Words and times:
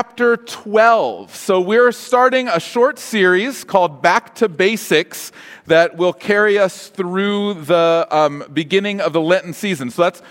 chapter 0.00 0.38
12. 0.38 1.34
So 1.34 1.60
we're 1.60 1.92
starting 1.92 2.48
a 2.48 2.58
short 2.58 2.98
series 2.98 3.64
called 3.64 4.00
Back 4.00 4.34
to 4.36 4.48
Basics 4.48 5.30
that 5.66 5.98
will 5.98 6.14
carry 6.14 6.58
us 6.58 6.88
through 6.88 7.52
the 7.64 8.08
um, 8.10 8.42
beginning 8.50 9.02
of 9.02 9.12
the 9.12 9.20
Lenten 9.20 9.52
season. 9.52 9.90
So 9.90 10.04
that's 10.04 10.22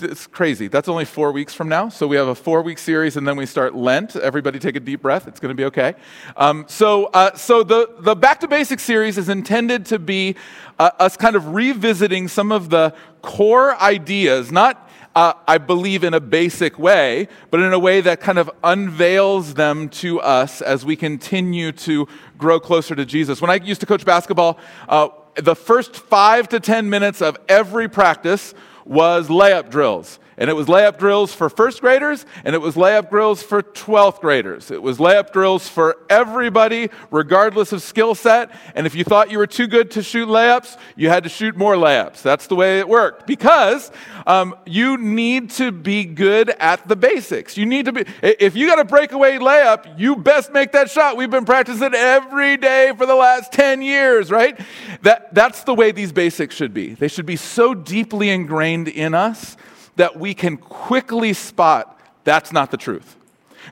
it's 0.00 0.28
crazy. 0.28 0.68
That's 0.68 0.86
only 0.86 1.04
four 1.04 1.32
weeks 1.32 1.54
from 1.54 1.68
now. 1.68 1.88
So 1.88 2.06
we 2.06 2.14
have 2.14 2.28
a 2.28 2.36
four 2.36 2.62
week 2.62 2.78
series 2.78 3.16
and 3.16 3.26
then 3.26 3.36
we 3.36 3.46
start 3.46 3.74
Lent. 3.74 4.14
Everybody 4.14 4.60
take 4.60 4.76
a 4.76 4.80
deep 4.80 5.02
breath. 5.02 5.26
It's 5.26 5.40
going 5.40 5.50
to 5.50 5.60
be 5.60 5.64
okay. 5.64 5.96
Um, 6.36 6.64
so 6.68 7.06
uh, 7.06 7.34
so 7.34 7.64
the, 7.64 7.96
the 7.98 8.14
Back 8.14 8.38
to 8.40 8.48
Basics 8.48 8.84
series 8.84 9.18
is 9.18 9.28
intended 9.28 9.86
to 9.86 9.98
be 9.98 10.36
uh, 10.78 10.90
us 11.00 11.16
kind 11.16 11.34
of 11.34 11.52
revisiting 11.52 12.28
some 12.28 12.52
of 12.52 12.70
the 12.70 12.94
core 13.22 13.74
ideas, 13.82 14.52
not 14.52 14.85
uh, 15.16 15.32
I 15.48 15.56
believe 15.56 16.04
in 16.04 16.12
a 16.12 16.20
basic 16.20 16.78
way, 16.78 17.28
but 17.50 17.60
in 17.60 17.72
a 17.72 17.78
way 17.78 18.02
that 18.02 18.20
kind 18.20 18.36
of 18.36 18.50
unveils 18.62 19.54
them 19.54 19.88
to 19.88 20.20
us 20.20 20.60
as 20.60 20.84
we 20.84 20.94
continue 20.94 21.72
to 21.72 22.06
grow 22.36 22.60
closer 22.60 22.94
to 22.94 23.06
Jesus. 23.06 23.40
When 23.40 23.50
I 23.50 23.54
used 23.54 23.80
to 23.80 23.86
coach 23.86 24.04
basketball, 24.04 24.58
uh, 24.90 25.08
the 25.36 25.56
first 25.56 25.96
five 25.96 26.50
to 26.50 26.60
10 26.60 26.90
minutes 26.90 27.22
of 27.22 27.38
every 27.48 27.88
practice 27.88 28.52
was 28.84 29.28
layup 29.28 29.70
drills. 29.70 30.18
And 30.38 30.50
it 30.50 30.52
was 30.52 30.66
layup 30.66 30.98
drills 30.98 31.32
for 31.32 31.48
first 31.48 31.80
graders, 31.80 32.26
and 32.44 32.54
it 32.54 32.58
was 32.58 32.74
layup 32.74 33.08
drills 33.08 33.42
for 33.42 33.62
12th 33.62 34.20
graders. 34.20 34.70
It 34.70 34.82
was 34.82 34.98
layup 34.98 35.32
drills 35.32 35.66
for 35.66 35.96
everybody, 36.10 36.90
regardless 37.10 37.72
of 37.72 37.80
skill 37.80 38.14
set. 38.14 38.50
And 38.74 38.86
if 38.86 38.94
you 38.94 39.02
thought 39.02 39.30
you 39.30 39.38
were 39.38 39.46
too 39.46 39.66
good 39.66 39.90
to 39.92 40.02
shoot 40.02 40.28
layups, 40.28 40.76
you 40.94 41.08
had 41.08 41.22
to 41.22 41.30
shoot 41.30 41.56
more 41.56 41.74
layups. 41.74 42.20
That's 42.20 42.48
the 42.48 42.54
way 42.54 42.80
it 42.80 42.88
worked. 42.88 43.26
Because 43.26 43.90
um, 44.26 44.54
you 44.66 44.98
need 44.98 45.50
to 45.52 45.72
be 45.72 46.04
good 46.04 46.50
at 46.50 46.86
the 46.86 46.96
basics. 46.96 47.56
You 47.56 47.64
need 47.64 47.86
to 47.86 47.92
be, 47.92 48.04
if 48.22 48.54
you 48.56 48.66
got 48.66 48.78
a 48.78 48.84
breakaway 48.84 49.38
layup, 49.38 49.98
you 49.98 50.16
best 50.16 50.52
make 50.52 50.72
that 50.72 50.90
shot. 50.90 51.16
We've 51.16 51.30
been 51.30 51.46
practicing 51.46 51.94
every 51.94 52.58
day 52.58 52.92
for 52.98 53.06
the 53.06 53.14
last 53.14 53.52
10 53.52 53.80
years, 53.80 54.30
right? 54.30 54.60
That, 55.00 55.34
that's 55.34 55.64
the 55.64 55.72
way 55.72 55.92
these 55.92 56.12
basics 56.12 56.54
should 56.54 56.74
be. 56.74 56.92
They 56.92 57.08
should 57.08 57.26
be 57.26 57.36
so 57.36 57.72
deeply 57.72 58.28
ingrained 58.28 58.88
in 58.88 59.14
us 59.14 59.56
that 59.96 60.18
we 60.18 60.34
can 60.34 60.56
quickly 60.56 61.32
spot 61.32 61.96
that's 62.26 62.52
not 62.52 62.72
the 62.72 62.76
truth. 62.76 63.16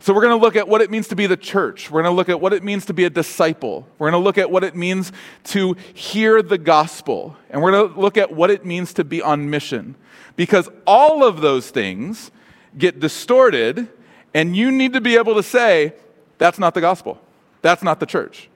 So, 0.00 0.14
we're 0.14 0.22
going 0.22 0.38
to 0.38 0.42
look 0.42 0.56
at 0.56 0.66
what 0.66 0.80
it 0.80 0.90
means 0.90 1.08
to 1.08 1.16
be 1.16 1.26
the 1.26 1.36
church. 1.36 1.90
We're 1.90 2.02
going 2.02 2.12
to 2.12 2.16
look 2.16 2.28
at 2.28 2.40
what 2.40 2.52
it 2.52 2.64
means 2.64 2.86
to 2.86 2.94
be 2.94 3.04
a 3.04 3.10
disciple. 3.10 3.86
We're 3.98 4.10
going 4.10 4.20
to 4.20 4.24
look 4.24 4.38
at 4.38 4.50
what 4.50 4.64
it 4.64 4.74
means 4.74 5.12
to 5.44 5.76
hear 5.92 6.42
the 6.42 6.58
gospel. 6.58 7.36
And 7.50 7.62
we're 7.62 7.72
going 7.72 7.92
to 7.92 8.00
look 8.00 8.16
at 8.16 8.32
what 8.32 8.50
it 8.50 8.64
means 8.64 8.92
to 8.94 9.04
be 9.04 9.22
on 9.22 9.50
mission. 9.50 9.94
Because 10.36 10.68
all 10.86 11.24
of 11.24 11.40
those 11.40 11.70
things 11.70 12.30
get 12.76 12.98
distorted, 12.98 13.88
and 14.32 14.56
you 14.56 14.72
need 14.72 14.92
to 14.94 15.00
be 15.00 15.16
able 15.16 15.34
to 15.34 15.42
say, 15.42 15.94
that's 16.38 16.58
not 16.58 16.74
the 16.74 16.80
gospel. 16.80 17.20
That's 17.62 17.82
not 17.82 18.00
the 18.00 18.06
church. 18.06 18.48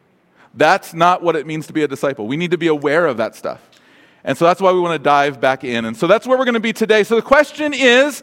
That's 0.54 0.92
not 0.92 1.22
what 1.22 1.36
it 1.36 1.46
means 1.46 1.66
to 1.68 1.72
be 1.72 1.82
a 1.82 1.88
disciple. 1.88 2.26
We 2.26 2.36
need 2.36 2.50
to 2.50 2.58
be 2.58 2.66
aware 2.68 3.06
of 3.06 3.16
that 3.18 3.36
stuff. 3.36 3.68
And 4.24 4.36
so 4.36 4.44
that's 4.44 4.60
why 4.60 4.72
we 4.72 4.80
want 4.80 4.94
to 4.94 5.02
dive 5.02 5.40
back 5.40 5.64
in. 5.64 5.84
And 5.84 5.96
so 5.96 6.06
that's 6.06 6.26
where 6.26 6.36
we're 6.36 6.44
going 6.44 6.54
to 6.54 6.60
be 6.60 6.72
today. 6.72 7.04
So 7.04 7.16
the 7.16 7.22
question 7.22 7.72
is, 7.72 8.22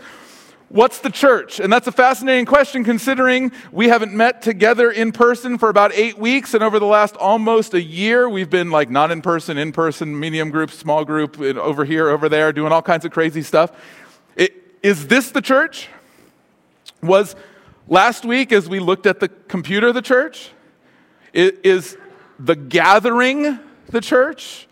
What's 0.70 0.98
the 1.00 1.12
church? 1.12 1.60
And 1.60 1.72
that's 1.72 1.86
a 1.86 1.92
fascinating 1.92 2.46
question 2.46 2.84
considering 2.84 3.52
we 3.72 3.88
haven't 3.88 4.14
met 4.14 4.42
together 4.42 4.90
in 4.90 5.12
person 5.12 5.60
for 5.60 5.70
about 5.70 5.94
eight 5.94 6.18
weeks. 6.18 6.56
And 6.56 6.64
over 6.64 6.80
the 6.80 6.88
last 6.88 7.16
almost 7.18 7.76
a 7.76 7.82
year, 7.82 8.28
we've 8.28 8.50
been 8.50 8.72
like 8.72 8.90
not 8.90 9.12
in 9.12 9.22
person, 9.22 9.60
in 9.60 9.72
person, 9.72 10.20
medium 10.20 10.50
group, 10.50 10.72
small 10.72 11.06
group, 11.06 11.40
over 11.40 11.86
here, 11.86 12.10
over 12.10 12.30
there, 12.30 12.52
doing 12.52 12.72
all 12.72 12.82
kinds 12.82 13.06
of 13.06 13.12
crazy 13.12 13.44
stuff. 13.44 13.72
It, 14.36 14.76
is 14.82 15.08
this 15.08 15.30
the 15.30 15.42
church? 15.42 15.88
Was 17.04 17.36
last 17.88 18.26
week, 18.26 18.52
as 18.52 18.68
we 18.68 18.80
looked 18.80 19.06
at 19.06 19.20
the 19.20 19.30
computer, 19.30 19.94
the 19.94 20.02
church? 20.02 20.50
Is 21.32 21.96
the 22.40 22.56
gathering 22.56 23.60
the 23.90 24.02
church? 24.02 24.65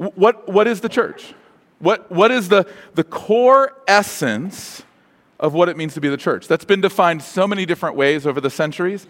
What, 0.00 0.48
what 0.48 0.66
is 0.66 0.80
the 0.80 0.88
church? 0.88 1.34
What, 1.78 2.10
what 2.10 2.30
is 2.30 2.48
the, 2.48 2.66
the 2.94 3.04
core 3.04 3.76
essence 3.86 4.82
of 5.38 5.52
what 5.52 5.68
it 5.68 5.76
means 5.76 5.92
to 5.92 6.00
be 6.00 6.08
the 6.08 6.16
church? 6.16 6.48
That's 6.48 6.64
been 6.64 6.80
defined 6.80 7.22
so 7.22 7.46
many 7.46 7.66
different 7.66 7.96
ways 7.96 8.26
over 8.26 8.40
the 8.40 8.48
centuries. 8.48 9.06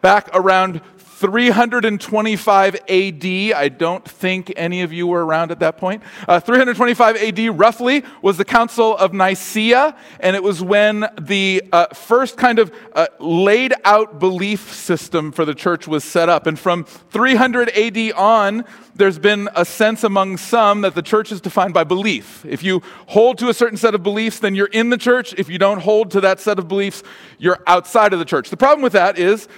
Back 0.00 0.30
around 0.32 0.80
325 1.20 2.76
AD. 2.88 3.24
I 3.54 3.68
don't 3.68 4.08
think 4.08 4.54
any 4.56 4.80
of 4.80 4.90
you 4.90 5.06
were 5.06 5.24
around 5.24 5.50
at 5.50 5.58
that 5.58 5.76
point. 5.76 6.02
Uh, 6.26 6.40
325 6.40 7.16
AD, 7.16 7.58
roughly, 7.58 8.04
was 8.22 8.38
the 8.38 8.44
Council 8.44 8.96
of 8.96 9.12
Nicaea, 9.12 9.94
and 10.20 10.34
it 10.34 10.42
was 10.42 10.62
when 10.62 11.06
the 11.20 11.62
uh, 11.72 11.88
first 11.88 12.38
kind 12.38 12.58
of 12.58 12.72
uh, 12.94 13.08
laid 13.18 13.74
out 13.84 14.18
belief 14.18 14.72
system 14.72 15.30
for 15.30 15.44
the 15.44 15.54
church 15.54 15.86
was 15.86 16.04
set 16.04 16.30
up. 16.30 16.46
And 16.46 16.58
from 16.58 16.84
300 16.84 17.68
AD 17.68 18.12
on, 18.12 18.64
there's 18.94 19.18
been 19.18 19.50
a 19.54 19.66
sense 19.66 20.04
among 20.04 20.38
some 20.38 20.80
that 20.80 20.94
the 20.94 21.02
church 21.02 21.32
is 21.32 21.42
defined 21.42 21.74
by 21.74 21.84
belief. 21.84 22.46
If 22.46 22.62
you 22.62 22.82
hold 23.08 23.36
to 23.38 23.50
a 23.50 23.54
certain 23.54 23.76
set 23.76 23.94
of 23.94 24.02
beliefs, 24.02 24.38
then 24.38 24.54
you're 24.54 24.68
in 24.68 24.88
the 24.88 24.98
church. 24.98 25.34
If 25.36 25.50
you 25.50 25.58
don't 25.58 25.80
hold 25.80 26.12
to 26.12 26.22
that 26.22 26.40
set 26.40 26.58
of 26.58 26.66
beliefs, 26.66 27.02
you're 27.38 27.58
outside 27.66 28.14
of 28.14 28.18
the 28.18 28.24
church. 28.24 28.48
The 28.48 28.56
problem 28.56 28.82
with 28.82 28.94
that 28.94 29.18
is, 29.18 29.48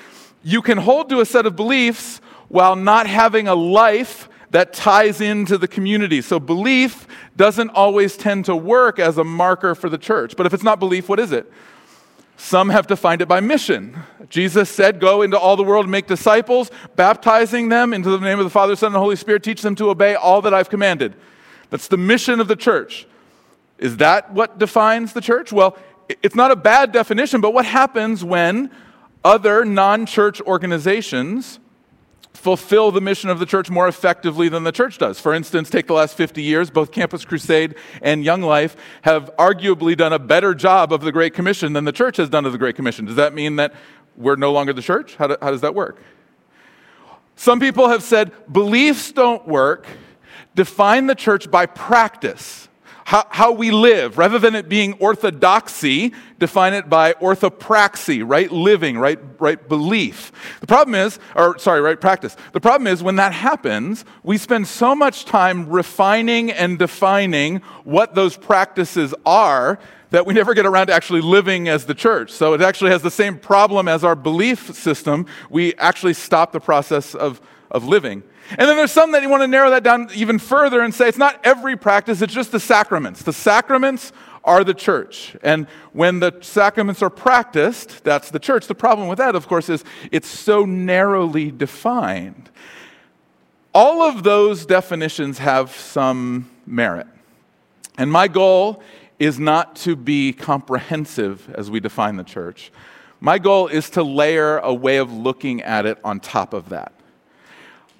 you 0.43 0.63
can 0.63 0.79
hold 0.79 1.09
to 1.11 1.21
a 1.21 1.27
set 1.27 1.47
of 1.47 1.57
beliefs 1.57 2.21
while 2.49 2.77
not 2.77 3.07
having 3.07 3.49
a 3.49 3.55
life 3.55 4.29
that 4.51 4.75
ties 4.75 5.21
into 5.21 5.57
the 5.57 5.67
community. 5.67 6.21
So 6.21 6.39
belief 6.39 7.07
doesn't 7.37 7.71
always 7.71 8.17
tend 8.17 8.45
to 8.45 8.55
work 8.55 8.99
as 8.99 9.17
a 9.17 9.25
marker 9.25 9.75
for 9.75 9.89
the 9.89 9.97
church. 9.97 10.37
But 10.37 10.45
if 10.45 10.53
it's 10.53 10.63
not 10.63 10.79
belief, 10.79 11.09
what 11.09 11.19
is 11.19 11.33
it? 11.33 11.51
Some 12.37 12.71
have 12.71 12.87
defined 12.87 13.23
it 13.23 13.29
by 13.29 13.41
mission. 13.41 13.97
Jesus 14.29 14.69
said, 14.69 15.01
Go 15.01 15.23
into 15.23 15.39
all 15.39 15.57
the 15.57 15.63
world 15.63 15.85
and 15.85 15.93
make 15.93 16.07
disciples, 16.07 16.71
baptizing 16.97 17.69
them 17.69 17.95
into 17.95 18.11
the 18.11 18.19
name 18.19 18.39
of 18.39 18.45
the 18.45 18.51
Father, 18.51 18.77
Son, 18.77 18.89
and 18.89 18.97
Holy 18.97 19.17
Spirit, 19.17 19.43
teach 19.43 19.63
them 19.63 19.75
to 19.77 19.89
obey 19.91 20.15
all 20.15 20.43
that 20.43 20.53
I've 20.53 20.69
commanded. 20.69 21.15
That's 21.71 21.89
the 21.89 21.97
mission 21.97 22.41
of 22.41 22.49
the 22.49 22.57
church. 22.57 23.07
Is 23.79 23.99
that 23.99 24.33
what 24.33 24.59
defines 24.59 25.13
the 25.13 25.21
church? 25.21 25.53
Well, 25.53 25.79
it's 26.23 26.35
not 26.35 26.51
a 26.51 26.57
bad 26.57 26.93
definition, 26.93 27.41
but 27.41 27.55
what 27.55 27.65
happens 27.65 28.23
when 28.23 28.71
other 29.25 29.65
non 29.65 30.07
church 30.07 30.41
organizations 30.43 31.59
fulfill 32.35 32.91
the 32.91 33.01
mission 33.01 33.31
of 33.31 33.39
the 33.39 33.47
church 33.47 33.71
more 33.71 33.87
effectively 33.87 34.49
than 34.49 34.65
the 34.65 34.73
church 34.73 34.99
does. 34.99 35.21
For 35.21 35.33
instance, 35.35 35.71
take 35.71 35.87
the 35.87 35.93
last 35.93 36.17
50 36.17 36.43
years, 36.43 36.71
both 36.71 36.91
Campus 36.91 37.25
Crusade 37.25 37.77
and 38.01 38.25
Young 38.25 38.43
Life 38.43 38.75
have 39.03 39.31
arguably 39.37 39.97
done 39.97 40.13
a 40.13 40.19
better 40.19 40.55
job 40.55 40.93
of 40.93 41.03
the 41.03 41.13
Great 41.13 41.35
Commission 41.35 41.73
than 41.73 41.85
the 41.85 41.93
church 41.93 42.17
has 42.17 42.29
done 42.29 42.45
of 42.45 42.53
the 42.53 42.59
Great 42.59 42.75
Commission. 42.75 43.05
Does 43.05 43.17
that 43.17 43.35
mean 43.35 43.57
that 43.57 43.75
we're 44.17 44.37
no 44.37 44.51
longer 44.51 44.73
the 44.73 44.83
church? 44.83 45.15
How, 45.17 45.29
do, 45.29 45.37
how 45.41 45.51
does 45.51 45.61
that 45.61 45.75
work? 45.75 46.03
Some 47.37 47.61
people 47.61 47.89
have 47.89 48.03
said 48.03 48.33
beliefs 48.53 49.13
don't 49.13 49.47
work. 49.47 49.87
Define 50.55 51.07
the 51.07 51.15
church 51.15 51.51
by 51.51 51.67
practice 51.67 52.69
how, 53.05 53.27
how 53.31 53.53
we 53.53 53.71
live. 53.71 54.19
Rather 54.19 54.39
than 54.39 54.55
it 54.55 54.69
being 54.69 54.95
orthodoxy, 54.95 56.13
define 56.39 56.75
it 56.75 56.89
by 56.89 57.13
orthopraxy, 57.15 58.23
right 58.27 58.51
living, 58.51 58.99
right, 58.99 59.19
right 59.39 59.69
belief. 59.69 60.33
The 60.61 60.67
problem 60.67 60.95
is, 60.95 61.19
or 61.35 61.59
sorry, 61.59 61.81
right 61.81 62.01
practice. 62.01 62.37
The 62.53 62.61
problem 62.61 62.87
is 62.87 63.03
when 63.03 63.17
that 63.17 63.33
happens, 63.33 64.05
we 64.23 64.39
spend 64.39 64.67
so 64.69 64.95
much 64.95 65.25
time 65.25 65.69
refining 65.69 66.51
and 66.51 66.79
defining 66.79 67.59
what 67.85 68.15
those 68.15 68.37
practices 68.37 69.15
are 69.27 69.79
that 70.11 70.27
we 70.27 70.35
never 70.35 70.53
get 70.53 70.67
around 70.67 70.89
to 70.89 70.93
actually 70.93 71.23
living 71.23 71.69
as 71.69 71.87
the 71.87 71.95
church. 71.95 72.31
So 72.31 72.53
it 72.53 72.61
actually 72.61 72.91
has 72.91 73.01
the 73.01 73.11
same 73.11 73.39
problem 73.39 73.89
as 73.89 74.05
our 74.05 74.15
belief 74.15 74.75
system. 74.75 75.27
We 75.49 75.75
actually 75.77 76.13
stop 76.15 76.53
the 76.53 76.61
process 76.61 77.15
of, 77.15 77.41
of 77.73 77.89
living. 77.89 78.23
And 78.51 78.69
then 78.69 78.77
there's 78.77 78.93
some 78.93 79.13
that 79.13 79.23
you 79.23 79.29
want 79.29 79.43
to 79.43 79.49
narrow 79.49 79.71
that 79.71 79.83
down 79.83 80.09
even 80.15 80.39
further 80.39 80.83
and 80.83 80.95
say 80.95 81.09
it's 81.09 81.19
not 81.19 81.41
every 81.43 81.77
practice, 81.77 82.23
it's 82.23 82.35
just 82.35 82.53
the 82.53 82.61
sacraments. 82.61 83.23
The 83.23 83.33
sacraments 83.33 84.13
are 84.45 84.63
the 84.63 84.75
church. 84.75 85.37
And 85.43 85.67
when 85.93 86.21
the 86.21 86.37
sacraments 86.43 87.03
are 87.03 87.11
practiced, 87.11 88.05
that's 88.05 88.31
the 88.31 88.39
church. 88.39 88.67
The 88.67 88.75
problem 88.75 89.09
with 89.09 89.19
that, 89.19 89.35
of 89.35 89.49
course, 89.49 89.69
is 89.69 89.85
it's 90.11 90.29
so 90.29 90.65
narrowly 90.65 91.51
defined. 91.51 92.51
All 93.75 94.03
of 94.03 94.23
those 94.23 94.67
definitions 94.67 95.39
have 95.39 95.71
some 95.75 96.51
merit. 96.67 97.07
And 97.97 98.13
my 98.13 98.29
goal 98.29 98.83
is 99.19 99.39
not 99.39 99.77
to 99.77 99.97
be 99.97 100.33
comprehensive 100.33 101.49
as 101.55 101.71
we 101.71 101.81
define 101.81 102.17
the 102.17 102.25
church. 102.25 102.71
My 103.21 103.39
goal 103.39 103.69
is 103.69 103.89
to 103.91 104.03
layer 104.03 104.59
a 104.59 104.75
way 104.75 104.97
of 104.97 105.13
looking 105.13 105.63
at 105.63 105.87
it 105.87 105.99
on 106.05 106.19
top 106.21 106.53
of 106.53 106.71
that. 106.71 106.93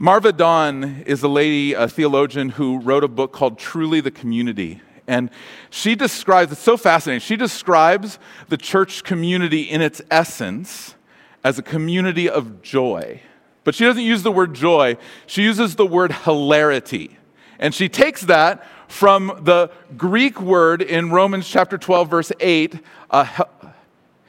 Marva 0.03 0.33
Dawn 0.33 1.05
is 1.07 1.23
a 1.23 1.29
lady, 1.29 1.75
a 1.75 1.87
theologian, 1.87 2.49
who 2.49 2.81
wrote 2.81 3.05
a 3.05 3.09
book 3.09 3.33
called 3.33 3.57
Truly 3.57 4.01
the 4.01 4.11
Community. 4.11 4.83
And 5.07 5.31
she 5.71 5.95
describes, 5.95 6.51
it's 6.51 6.61
so 6.61 6.77
fascinating, 6.77 7.21
she 7.21 7.37
describes 7.37 8.19
the 8.49 8.57
church 8.57 9.05
community 9.05 9.63
in 9.63 9.81
its 9.81 10.03
essence 10.11 10.97
as 11.45 11.57
a 11.57 11.63
community 11.63 12.29
of 12.29 12.63
joy. 12.63 13.21
But 13.63 13.77
she 13.77 13.85
doesn't 13.85 14.03
use 14.03 14.25
the 14.25 14.33
word 14.33 14.55
joy, 14.55 14.97
she 15.29 15.45
uses 15.45 15.77
the 15.77 15.87
word 15.87 16.11
hilarity. 16.11 17.17
And 17.61 17.73
she 17.73 17.89
takes 17.89 18.23
that 18.23 18.67
from 18.89 19.39
the 19.45 19.71
Greek 19.97 20.41
word 20.41 20.83
in 20.83 21.13
Romans 21.13 21.47
chapter 21.47 21.79
12, 21.79 22.11
verse 22.11 22.33
8, 22.41 22.75
uh, 23.09 23.45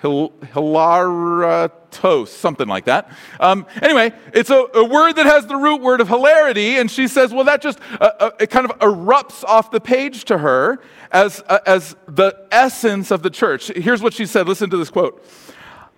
hilaritos, 0.03 2.27
something 2.27 2.67
like 2.67 2.85
that. 2.85 3.09
Um, 3.39 3.65
anyway, 3.81 4.13
it's 4.33 4.49
a, 4.49 4.65
a, 4.73 4.83
word 4.83 5.13
that 5.13 5.25
has 5.25 5.47
the 5.47 5.55
root 5.55 5.81
word 5.81 6.01
of 6.01 6.09
hilarity, 6.09 6.77
and 6.77 6.91
she 6.91 7.07
says, 7.07 7.33
well, 7.33 7.45
that 7.45 7.61
just 7.61 7.79
uh, 7.99 8.11
uh, 8.19 8.31
it 8.39 8.49
kind 8.49 8.69
of 8.69 8.77
erupts 8.79 9.43
off 9.45 9.71
the 9.71 9.79
page 9.79 10.25
to 10.25 10.39
her 10.39 10.81
as, 11.11 11.41
uh, 11.47 11.59
as 11.65 11.95
the 12.07 12.45
essence 12.51 13.11
of 13.11 13.23
the 13.23 13.29
church. 13.29 13.67
Here's 13.67 14.01
what 14.01 14.13
she 14.13 14.25
said. 14.25 14.45
Listen 14.47 14.69
to 14.69 14.77
this 14.77 14.89
quote. 14.89 15.25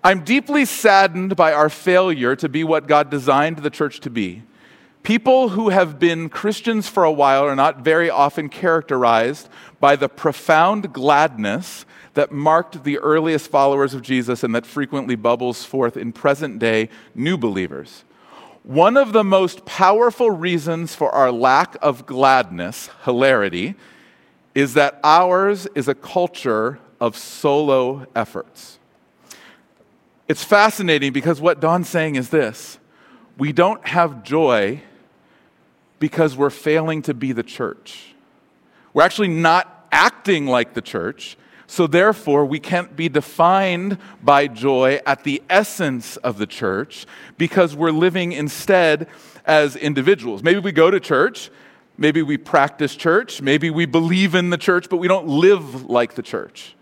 I'm 0.04 0.24
deeply 0.24 0.66
saddened 0.66 1.36
by 1.36 1.51
our 1.51 1.69
failure 1.69 2.36
to 2.36 2.48
be 2.48 2.63
what 2.63 2.88
God 2.88 3.10
designed 3.10 3.58
the 3.58 3.72
church 3.72 4.01
to 4.01 4.12
be. 4.12 4.44
People 5.01 5.50
who 5.50 5.69
have 5.69 6.00
been 6.00 6.30
Christians 6.30 6.88
for 6.88 7.04
a 7.04 7.12
while 7.12 7.44
are 7.44 7.56
not 7.56 7.81
very 7.81 8.10
often 8.10 8.50
characterized 8.50 9.50
by 9.80 9.96
the 9.96 10.10
profound 10.10 10.94
gladness 10.94 11.86
that 12.16 12.32
marked 12.32 12.84
the 12.84 12.98
earliest 13.00 13.50
followers 13.50 13.94
of 13.94 14.02
Jesus 14.02 14.44
and 14.44 14.56
that 14.56 14.66
frequently 14.66 15.16
bubbles 15.16 15.64
forth 15.64 15.96
in 15.96 16.12
present 16.12 16.60
day 16.60 16.90
new 17.14 17.38
believers. 17.38 18.04
One 18.64 18.98
of 18.98 19.14
the 19.14 19.24
most 19.24 19.66
powerful 19.66 20.32
reasons 20.32 20.96
for 20.96 21.12
our 21.12 21.32
lack 21.32 21.78
of 21.82 22.06
gladness, 22.06 22.90
hilarity, 23.04 23.76
is 24.56 24.74
that 24.74 25.00
ours 25.04 25.68
is 25.76 25.88
a 25.88 25.94
culture 25.94 26.80
of 27.00 27.16
solo 27.16 28.08
efforts. 28.16 28.80
It's 30.28 30.44
fascinating 30.44 31.14
because 31.14 31.40
what 31.40 31.60
Dawn's 31.60 31.90
saying 31.90 32.16
is 32.16 32.30
this 32.30 32.80
we 33.38 33.52
don't 33.52 33.86
have 33.88 34.24
joy 34.24 34.82
because 36.00 36.36
we're 36.36 36.50
failing 36.50 37.02
to 37.04 37.14
be 37.14 37.32
the 37.32 37.44
church. 37.44 38.16
We're 38.94 39.04
actually 39.04 39.28
not 39.28 39.88
acting 39.92 40.48
like 40.48 40.74
the 40.74 40.82
church. 40.82 41.38
So, 41.68 41.88
therefore, 41.88 42.46
we 42.46 42.60
can't 42.60 42.96
be 42.96 43.10
defined 43.10 43.98
by 44.22 44.48
joy 44.48 45.00
at 45.06 45.24
the 45.24 45.42
essence 45.50 46.18
of 46.18 46.38
the 46.38 46.46
church 46.46 47.06
because 47.38 47.76
we're 47.76 47.92
living 47.92 48.34
instead 48.34 49.08
as 49.46 49.76
individuals. 49.76 50.44
Maybe 50.44 50.60
we 50.60 50.72
go 50.72 50.92
to 50.92 51.00
church, 51.00 51.50
maybe 51.98 52.22
we 52.22 52.38
practice 52.38 52.96
church, 52.96 53.42
maybe 53.42 53.70
we 53.70 53.86
believe 53.86 54.36
in 54.36 54.52
the 54.52 54.58
church, 54.58 54.90
but 54.90 54.98
we 54.98 55.08
don't 55.08 55.28
live 55.28 55.90
like 55.90 56.16
the 56.16 56.22
church. 56.22 56.76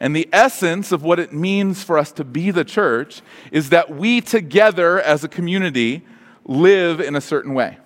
And 0.00 0.14
the 0.14 0.28
essence 0.32 0.92
of 0.92 1.02
what 1.02 1.18
it 1.18 1.32
means 1.32 1.82
for 1.82 1.98
us 1.98 2.12
to 2.12 2.24
be 2.24 2.52
the 2.52 2.64
church 2.64 3.20
is 3.50 3.70
that 3.70 3.90
we 3.90 4.20
together 4.20 5.00
as 5.00 5.24
a 5.24 5.28
community 5.28 6.04
live 6.44 7.00
in 7.00 7.16
a 7.16 7.20
certain 7.20 7.54
way. 7.54 7.78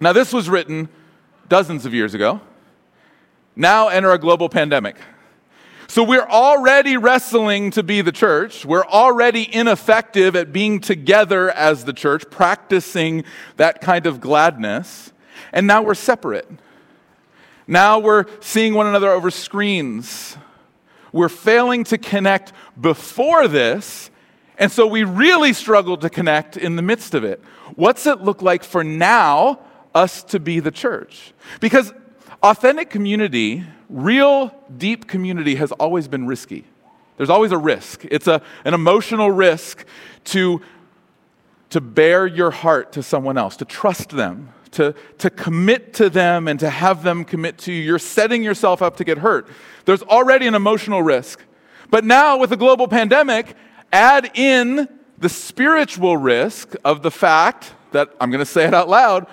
Now, 0.00 0.12
this 0.12 0.32
was 0.32 0.48
written 0.48 0.88
dozens 1.48 1.86
of 1.86 1.94
years 1.94 2.14
ago. 2.14 2.40
Now 3.54 3.88
enter 3.88 4.10
a 4.12 4.18
global 4.18 4.48
pandemic. 4.48 4.96
So 5.90 6.04
we're 6.04 6.22
already 6.22 6.96
wrestling 6.96 7.72
to 7.72 7.82
be 7.82 8.00
the 8.00 8.12
church. 8.12 8.64
We're 8.64 8.86
already 8.86 9.52
ineffective 9.52 10.36
at 10.36 10.52
being 10.52 10.78
together 10.78 11.50
as 11.50 11.84
the 11.84 11.92
church, 11.92 12.30
practicing 12.30 13.24
that 13.56 13.80
kind 13.80 14.06
of 14.06 14.20
gladness. 14.20 15.12
And 15.52 15.66
now 15.66 15.82
we're 15.82 15.96
separate. 15.96 16.48
Now 17.66 17.98
we're 17.98 18.26
seeing 18.38 18.74
one 18.74 18.86
another 18.86 19.10
over 19.10 19.32
screens. 19.32 20.36
We're 21.10 21.28
failing 21.28 21.82
to 21.82 21.98
connect 21.98 22.52
before 22.80 23.48
this, 23.48 24.12
and 24.58 24.70
so 24.70 24.86
we 24.86 25.02
really 25.02 25.52
struggle 25.52 25.96
to 25.96 26.08
connect 26.08 26.56
in 26.56 26.76
the 26.76 26.82
midst 26.82 27.14
of 27.14 27.24
it. 27.24 27.42
What's 27.74 28.06
it 28.06 28.20
look 28.20 28.42
like 28.42 28.62
for 28.62 28.84
now 28.84 29.58
us 29.92 30.22
to 30.22 30.38
be 30.38 30.60
the 30.60 30.70
church? 30.70 31.32
Because 31.58 31.92
authentic 32.44 32.90
community 32.90 33.64
real, 33.90 34.54
deep 34.76 35.06
community 35.08 35.56
has 35.56 35.72
always 35.72 36.08
been 36.08 36.26
risky. 36.26 36.64
There's 37.16 37.30
always 37.30 37.52
a 37.52 37.58
risk. 37.58 38.04
It's 38.10 38.26
a, 38.26 38.40
an 38.64 38.72
emotional 38.72 39.30
risk 39.30 39.84
to, 40.26 40.62
to 41.70 41.80
bear 41.80 42.26
your 42.26 42.50
heart 42.50 42.92
to 42.92 43.02
someone 43.02 43.36
else, 43.36 43.56
to 43.58 43.64
trust 43.64 44.10
them, 44.10 44.52
to, 44.70 44.94
to 45.18 45.28
commit 45.28 45.92
to 45.94 46.08
them, 46.08 46.48
and 46.48 46.58
to 46.60 46.70
have 46.70 47.02
them 47.02 47.24
commit 47.24 47.58
to 47.58 47.72
you. 47.72 47.82
You're 47.82 47.98
setting 47.98 48.42
yourself 48.42 48.80
up 48.80 48.96
to 48.96 49.04
get 49.04 49.18
hurt. 49.18 49.48
There's 49.84 50.02
already 50.02 50.46
an 50.46 50.54
emotional 50.54 51.02
risk. 51.02 51.44
But 51.90 52.04
now, 52.04 52.38
with 52.38 52.52
a 52.52 52.56
global 52.56 52.88
pandemic, 52.88 53.54
add 53.92 54.30
in 54.34 54.88
the 55.18 55.28
spiritual 55.28 56.16
risk 56.16 56.74
of 56.84 57.02
the 57.02 57.10
fact 57.10 57.74
that, 57.92 58.14
I'm 58.20 58.30
going 58.30 58.38
to 58.38 58.46
say 58.46 58.64
it 58.64 58.72
out 58.72 58.88
loud, 58.88 59.26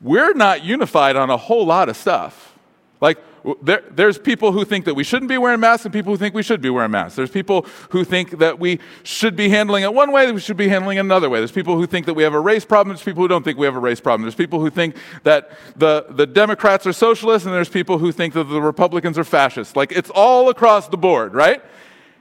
we're 0.00 0.34
not 0.34 0.62
unified 0.62 1.16
on 1.16 1.30
a 1.30 1.36
whole 1.36 1.64
lot 1.64 1.88
of 1.88 1.96
stuff. 1.96 2.56
Like, 3.00 3.18
there, 3.60 3.82
there's 3.90 4.18
people 4.18 4.52
who 4.52 4.64
think 4.64 4.84
that 4.84 4.94
we 4.94 5.02
shouldn't 5.02 5.28
be 5.28 5.36
wearing 5.36 5.58
masks 5.58 5.84
and 5.84 5.92
people 5.92 6.12
who 6.12 6.16
think 6.16 6.34
we 6.34 6.42
should 6.42 6.60
be 6.60 6.70
wearing 6.70 6.92
masks. 6.92 7.16
There's 7.16 7.30
people 7.30 7.66
who 7.90 8.04
think 8.04 8.38
that 8.38 8.58
we 8.58 8.78
should 9.02 9.34
be 9.34 9.48
handling 9.48 9.82
it 9.82 9.92
one 9.92 10.12
way, 10.12 10.26
that 10.26 10.34
we 10.34 10.40
should 10.40 10.56
be 10.56 10.68
handling 10.68 10.98
it 10.98 11.00
another 11.00 11.28
way. 11.28 11.40
There's 11.40 11.50
people 11.52 11.76
who 11.76 11.86
think 11.86 12.06
that 12.06 12.14
we 12.14 12.22
have 12.22 12.34
a 12.34 12.40
race 12.40 12.64
problem. 12.64 12.94
There's 12.94 13.04
people 13.04 13.22
who 13.22 13.28
don't 13.28 13.42
think 13.42 13.58
we 13.58 13.66
have 13.66 13.74
a 13.74 13.80
race 13.80 14.00
problem. 14.00 14.22
There's 14.22 14.36
people 14.36 14.60
who 14.60 14.70
think 14.70 14.96
that 15.24 15.50
the, 15.76 16.06
the 16.10 16.26
Democrats 16.26 16.86
are 16.86 16.92
socialists, 16.92 17.44
and 17.46 17.54
there's 17.54 17.68
people 17.68 17.98
who 17.98 18.12
think 18.12 18.34
that 18.34 18.44
the 18.44 18.62
Republicans 18.62 19.18
are 19.18 19.24
fascists. 19.24 19.74
Like, 19.74 19.90
it's 19.90 20.10
all 20.10 20.48
across 20.48 20.88
the 20.88 20.96
board, 20.96 21.34
right? 21.34 21.62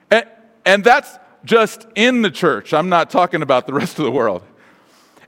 And, 0.10 0.26
and 0.66 0.84
that's 0.84 1.20
just 1.46 1.86
in 1.96 2.24
the 2.24 2.32
church. 2.32 2.74
I'm 2.74 2.90
not 2.90 3.10
talking 3.12 3.44
about 3.44 3.68
the 3.68 3.74
rest 3.74 4.00
of 4.00 4.06
the 4.06 4.12
world. 4.12 4.44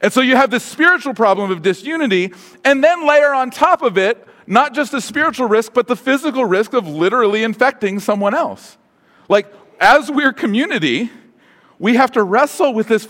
And 0.01 0.11
so 0.11 0.21
you 0.21 0.35
have 0.35 0.49
this 0.49 0.63
spiritual 0.63 1.13
problem 1.13 1.51
of 1.51 1.61
disunity, 1.61 2.33
and 2.65 2.83
then 2.83 3.07
layer 3.07 3.33
on 3.33 3.51
top 3.51 3.83
of 3.83 3.97
it 3.97 4.27
not 4.47 4.73
just 4.73 4.91
the 4.91 5.01
spiritual 5.01 5.47
risk, 5.47 5.73
but 5.73 5.87
the 5.87 5.95
physical 5.95 6.45
risk 6.45 6.73
of 6.73 6.87
literally 6.87 7.43
infecting 7.43 7.99
someone 7.99 8.33
else. 8.33 8.77
Like, 9.29 9.47
as 9.79 10.11
we're 10.11 10.33
community, 10.33 11.09
we 11.79 11.95
have 11.95 12.11
to 12.11 12.23
wrestle 12.23 12.73
with 12.73 12.87
this. 12.87 13.05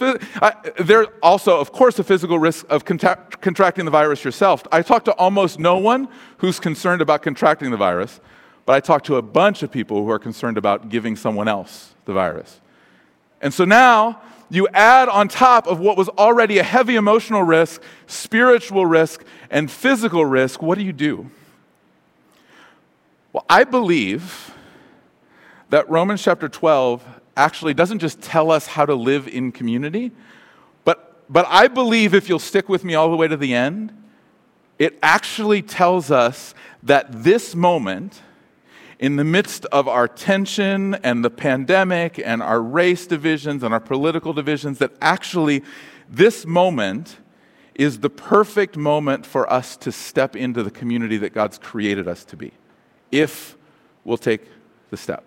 There's 0.79 1.07
also, 1.21 1.59
of 1.59 1.71
course, 1.71 1.99
a 1.99 2.03
physical 2.03 2.39
risk 2.39 2.65
of 2.69 2.85
contact, 2.85 3.41
contracting 3.41 3.85
the 3.85 3.91
virus 3.91 4.23
yourself. 4.23 4.63
I 4.71 4.81
talk 4.81 5.05
to 5.05 5.11
almost 5.13 5.59
no 5.59 5.77
one 5.77 6.07
who's 6.37 6.59
concerned 6.59 7.01
about 7.01 7.21
contracting 7.21 7.71
the 7.71 7.77
virus, 7.77 8.19
but 8.65 8.73
I 8.73 8.79
talk 8.79 9.03
to 9.03 9.17
a 9.17 9.21
bunch 9.21 9.61
of 9.61 9.71
people 9.71 10.03
who 10.03 10.09
are 10.09 10.19
concerned 10.19 10.57
about 10.57 10.89
giving 10.89 11.15
someone 11.15 11.47
else 11.47 11.93
the 12.05 12.13
virus. 12.13 12.61
And 13.41 13.53
so 13.53 13.65
now 13.65 14.21
you 14.53 14.67
add 14.73 15.09
on 15.09 15.27
top 15.27 15.65
of 15.65 15.79
what 15.79 15.97
was 15.97 16.09
already 16.09 16.59
a 16.59 16.63
heavy 16.63 16.95
emotional 16.95 17.41
risk, 17.41 17.81
spiritual 18.05 18.85
risk, 18.85 19.23
and 19.49 19.69
physical 19.71 20.25
risk, 20.25 20.61
what 20.61 20.77
do 20.77 20.83
you 20.83 20.93
do? 20.93 21.31
Well, 23.31 23.45
I 23.49 23.63
believe 23.63 24.53
that 25.69 25.89
Romans 25.89 26.21
chapter 26.21 26.47
12 26.47 27.03
actually 27.35 27.73
doesn't 27.73 27.97
just 27.97 28.21
tell 28.21 28.51
us 28.51 28.67
how 28.67 28.85
to 28.85 28.93
live 28.93 29.27
in 29.27 29.51
community, 29.51 30.11
but, 30.85 31.23
but 31.31 31.47
I 31.49 31.67
believe 31.67 32.13
if 32.13 32.29
you'll 32.29 32.37
stick 32.37 32.69
with 32.69 32.83
me 32.83 32.93
all 32.93 33.09
the 33.09 33.17
way 33.17 33.27
to 33.27 33.37
the 33.37 33.55
end, 33.55 33.91
it 34.77 34.99
actually 35.01 35.63
tells 35.63 36.11
us 36.11 36.53
that 36.83 37.23
this 37.23 37.55
moment, 37.55 38.21
in 39.03 39.17
the 39.17 39.23
midst 39.25 39.65
of 39.65 39.85
our 39.85 40.07
tension 40.07 40.93
and 41.03 41.25
the 41.25 41.29
pandemic 41.29 42.17
and 42.17 42.41
our 42.41 42.61
race 42.61 43.05
divisions 43.05 43.61
and 43.61 43.73
our 43.73 43.79
political 43.81 44.31
divisions, 44.31 44.79
that 44.79 44.93
actually 45.01 45.61
this 46.07 46.45
moment 46.45 47.17
is 47.75 47.99
the 47.99 48.09
perfect 48.09 48.77
moment 48.77 49.25
for 49.25 49.51
us 49.51 49.75
to 49.75 49.91
step 49.91 50.37
into 50.37 50.63
the 50.63 50.71
community 50.71 51.17
that 51.17 51.33
God's 51.33 51.57
created 51.57 52.07
us 52.07 52.23
to 52.23 52.37
be, 52.37 52.53
if 53.11 53.57
we'll 54.05 54.15
take 54.15 54.47
the 54.89 54.95
step. 54.95 55.25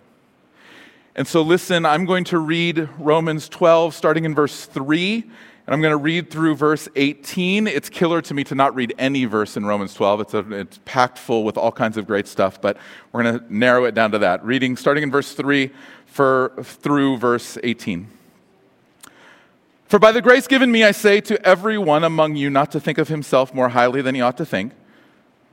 And 1.15 1.27
so, 1.27 1.43
listen, 1.43 1.85
I'm 1.85 2.05
going 2.05 2.23
to 2.25 2.39
read 2.39 2.89
Romans 2.97 3.47
12, 3.47 3.93
starting 3.93 4.25
in 4.25 4.33
verse 4.33 4.65
3. 4.65 5.23
And 5.67 5.73
I'm 5.73 5.81
going 5.81 5.91
to 5.91 5.97
read 5.97 6.31
through 6.31 6.55
verse 6.55 6.87
18. 6.95 7.67
It's 7.67 7.89
killer 7.89 8.21
to 8.21 8.33
me 8.33 8.45
to 8.45 8.55
not 8.55 8.73
read 8.73 8.95
any 8.97 9.25
verse 9.25 9.57
in 9.57 9.65
Romans 9.65 9.93
12. 9.93 10.21
It's, 10.21 10.33
a, 10.33 10.51
it's 10.53 10.79
packed 10.85 11.19
full 11.19 11.43
with 11.43 11.57
all 11.57 11.73
kinds 11.73 11.97
of 11.97 12.07
great 12.07 12.25
stuff, 12.25 12.61
but 12.61 12.77
we're 13.11 13.23
going 13.23 13.39
to 13.39 13.53
narrow 13.53 13.83
it 13.83 13.93
down 13.93 14.11
to 14.11 14.19
that. 14.19 14.45
Reading 14.45 14.77
starting 14.77 15.03
in 15.03 15.11
verse 15.11 15.33
3 15.33 15.69
for, 16.05 16.53
through 16.63 17.17
verse 17.17 17.57
18. 17.63 18.07
For 19.87 19.99
by 19.99 20.13
the 20.13 20.21
grace 20.21 20.47
given 20.47 20.71
me, 20.71 20.85
I 20.85 20.91
say 20.91 21.19
to 21.21 21.45
every 21.45 21.77
one 21.77 22.05
among 22.05 22.37
you 22.37 22.49
not 22.49 22.71
to 22.71 22.79
think 22.79 22.97
of 22.97 23.09
himself 23.09 23.53
more 23.53 23.69
highly 23.69 24.01
than 24.01 24.15
he 24.15 24.21
ought 24.21 24.37
to 24.37 24.45
think, 24.45 24.71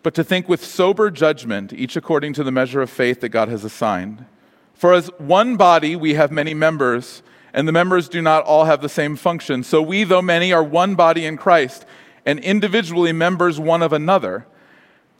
but 0.04 0.14
to 0.14 0.22
think 0.22 0.48
with 0.48 0.64
sober 0.64 1.10
judgment, 1.10 1.72
each 1.72 1.96
according 1.96 2.34
to 2.34 2.44
the 2.44 2.52
measure 2.52 2.80
of 2.80 2.88
faith 2.88 3.20
that 3.20 3.30
God 3.30 3.48
has 3.48 3.64
assigned. 3.64 4.26
For 4.74 4.92
as 4.92 5.08
one 5.18 5.56
body, 5.56 5.96
we 5.96 6.14
have 6.14 6.30
many 6.30 6.54
members 6.54 7.24
and 7.54 7.68
the 7.68 7.72
members 7.72 8.08
do 8.08 8.20
not 8.20 8.44
all 8.44 8.64
have 8.64 8.82
the 8.82 8.88
same 8.88 9.16
function. 9.16 9.62
So 9.62 9.80
we, 9.80 10.02
though 10.04 10.20
many, 10.20 10.52
are 10.52 10.62
one 10.62 10.96
body 10.96 11.24
in 11.24 11.36
Christ, 11.36 11.86
and 12.26 12.40
individually 12.40 13.12
members 13.12 13.60
one 13.60 13.80
of 13.80 13.92
another. 13.92 14.46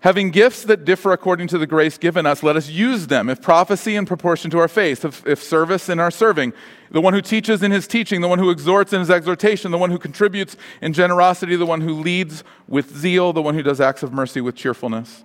Having 0.01 0.33
gifts 0.33 0.65
that 0.65 0.85
differ 0.85 1.13
according 1.13 1.47
to 1.49 1.59
the 1.59 1.67
grace 1.67 1.97
given 1.97 2.27
us, 2.27 2.43
let 2.43 2.57
us 2.57 2.69
use 2.69 3.07
them. 3.07 3.31
If 3.31 3.41
prophecy 3.41 3.97
in 3.97 4.05
proportion 4.05 4.51
to 4.51 4.59
our 4.59 4.69
faith, 4.69 5.05
if, 5.05 5.27
if, 5.27 5.43
service 5.43 5.89
in 5.89 5.99
our 5.99 6.11
serving, 6.11 6.53
the 6.91 7.01
one 7.01 7.15
who 7.15 7.23
teaches 7.23 7.63
in 7.63 7.71
his 7.71 7.87
teaching, 7.87 8.21
the 8.21 8.29
one 8.29 8.39
who 8.39 8.51
exhorts 8.51 8.93
in 8.93 9.01
his 9.01 9.11
exhortation, 9.11 9.71
the 9.71 9.79
one 9.79 9.91
who 9.91 9.99
contributes 9.99 10.59
in 10.83 10.93
generosity, 10.93 11.57
the 11.57 11.65
one 11.65 11.81
who 11.81 11.95
leads 11.95 12.45
with 12.69 12.95
zeal, 12.95 13.33
the 13.33 13.41
one 13.41 13.55
who 13.55 13.63
does 13.63 13.81
acts 13.81 14.03
of 14.03 14.13
mercy 14.13 14.43
with 14.43 14.57
cheerfulness. 14.57 15.25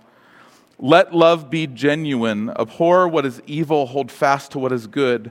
Let 0.78 1.14
love 1.14 1.50
be 1.50 1.66
genuine. 1.66 2.48
Abhor 2.50 3.06
what 3.06 3.26
is 3.26 3.42
evil, 3.46 3.86
hold 3.86 4.10
fast 4.10 4.52
to 4.52 4.58
what 4.58 4.72
is 4.72 4.86
good. 4.86 5.30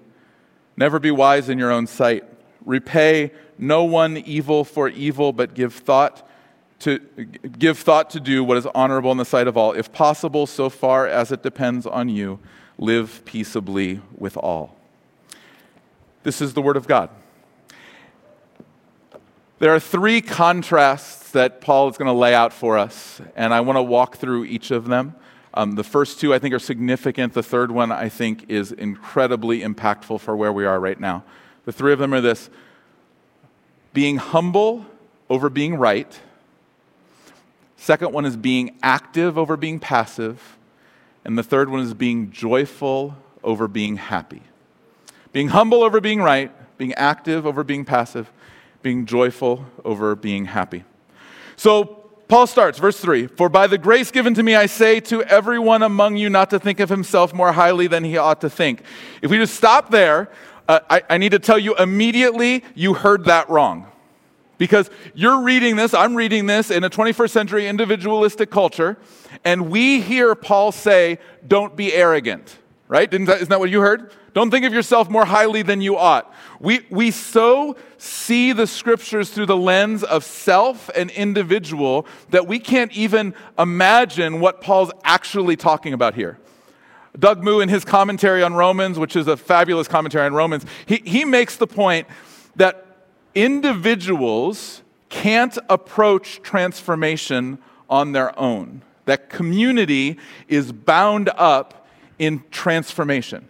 Never 0.77 0.99
be 0.99 1.11
wise 1.11 1.49
in 1.49 1.57
your 1.57 1.71
own 1.71 1.87
sight. 1.87 2.23
Repay 2.65 3.31
no 3.57 3.83
one 3.83 4.17
evil 4.17 4.63
for 4.63 4.89
evil, 4.89 5.33
but 5.33 5.53
give 5.53 5.73
thought 5.73 6.27
to 6.79 6.97
give 6.97 7.77
thought 7.77 8.09
to 8.09 8.19
do 8.19 8.43
what 8.43 8.57
is 8.57 8.65
honorable 8.73 9.11
in 9.11 9.17
the 9.17 9.25
sight 9.25 9.47
of 9.47 9.55
all. 9.55 9.71
If 9.73 9.93
possible, 9.93 10.47
so 10.47 10.67
far 10.67 11.07
as 11.07 11.31
it 11.31 11.43
depends 11.43 11.85
on 11.85 12.09
you, 12.09 12.39
live 12.79 13.21
peaceably 13.23 14.01
with 14.17 14.35
all. 14.35 14.75
This 16.23 16.41
is 16.41 16.55
the 16.55 16.61
word 16.61 16.77
of 16.77 16.87
God. 16.87 17.09
There 19.59 19.73
are 19.73 19.79
three 19.79 20.21
contrasts 20.21 21.29
that 21.31 21.61
Paul 21.61 21.87
is 21.89 21.97
going 21.97 22.07
to 22.07 22.17
lay 22.17 22.33
out 22.33 22.51
for 22.51 22.79
us, 22.79 23.21
and 23.35 23.53
I 23.53 23.61
want 23.61 23.77
to 23.77 23.83
walk 23.83 24.17
through 24.17 24.45
each 24.45 24.71
of 24.71 24.87
them. 24.87 25.15
Um, 25.53 25.75
the 25.75 25.83
first 25.83 26.19
two 26.19 26.33
I 26.33 26.39
think 26.39 26.53
are 26.53 26.59
significant. 26.59 27.33
The 27.33 27.43
third 27.43 27.71
one 27.71 27.91
I 27.91 28.09
think 28.09 28.49
is 28.49 28.71
incredibly 28.71 29.61
impactful 29.61 30.21
for 30.21 30.35
where 30.35 30.53
we 30.53 30.65
are 30.65 30.79
right 30.79 30.99
now. 30.99 31.23
The 31.65 31.71
three 31.71 31.93
of 31.93 31.99
them 31.99 32.13
are 32.13 32.21
this 32.21 32.49
being 33.93 34.17
humble 34.17 34.85
over 35.29 35.49
being 35.49 35.75
right. 35.75 36.19
Second 37.75 38.13
one 38.13 38.25
is 38.25 38.37
being 38.37 38.77
active 38.81 39.37
over 39.37 39.57
being 39.57 39.79
passive. 39.79 40.57
And 41.25 41.37
the 41.37 41.43
third 41.43 41.69
one 41.69 41.81
is 41.81 41.93
being 41.93 42.31
joyful 42.31 43.15
over 43.43 43.67
being 43.67 43.97
happy. 43.97 44.41
Being 45.33 45.49
humble 45.49 45.83
over 45.83 46.01
being 46.01 46.21
right, 46.21 46.51
being 46.77 46.93
active 46.93 47.45
over 47.45 47.63
being 47.63 47.85
passive, 47.85 48.31
being 48.81 49.05
joyful 49.05 49.65
over 49.85 50.15
being 50.15 50.45
happy. 50.45 50.83
So 51.55 52.00
Paul 52.31 52.47
starts, 52.47 52.79
verse 52.79 52.97
3 52.97 53.27
For 53.27 53.49
by 53.49 53.67
the 53.67 53.77
grace 53.77 54.09
given 54.09 54.33
to 54.35 54.41
me, 54.41 54.55
I 54.55 54.65
say 54.65 55.01
to 55.01 55.21
everyone 55.23 55.83
among 55.83 56.15
you 56.15 56.29
not 56.29 56.49
to 56.51 56.59
think 56.59 56.79
of 56.79 56.87
himself 56.87 57.33
more 57.33 57.51
highly 57.51 57.87
than 57.87 58.05
he 58.05 58.15
ought 58.15 58.39
to 58.39 58.49
think. 58.49 58.83
If 59.21 59.29
we 59.29 59.35
just 59.35 59.53
stop 59.53 59.91
there, 59.91 60.31
uh, 60.65 60.79
I, 60.89 61.01
I 61.09 61.17
need 61.17 61.33
to 61.33 61.39
tell 61.39 61.59
you 61.59 61.75
immediately 61.75 62.63
you 62.73 62.93
heard 62.93 63.25
that 63.25 63.49
wrong. 63.49 63.85
Because 64.57 64.89
you're 65.13 65.41
reading 65.41 65.75
this, 65.75 65.93
I'm 65.93 66.15
reading 66.15 66.45
this 66.45 66.71
in 66.71 66.85
a 66.85 66.89
21st 66.89 67.31
century 67.31 67.67
individualistic 67.67 68.49
culture, 68.49 68.97
and 69.43 69.69
we 69.69 69.99
hear 69.99 70.33
Paul 70.33 70.71
say, 70.71 71.19
Don't 71.45 71.75
be 71.75 71.93
arrogant, 71.93 72.57
right? 72.91 73.09
Didn't 73.09 73.27
that, 73.27 73.37
isn't 73.37 73.47
that 73.47 73.59
what 73.61 73.69
you 73.69 73.79
heard? 73.79 74.11
Don't 74.33 74.51
think 74.51 74.65
of 74.65 74.73
yourself 74.73 75.09
more 75.09 75.23
highly 75.23 75.61
than 75.61 75.79
you 75.79 75.97
ought. 75.97 76.31
We, 76.59 76.85
we 76.89 77.11
so 77.11 77.77
see 77.97 78.51
the 78.51 78.67
scriptures 78.67 79.29
through 79.29 79.45
the 79.45 79.55
lens 79.55 80.03
of 80.03 80.25
self 80.25 80.89
and 80.93 81.09
individual 81.11 82.05
that 82.31 82.47
we 82.47 82.59
can't 82.59 82.91
even 82.91 83.33
imagine 83.57 84.41
what 84.41 84.59
Paul's 84.59 84.91
actually 85.05 85.55
talking 85.55 85.93
about 85.93 86.15
here. 86.15 86.37
Doug 87.17 87.41
Moo, 87.41 87.61
in 87.61 87.69
his 87.69 87.85
commentary 87.85 88.43
on 88.43 88.55
Romans, 88.55 88.99
which 88.99 89.15
is 89.15 89.25
a 89.25 89.37
fabulous 89.37 89.87
commentary 89.87 90.25
on 90.25 90.33
Romans, 90.33 90.65
he, 90.85 90.97
he 91.05 91.23
makes 91.23 91.55
the 91.55 91.67
point 91.67 92.07
that 92.57 93.05
individuals 93.33 94.81
can't 95.07 95.57
approach 95.69 96.41
transformation 96.41 97.57
on 97.89 98.11
their 98.11 98.37
own, 98.37 98.81
that 99.05 99.29
community 99.29 100.19
is 100.49 100.73
bound 100.73 101.29
up 101.37 101.80
in 102.21 102.43
transformation. 102.51 103.49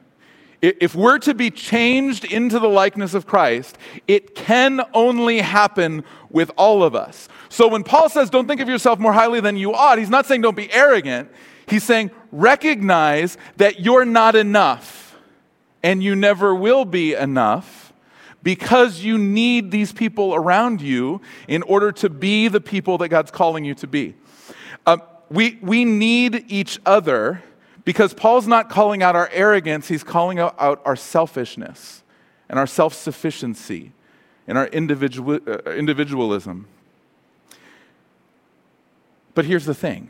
If 0.62 0.96
we're 0.96 1.20
to 1.20 1.34
be 1.34 1.51
changed 1.51 2.24
into 2.24 2.58
the 2.58 2.70
likeness 2.70 3.13
of 3.13 3.25
Christ, 3.28 3.78
it 4.08 4.34
can 4.34 4.80
only 4.94 5.40
happen 5.40 6.06
with 6.30 6.51
all 6.56 6.82
of 6.82 6.96
us. 6.96 7.28
So 7.50 7.68
when 7.68 7.84
Paul 7.84 8.08
says, 8.08 8.30
don't 8.30 8.48
think 8.48 8.62
of 8.62 8.70
yourself 8.70 8.98
more 8.98 9.12
highly 9.12 9.42
than 9.42 9.58
you 9.58 9.74
ought, 9.74 9.98
he's 9.98 10.10
not 10.10 10.25
saying 10.25 10.42
don't 10.42 10.56
be 10.56 10.72
arrogant. 10.72 11.30
He's 11.68 11.84
saying 11.84 12.12
recognize 12.32 13.38
that 13.58 13.82
you're 13.82 14.06
not 14.06 14.36
enough 14.36 15.18
and 15.84 16.01
you 16.01 16.16
never 16.16 16.56
will 16.56 16.86
be 16.86 17.13
enough 17.13 17.92
because 18.42 19.01
you 19.01 19.18
need 19.18 19.72
these 19.72 19.92
people 19.92 20.34
around 20.34 20.80
you 20.80 21.20
in 21.50 21.62
order 21.63 21.92
to 21.92 22.10
be 22.10 22.48
the 22.48 22.62
people 22.62 22.98
that 23.00 23.10
God's 23.10 23.32
calling 23.32 23.66
you 23.66 23.74
to 23.75 23.88
be. 23.88 24.16
Uh, 24.86 24.98
we, 25.30 25.60
we 25.62 25.84
need 25.84 26.46
each 26.48 26.80
other 26.86 27.44
because 27.83 28.13
Paul's 28.13 28.47
not 28.47 28.69
calling 28.69 29.01
out 29.01 29.15
our 29.15 29.29
arrogance, 29.31 29.88
he's 29.88 30.03
calling 30.03 30.39
out 30.39 30.55
our 30.59 30.95
selfishness 30.95 32.03
and 32.50 32.59
our 32.59 32.67
self 32.67 32.93
sufficiency 32.93 33.93
and 34.47 34.57
our 34.57 34.67
individual, 34.67 35.39
uh, 35.47 35.71
individualism. 35.71 36.67
But 39.33 39.45
here's 39.45 39.65
the 39.65 39.73
thing 39.73 40.09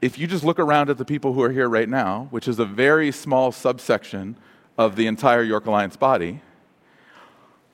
if 0.00 0.18
you 0.18 0.26
just 0.26 0.44
look 0.44 0.58
around 0.58 0.90
at 0.90 0.98
the 0.98 1.04
people 1.04 1.32
who 1.32 1.42
are 1.42 1.50
here 1.50 1.68
right 1.68 1.88
now, 1.88 2.28
which 2.30 2.48
is 2.48 2.58
a 2.58 2.64
very 2.64 3.12
small 3.12 3.52
subsection 3.52 4.36
of 4.76 4.96
the 4.96 5.06
entire 5.06 5.42
York 5.42 5.66
Alliance 5.66 5.96
body, 5.96 6.40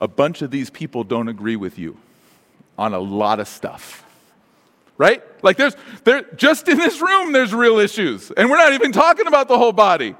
a 0.00 0.08
bunch 0.08 0.42
of 0.42 0.50
these 0.50 0.70
people 0.70 1.02
don't 1.02 1.28
agree 1.28 1.56
with 1.56 1.78
you 1.78 1.96
on 2.78 2.94
a 2.94 2.98
lot 2.98 3.40
of 3.40 3.48
stuff 3.48 4.04
right? 5.00 5.22
Like 5.42 5.56
there's 5.56 5.74
there 6.04 6.22
just 6.36 6.68
in 6.68 6.76
this 6.76 7.00
room 7.00 7.32
there's 7.32 7.54
real 7.54 7.78
issues. 7.78 8.30
And 8.32 8.50
we're 8.50 8.58
not 8.58 8.74
even 8.74 8.92
talking 8.92 9.26
about 9.26 9.48
the 9.48 9.56
whole 9.56 9.72
body. 9.72 10.14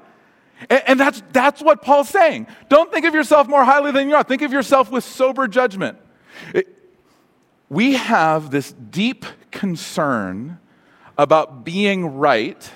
And, 0.71 0.83
and 0.87 1.01
that's 1.01 1.23
that's 1.33 1.61
what 1.61 1.83
Paul's 1.83 2.09
saying. 2.09 2.47
Don't 2.71 2.91
think 2.91 3.05
of 3.05 3.13
yourself 3.13 3.47
more 3.47 3.63
highly 3.63 3.93
than 3.93 4.09
you 4.09 4.15
are. 4.15 4.25
Think 4.25 4.41
of 4.41 4.55
yourself 4.55 4.91
with 4.91 5.05
sober 5.05 5.47
judgment. 5.49 5.99
It, 6.55 6.67
we 7.69 7.93
have 7.93 8.51
this 8.51 8.73
deep 8.73 9.27
concern 9.51 10.59
about 11.19 11.63
being 11.63 12.17
right, 12.17 12.71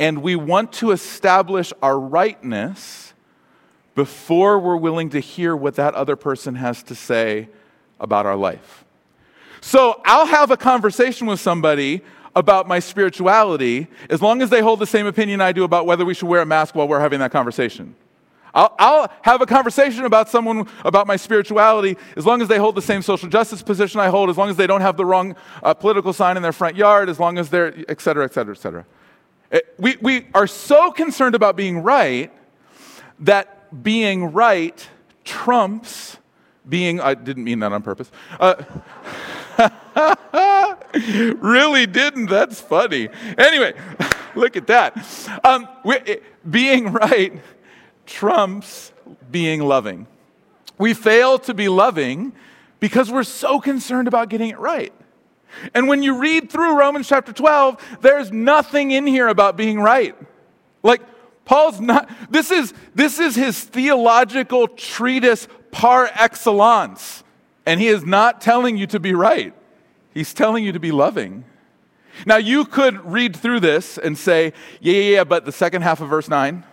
and 0.00 0.20
we 0.20 0.34
want 0.34 0.72
to 0.74 0.90
establish 0.90 1.72
our 1.80 1.98
rightness 1.98 3.14
before 3.94 4.58
we're 4.58 4.76
willing 4.76 5.10
to 5.10 5.20
hear 5.20 5.54
what 5.54 5.76
that 5.76 5.94
other 5.94 6.16
person 6.16 6.56
has 6.56 6.82
to 6.82 6.96
say 6.96 7.48
about 8.00 8.26
our 8.26 8.36
life. 8.36 8.84
So 9.60 10.00
I'll 10.04 10.26
have 10.26 10.50
a 10.50 10.56
conversation 10.56 11.26
with 11.26 11.40
somebody 11.40 12.02
about 12.36 12.68
my 12.68 12.78
spirituality 12.78 13.88
as 14.10 14.22
long 14.22 14.42
as 14.42 14.50
they 14.50 14.60
hold 14.60 14.78
the 14.78 14.86
same 14.86 15.06
opinion 15.06 15.40
I 15.40 15.52
do 15.52 15.64
about 15.64 15.86
whether 15.86 16.04
we 16.04 16.14
should 16.14 16.28
wear 16.28 16.42
a 16.42 16.46
mask 16.46 16.74
while 16.74 16.86
we're 16.86 17.00
having 17.00 17.18
that 17.20 17.32
conversation. 17.32 17.94
I'll, 18.54 18.74
I'll, 18.78 19.12
have 19.22 19.42
a 19.42 19.46
conversation 19.46 20.04
about 20.04 20.28
someone 20.28 20.68
about 20.84 21.06
my 21.06 21.16
spirituality 21.16 21.96
as 22.16 22.24
long 22.24 22.40
as 22.40 22.48
they 22.48 22.58
hold 22.58 22.74
the 22.74 22.82
same 22.82 23.02
social 23.02 23.28
justice 23.28 23.62
position 23.62 24.00
I 24.00 24.08
hold, 24.08 24.30
as 24.30 24.38
long 24.38 24.48
as 24.48 24.56
they 24.56 24.66
don't 24.66 24.80
have 24.80 24.96
the 24.96 25.04
wrong 25.04 25.36
uh, 25.62 25.74
political 25.74 26.12
sign 26.12 26.36
in 26.36 26.42
their 26.42 26.52
front 26.52 26.76
yard, 26.76 27.08
as 27.08 27.20
long 27.20 27.38
as 27.38 27.50
they're, 27.50 27.74
et 27.88 28.00
cetera, 28.00 28.24
et 28.24 28.32
cetera, 28.32 28.54
et 28.54 28.58
cetera. 28.58 28.86
It, 29.50 29.74
we, 29.78 29.96
we 30.00 30.26
are 30.34 30.46
so 30.46 30.90
concerned 30.90 31.34
about 31.34 31.56
being 31.56 31.78
right 31.80 32.32
that 33.20 33.82
being 33.82 34.32
right 34.32 34.88
trumps 35.24 36.16
being, 36.68 37.00
I 37.00 37.14
didn't 37.14 37.44
mean 37.44 37.60
that 37.60 37.72
on 37.72 37.82
purpose. 37.82 38.10
Uh, 38.38 38.62
really 41.40 41.86
didn't. 41.86 42.26
That's 42.26 42.60
funny. 42.60 43.08
Anyway, 43.36 43.74
look 44.34 44.56
at 44.56 44.66
that. 44.68 44.96
Um, 45.44 45.68
being 46.48 46.92
right 46.92 47.40
trumps 48.06 48.92
being 49.30 49.60
loving. 49.60 50.06
We 50.78 50.94
fail 50.94 51.38
to 51.40 51.54
be 51.54 51.68
loving 51.68 52.32
because 52.80 53.10
we're 53.10 53.24
so 53.24 53.60
concerned 53.60 54.08
about 54.08 54.28
getting 54.28 54.50
it 54.50 54.58
right. 54.58 54.92
And 55.74 55.88
when 55.88 56.02
you 56.02 56.18
read 56.18 56.50
through 56.50 56.78
Romans 56.78 57.08
chapter 57.08 57.32
12, 57.32 57.98
there's 58.00 58.32
nothing 58.32 58.90
in 58.90 59.06
here 59.06 59.28
about 59.28 59.56
being 59.56 59.80
right. 59.80 60.16
Like, 60.82 61.02
Paul's 61.44 61.80
not, 61.80 62.10
this 62.30 62.50
is, 62.50 62.74
this 62.94 63.18
is 63.18 63.34
his 63.34 63.60
theological 63.64 64.68
treatise 64.68 65.48
par 65.70 66.10
excellence. 66.14 67.24
And 67.68 67.82
he 67.82 67.88
is 67.88 68.02
not 68.02 68.40
telling 68.40 68.78
you 68.78 68.86
to 68.86 68.98
be 68.98 69.12
right. 69.12 69.52
He's 70.14 70.32
telling 70.32 70.64
you 70.64 70.72
to 70.72 70.80
be 70.80 70.90
loving. 70.90 71.44
Now, 72.24 72.38
you 72.38 72.64
could 72.64 73.04
read 73.04 73.36
through 73.36 73.60
this 73.60 73.98
and 73.98 74.16
say, 74.16 74.54
yeah, 74.80 74.94
yeah, 74.94 75.16
yeah, 75.16 75.24
but 75.24 75.44
the 75.44 75.52
second 75.52 75.82
half 75.82 76.00
of 76.00 76.08
verse 76.08 76.30
9 76.30 76.64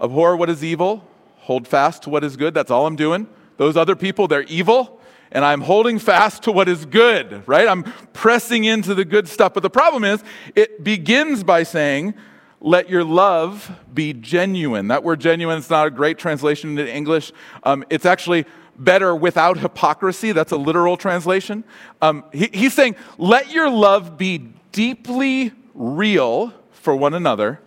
abhor 0.00 0.34
what 0.36 0.48
is 0.48 0.64
evil, 0.64 1.06
hold 1.40 1.68
fast 1.68 2.04
to 2.04 2.10
what 2.10 2.24
is 2.24 2.38
good. 2.38 2.54
That's 2.54 2.70
all 2.70 2.86
I'm 2.86 2.96
doing. 2.96 3.28
Those 3.58 3.76
other 3.76 3.94
people, 3.94 4.28
they're 4.28 4.44
evil, 4.44 4.98
and 5.30 5.44
I'm 5.44 5.60
holding 5.60 5.98
fast 5.98 6.44
to 6.44 6.52
what 6.52 6.70
is 6.70 6.86
good, 6.86 7.46
right? 7.46 7.68
I'm 7.68 7.82
pressing 8.14 8.64
into 8.64 8.94
the 8.94 9.04
good 9.04 9.28
stuff. 9.28 9.52
But 9.52 9.62
the 9.62 9.68
problem 9.68 10.04
is, 10.04 10.24
it 10.56 10.82
begins 10.82 11.44
by 11.44 11.64
saying, 11.64 12.14
let 12.60 12.88
your 12.88 13.04
love 13.04 13.70
be 13.92 14.14
genuine. 14.14 14.88
That 14.88 15.04
word 15.04 15.20
genuine 15.20 15.58
is 15.58 15.68
not 15.68 15.86
a 15.86 15.90
great 15.90 16.16
translation 16.16 16.78
into 16.78 16.90
English. 16.90 17.30
Um, 17.62 17.84
it's 17.90 18.06
actually 18.06 18.46
better 18.78 19.14
without 19.14 19.58
hypocrisy. 19.58 20.32
That's 20.32 20.52
a 20.52 20.56
literal 20.56 20.96
translation. 20.96 21.64
Um, 22.00 22.24
he, 22.32 22.50
he's 22.52 22.74
saying, 22.74 22.96
let 23.18 23.50
your 23.50 23.70
love 23.70 24.16
be 24.16 24.38
deeply 24.72 25.52
real 25.74 26.52
for 26.72 26.96
one 26.96 27.14
another, 27.14 27.60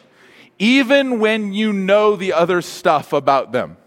even 0.60 1.20
when 1.20 1.54
you 1.54 1.74
know 1.74 2.16
the 2.16 2.34
other 2.34 2.62
stuff 2.62 3.14
about 3.14 3.52
them. 3.52 3.78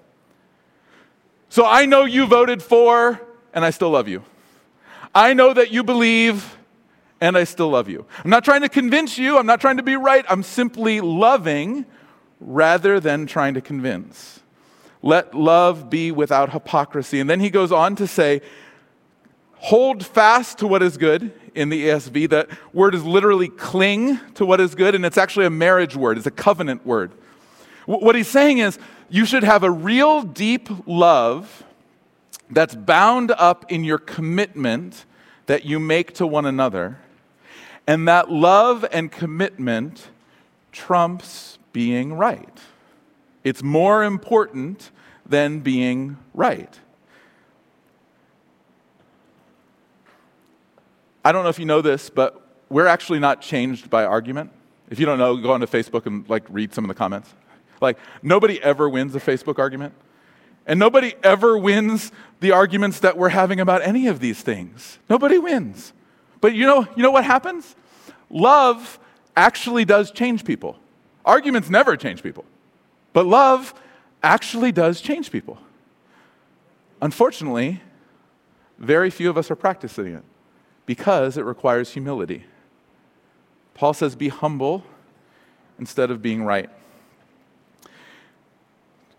So 1.48 1.64
I 1.64 1.86
know 1.86 2.04
you 2.04 2.26
voted 2.26 2.62
for, 2.62 3.20
and 3.54 3.64
I 3.64 3.70
still 3.70 3.90
love 3.90 4.08
you. 4.08 4.22
I 5.14 5.32
know 5.32 5.54
that 5.54 5.70
you 5.70 5.82
believe, 5.82 6.56
and 7.20 7.36
I 7.36 7.44
still 7.44 7.70
love 7.70 7.88
you. 7.88 8.04
I'm 8.22 8.30
not 8.30 8.44
trying 8.44 8.60
to 8.62 8.68
convince 8.68 9.16
you, 9.16 9.38
I'm 9.38 9.46
not 9.46 9.60
trying 9.60 9.78
to 9.78 9.82
be 9.82 9.96
right. 9.96 10.24
I'm 10.28 10.42
simply 10.42 11.00
loving 11.00 11.86
rather 12.40 13.00
than 13.00 13.26
trying 13.26 13.54
to 13.54 13.60
convince. 13.60 14.40
Let 15.06 15.34
love 15.36 15.88
be 15.88 16.10
without 16.10 16.50
hypocrisy. 16.50 17.20
And 17.20 17.30
then 17.30 17.38
he 17.38 17.48
goes 17.48 17.70
on 17.70 17.94
to 17.94 18.08
say, 18.08 18.42
hold 19.54 20.04
fast 20.04 20.58
to 20.58 20.66
what 20.66 20.82
is 20.82 20.96
good 20.96 21.32
in 21.54 21.68
the 21.68 21.86
ESV. 21.86 22.28
That 22.30 22.48
word 22.72 22.92
is 22.92 23.04
literally 23.04 23.46
cling 23.46 24.18
to 24.34 24.44
what 24.44 24.60
is 24.60 24.74
good, 24.74 24.96
and 24.96 25.06
it's 25.06 25.16
actually 25.16 25.46
a 25.46 25.50
marriage 25.50 25.94
word, 25.94 26.18
it's 26.18 26.26
a 26.26 26.32
covenant 26.32 26.84
word. 26.84 27.12
What 27.86 28.16
he's 28.16 28.26
saying 28.26 28.58
is, 28.58 28.80
you 29.08 29.24
should 29.24 29.44
have 29.44 29.62
a 29.62 29.70
real 29.70 30.22
deep 30.22 30.68
love 30.88 31.62
that's 32.50 32.74
bound 32.74 33.30
up 33.30 33.70
in 33.70 33.84
your 33.84 33.98
commitment 33.98 35.04
that 35.46 35.64
you 35.64 35.78
make 35.78 36.14
to 36.14 36.26
one 36.26 36.46
another. 36.46 36.98
And 37.86 38.08
that 38.08 38.28
love 38.28 38.84
and 38.90 39.12
commitment 39.12 40.08
trumps 40.72 41.58
being 41.72 42.14
right. 42.14 42.58
It's 43.44 43.62
more 43.62 44.02
important 44.02 44.90
than 45.28 45.60
being 45.60 46.16
right. 46.34 46.78
I 51.24 51.32
don't 51.32 51.42
know 51.42 51.48
if 51.48 51.58
you 51.58 51.64
know 51.64 51.82
this, 51.82 52.08
but 52.08 52.40
we're 52.68 52.86
actually 52.86 53.18
not 53.18 53.40
changed 53.40 53.90
by 53.90 54.04
argument. 54.04 54.52
If 54.90 55.00
you 55.00 55.06
don't 55.06 55.18
know, 55.18 55.36
go 55.36 55.52
onto 55.52 55.66
Facebook 55.66 56.06
and 56.06 56.28
like 56.28 56.44
read 56.48 56.72
some 56.72 56.84
of 56.84 56.88
the 56.88 56.94
comments. 56.94 57.34
Like 57.80 57.98
nobody 58.22 58.62
ever 58.62 58.88
wins 58.88 59.14
a 59.14 59.20
Facebook 59.20 59.58
argument. 59.58 59.94
And 60.68 60.80
nobody 60.80 61.14
ever 61.22 61.56
wins 61.56 62.10
the 62.40 62.50
arguments 62.50 63.00
that 63.00 63.16
we're 63.16 63.28
having 63.28 63.60
about 63.60 63.82
any 63.82 64.08
of 64.08 64.18
these 64.18 64.40
things. 64.40 64.98
Nobody 65.08 65.38
wins. 65.38 65.92
But 66.40 66.54
you 66.54 66.66
know, 66.66 66.86
you 66.96 67.02
know 67.02 67.12
what 67.12 67.24
happens? 67.24 67.76
Love 68.30 68.98
actually 69.36 69.84
does 69.84 70.10
change 70.10 70.44
people. 70.44 70.76
Arguments 71.24 71.70
never 71.70 71.96
change 71.96 72.22
people. 72.22 72.44
But 73.12 73.26
love 73.26 73.74
actually 74.26 74.72
does 74.72 75.00
change 75.00 75.30
people. 75.30 75.58
Unfortunately, 77.00 77.80
very 78.78 79.10
few 79.10 79.30
of 79.30 79.38
us 79.38 79.50
are 79.50 79.56
practicing 79.56 80.14
it 80.14 80.24
because 80.84 81.36
it 81.36 81.42
requires 81.42 81.92
humility. 81.92 82.44
Paul 83.74 83.94
says, 83.94 84.16
Be 84.16 84.28
humble 84.28 84.84
instead 85.78 86.10
of 86.10 86.20
being 86.20 86.42
right. 86.42 86.70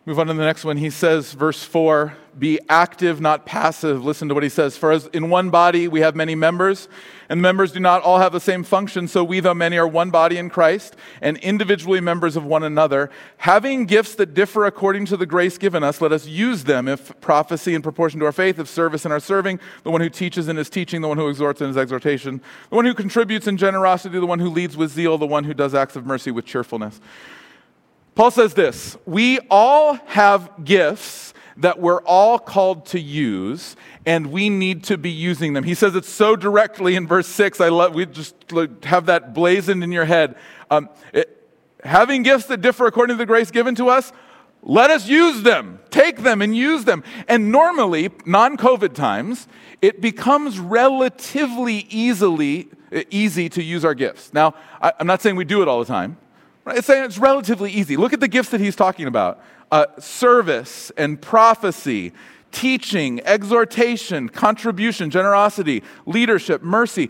Move 0.08 0.20
on 0.20 0.28
to 0.28 0.34
the 0.34 0.46
next 0.46 0.64
one. 0.64 0.78
He 0.78 0.90
says, 0.90 1.34
verse 1.34 1.66
4, 1.66 2.16
be 2.40 2.62
active, 2.70 3.20
not 3.20 3.46
passive. 3.46 4.06
Listen 4.06 4.30
to 4.30 4.34
what 4.34 4.42
he 4.42 4.48
says. 4.48 4.78
For 4.78 4.94
as 4.94 5.08
in 5.08 5.30
one 5.30 5.50
body 5.50 5.90
we 5.90 6.00
have 6.00 6.16
many 6.16 6.34
members, 6.34 6.88
and 7.28 7.42
members 7.42 7.74
do 7.74 7.82
not 7.82 8.04
all 8.04 8.20
have 8.20 8.32
the 8.32 8.40
same 8.40 8.64
function, 8.64 9.10
so 9.10 9.22
we, 9.22 9.42
though 9.42 9.54
many, 9.54 9.78
are 9.78 9.86
one 9.86 10.10
body 10.10 10.38
in 10.38 10.50
Christ, 10.50 10.96
and 11.20 11.36
individually 11.40 12.00
members 12.00 12.38
of 12.38 12.46
one 12.46 12.64
another. 12.64 13.12
Having 13.40 13.88
gifts 13.88 14.16
that 14.16 14.34
differ 14.34 14.66
according 14.66 15.08
to 15.08 15.18
the 15.18 15.26
grace 15.26 15.58
given 15.58 15.84
us, 15.84 16.00
let 16.00 16.14
us 16.14 16.26
use 16.26 16.64
them. 16.64 16.88
If 16.88 17.20
prophecy 17.20 17.76
in 17.76 17.82
proportion 17.82 18.22
to 18.22 18.28
our 18.28 18.32
faith, 18.32 18.60
if 18.60 18.70
service 18.70 19.06
in 19.06 19.12
our 19.12 19.20
serving, 19.20 19.60
the 19.84 19.92
one 19.92 20.00
who 20.00 20.10
teaches 20.10 20.48
in 20.48 20.56
his 20.56 20.70
teaching, 20.70 21.02
the 21.02 21.10
one 21.10 21.18
who 21.18 21.28
exhorts 21.28 21.60
in 21.60 21.68
his 21.68 21.76
exhortation, 21.76 22.40
the 22.70 22.78
one 22.78 22.86
who 22.86 22.94
contributes 22.94 23.46
in 23.46 23.58
generosity, 23.58 24.18
the 24.18 24.26
one 24.26 24.40
who 24.40 24.50
leads 24.50 24.78
with 24.78 24.90
zeal, 24.90 25.18
the 25.18 25.28
one 25.28 25.44
who 25.44 25.54
does 25.54 25.76
acts 25.76 25.98
of 25.98 26.06
mercy 26.06 26.32
with 26.32 26.46
cheerfulness. 26.46 27.02
Paul 28.18 28.32
says 28.32 28.56
this 28.56 28.98
We 29.06 29.38
all 29.52 29.94
have 30.08 30.66
gifts 30.66 31.36
that 31.58 31.80
we're 31.80 32.02
all 32.02 32.40
called 32.40 32.88
to 32.88 33.00
use, 33.00 33.76
and 34.08 34.32
we 34.32 34.50
need 34.50 34.84
to 34.86 34.98
be 34.98 35.12
using 35.12 35.54
them. 35.54 35.64
He 35.64 35.76
says 35.76 35.96
it 35.96 36.04
so 36.04 36.36
directly 36.36 36.96
in 36.96 37.06
verse 37.06 37.28
6. 37.28 37.62
I 37.62 37.70
love, 37.70 37.94
we 37.94 38.08
just 38.08 38.36
have 38.84 39.06
that 39.06 39.36
blazoned 39.36 39.84
in 39.84 39.92
your 39.92 40.06
head. 40.06 40.36
Um, 40.72 40.90
it, 41.14 41.48
having 41.84 42.24
gifts 42.24 42.48
that 42.48 42.62
differ 42.62 42.88
according 42.88 43.16
to 43.16 43.18
the 43.20 43.28
grace 43.28 43.52
given 43.52 43.76
to 43.76 43.90
us, 43.90 44.12
let 44.64 44.90
us 44.90 45.08
use 45.08 45.44
them. 45.44 45.80
Take 45.92 46.24
them 46.24 46.42
and 46.42 46.58
use 46.58 46.86
them. 46.86 47.04
And 47.28 47.52
normally, 47.52 48.10
non 48.26 48.58
COVID 48.58 48.96
times, 48.96 49.48
it 49.80 50.02
becomes 50.02 50.58
relatively 50.60 51.86
easily 51.92 52.70
easy 53.12 53.48
to 53.50 53.62
use 53.62 53.86
our 53.86 53.94
gifts. 53.94 54.34
Now, 54.34 54.56
I, 54.82 54.94
I'm 55.00 55.06
not 55.06 55.22
saying 55.22 55.36
we 55.36 55.46
do 55.46 55.62
it 55.62 55.68
all 55.68 55.80
the 55.80 55.86
time. 55.86 56.18
Right? 56.68 56.80
It's 56.80 56.90
it's 56.90 57.18
relatively 57.18 57.72
easy. 57.72 57.96
Look 57.96 58.12
at 58.12 58.20
the 58.20 58.28
gifts 58.28 58.50
that 58.50 58.60
he's 58.60 58.76
talking 58.76 59.08
about 59.08 59.42
uh, 59.72 59.86
service 60.00 60.92
and 60.98 61.22
prophecy, 61.22 62.12
teaching, 62.52 63.22
exhortation, 63.22 64.28
contribution, 64.28 65.10
generosity, 65.10 65.82
leadership, 66.06 66.62
mercy. 66.62 67.10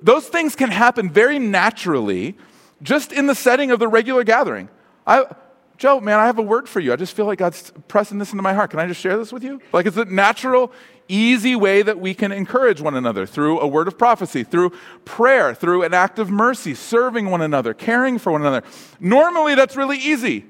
Those 0.00 0.26
things 0.28 0.56
can 0.56 0.70
happen 0.70 1.10
very 1.10 1.38
naturally 1.38 2.34
just 2.80 3.12
in 3.12 3.26
the 3.26 3.34
setting 3.34 3.70
of 3.70 3.78
the 3.78 3.88
regular 3.88 4.24
gathering. 4.24 4.70
I, 5.06 5.26
Joe, 5.76 6.00
man, 6.00 6.18
I 6.18 6.26
have 6.26 6.38
a 6.38 6.42
word 6.42 6.68
for 6.68 6.80
you. 6.80 6.92
I 6.92 6.96
just 6.96 7.16
feel 7.16 7.26
like 7.26 7.38
God's 7.38 7.72
pressing 7.88 8.18
this 8.18 8.32
into 8.32 8.42
my 8.42 8.54
heart. 8.54 8.70
Can 8.70 8.78
I 8.78 8.86
just 8.86 9.00
share 9.00 9.16
this 9.16 9.32
with 9.32 9.42
you? 9.42 9.60
Like, 9.72 9.86
it's 9.86 9.96
a 9.96 10.04
natural 10.04 10.72
easy 11.08 11.56
way 11.56 11.82
that 11.82 11.98
we 11.98 12.14
can 12.14 12.32
encourage 12.32 12.80
one 12.80 12.94
another 12.94 13.26
through 13.26 13.60
a 13.60 13.66
word 13.66 13.88
of 13.88 13.98
prophecy, 13.98 14.44
through 14.44 14.70
prayer, 15.04 15.54
through 15.54 15.82
an 15.82 15.92
act 15.92 16.18
of 16.18 16.30
mercy, 16.30 16.74
serving 16.74 17.26
one 17.26 17.42
another, 17.42 17.74
caring 17.74 18.18
for 18.18 18.32
one 18.32 18.40
another. 18.40 18.62
Normally, 19.00 19.54
that's 19.54 19.76
really 19.76 19.98
easy. 19.98 20.46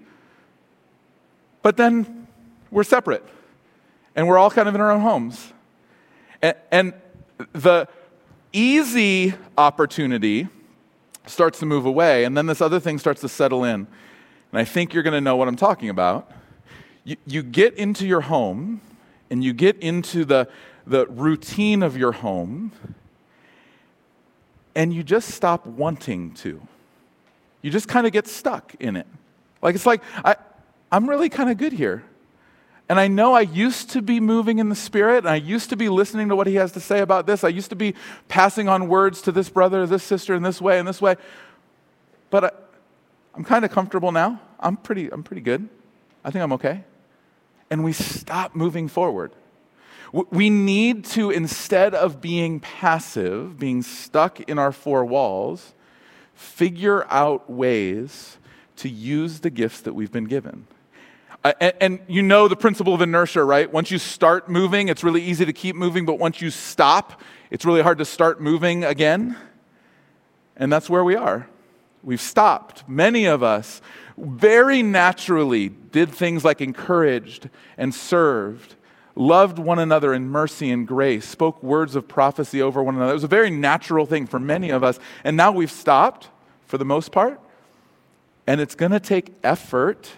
But 1.63 1.77
then 1.77 2.27
we're 2.71 2.85
separate 2.85 3.25
and 4.15 4.29
we're 4.29 4.39
all 4.39 4.51
kind 4.51 4.69
of 4.69 4.75
in 4.75 4.81
our 4.81 4.91
own 4.91 5.01
homes. 5.01 5.53
And, 6.43 6.57
and 6.71 6.93
the 7.53 7.89
easy 8.53 9.35
opportunity 9.59 10.49
starts 11.27 11.59
to 11.61 11.67
move 11.67 11.87
away, 11.87 12.25
and 12.25 12.37
then 12.37 12.47
this 12.47 12.61
other 12.61 12.79
thing 12.79 12.99
starts 12.99 13.23
to 13.23 13.29
settle 13.29 13.65
in. 13.65 13.87
And 14.55 14.61
I 14.61 14.65
think 14.65 14.95
you're 14.95 15.03
going 15.03 15.15
to 15.15 15.21
know 15.21 15.35
what 15.35 15.49
I'm 15.49 15.57
talking 15.57 15.89
about. 15.89 16.31
You, 17.03 17.17
you 17.27 17.43
get 17.43 17.75
into 17.75 18.07
your 18.07 18.21
home 18.21 18.83
and 19.29 19.43
you 19.43 19.53
get 19.53 19.79
into 19.79 20.25
the, 20.25 20.47
the 20.87 21.09
routine 21.09 21.83
of 21.83 21.97
your 21.97 22.13
home 22.13 22.71
and 24.77 24.95
you 24.95 25.03
just 25.03 25.31
stop 25.31 25.67
wanting 25.67 26.35
to. 26.35 26.63
You 27.63 27.73
just 27.73 27.89
kind 27.89 28.07
of 28.07 28.13
get 28.13 28.29
stuck 28.29 28.77
in 28.79 28.95
it. 28.95 29.09
Like 29.61 29.75
it's 29.75 29.87
like, 29.87 30.03
I, 30.25 30.37
I'm 30.93 31.11
really 31.11 31.31
kind 31.31 31.51
of 31.51 31.57
good 31.57 31.73
here. 31.73 32.05
And 32.89 33.01
I 33.01 33.09
know 33.09 33.33
I 33.33 33.41
used 33.41 33.91
to 33.91 34.03
be 34.03 34.21
moving 34.21 34.61
in 34.61 34.69
the 34.69 34.77
Spirit, 34.77 35.25
and 35.25 35.31
I 35.31 35.35
used 35.35 35.69
to 35.71 35.77
be 35.77 35.89
listening 35.89 36.29
to 36.29 36.37
what 36.37 36.47
he 36.47 36.55
has 36.55 36.71
to 36.73 36.81
say 36.81 37.01
about 37.01 37.27
this. 37.27 37.43
I 37.43 37.49
used 37.49 37.71
to 37.71 37.77
be 37.77 37.97
passing 38.29 38.69
on 38.69 38.87
words 38.87 39.21
to 39.23 39.33
this 39.33 39.49
brother, 39.49 39.85
this 39.85 40.05
sister, 40.05 40.33
in 40.33 40.45
this 40.45 40.61
way, 40.61 40.79
in 40.79 40.87
this 40.87 41.03
way. 41.03 41.17
But 42.31 42.64
I'm 43.37 43.45
kind 43.45 43.65
of 43.65 43.71
comfortable 43.71 44.13
now. 44.13 44.41
I'm 44.61 44.77
pretty, 44.77 45.11
I'm 45.13 45.23
pretty 45.23 45.43
good. 45.43 45.69
I 46.25 46.31
think 46.31 46.43
I'm 46.43 46.53
okay 46.55 46.85
and 47.75 47.83
we 47.83 47.93
stop 47.93 48.55
moving 48.55 48.87
forward. 48.87 49.33
We 50.13 50.49
need 50.49 51.05
to, 51.07 51.33
instead 51.33 51.93
of 51.93 52.21
being 52.21 52.61
passive, 52.61 53.59
being 53.59 53.83
stuck 53.83 54.39
in 54.43 54.61
our 54.61 54.71
four 54.71 55.05
walls, 55.05 55.75
figure 56.35 57.05
out 57.11 57.51
ways 57.51 58.39
to 58.77 58.89
use 58.89 59.41
the 59.41 59.51
gifts 59.51 59.81
that 59.81 59.93
we've 59.93 60.13
been 60.13 60.27
given. 60.27 60.69
Uh, 61.43 61.53
and, 61.61 61.75
and, 61.81 62.01
you 62.07 62.23
know 62.23 62.47
the 62.47 62.55
principle 62.55 62.95
of 62.95 63.03
inertia, 63.03 63.43
right? 63.43 63.73
Once 63.73 63.91
you 63.91 63.99
start 63.99 64.49
moving, 64.49 64.89
it's 64.89 65.03
really 65.03 65.23
easy 65.23 65.45
to 65.45 65.53
keep 65.53 65.75
moving, 65.75 66.07
but 66.07 66.19
once 66.19 66.41
you 66.41 66.51
stop, 66.51 67.21
it's 67.51 67.65
really 67.65 67.83
hard 67.83 67.99
to 67.99 68.05
start 68.05 68.41
moving 68.41 68.85
again. 68.85 69.37
And 70.57 70.73
that's 70.73 70.89
where 70.89 71.03
we 71.03 71.17
are. 71.17 71.49
We've 72.05 72.21
stopped. 72.21 72.89
Many 72.89 73.25
of 73.25 73.43
us 73.43 73.81
very 74.17 74.83
naturally 74.83 75.71
did 75.71 76.11
things 76.11 76.45
like 76.45 76.61
encouraged 76.61 77.49
and 77.79 77.95
served, 77.95 78.75
loved 79.17 79.59
one 79.59 79.79
another 79.79 80.13
in 80.13 80.29
mercy 80.29 80.71
and 80.71 80.87
grace, 80.87 81.27
spoke 81.27 81.63
words 81.63 81.97
of 81.97 82.07
prophecy 82.07 82.61
over 82.61 82.83
one 82.83 82.95
another. 82.95 83.13
It 83.13 83.15
was 83.15 83.25
a 83.25 83.29
very 83.29 83.51
natural 83.51 84.07
thing 84.07 84.27
for 84.27 84.39
many 84.39 84.71
of 84.71 84.85
us. 84.85 85.01
And 85.25 85.37
now 85.37 85.51
we've 85.51 85.71
stopped 85.71 86.29
for 86.67 86.79
the 86.79 86.85
most 86.85 87.11
part, 87.11 87.41
and 88.47 88.61
it's 88.61 88.75
going 88.75 88.93
to 88.93 89.01
take 89.01 89.33
effort 89.43 90.11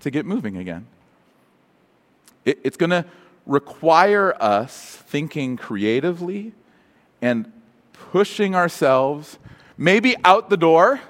to 0.00 0.10
get 0.10 0.24
moving 0.24 0.56
again. 0.56 0.86
It, 2.44 2.60
it's 2.62 2.76
going 2.76 2.90
to 2.90 3.04
require 3.46 4.34
us 4.40 4.96
thinking 5.06 5.56
creatively 5.56 6.52
and 7.20 7.50
pushing 7.92 8.54
ourselves 8.54 9.38
maybe 9.76 10.16
out 10.24 10.50
the 10.50 10.56
door 10.56 11.00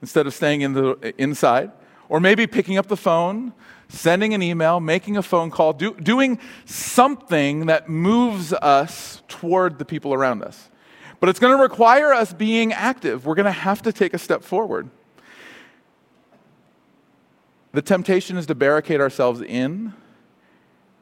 instead 0.00 0.26
of 0.26 0.34
staying 0.34 0.62
in 0.62 0.72
the, 0.72 1.14
inside. 1.18 1.72
Or 2.08 2.20
maybe 2.20 2.46
picking 2.46 2.76
up 2.76 2.88
the 2.88 2.96
phone, 2.96 3.52
sending 3.88 4.34
an 4.34 4.42
email, 4.42 4.80
making 4.80 5.16
a 5.16 5.22
phone 5.22 5.50
call, 5.50 5.72
do, 5.72 5.94
doing 5.94 6.38
something 6.64 7.66
that 7.66 7.88
moves 7.88 8.52
us 8.52 9.22
toward 9.28 9.78
the 9.78 9.84
people 9.84 10.12
around 10.12 10.42
us. 10.42 10.70
But 11.20 11.28
it's 11.28 11.38
going 11.38 11.56
to 11.56 11.62
require 11.62 12.12
us 12.12 12.32
being 12.32 12.72
active. 12.72 13.26
We're 13.26 13.34
going 13.34 13.44
to 13.46 13.52
have 13.52 13.82
to 13.82 13.92
take 13.92 14.14
a 14.14 14.18
step 14.18 14.42
forward. 14.42 14.90
The 17.72 17.82
temptation 17.82 18.36
is 18.36 18.46
to 18.46 18.54
barricade 18.54 19.00
ourselves 19.00 19.40
in, 19.40 19.94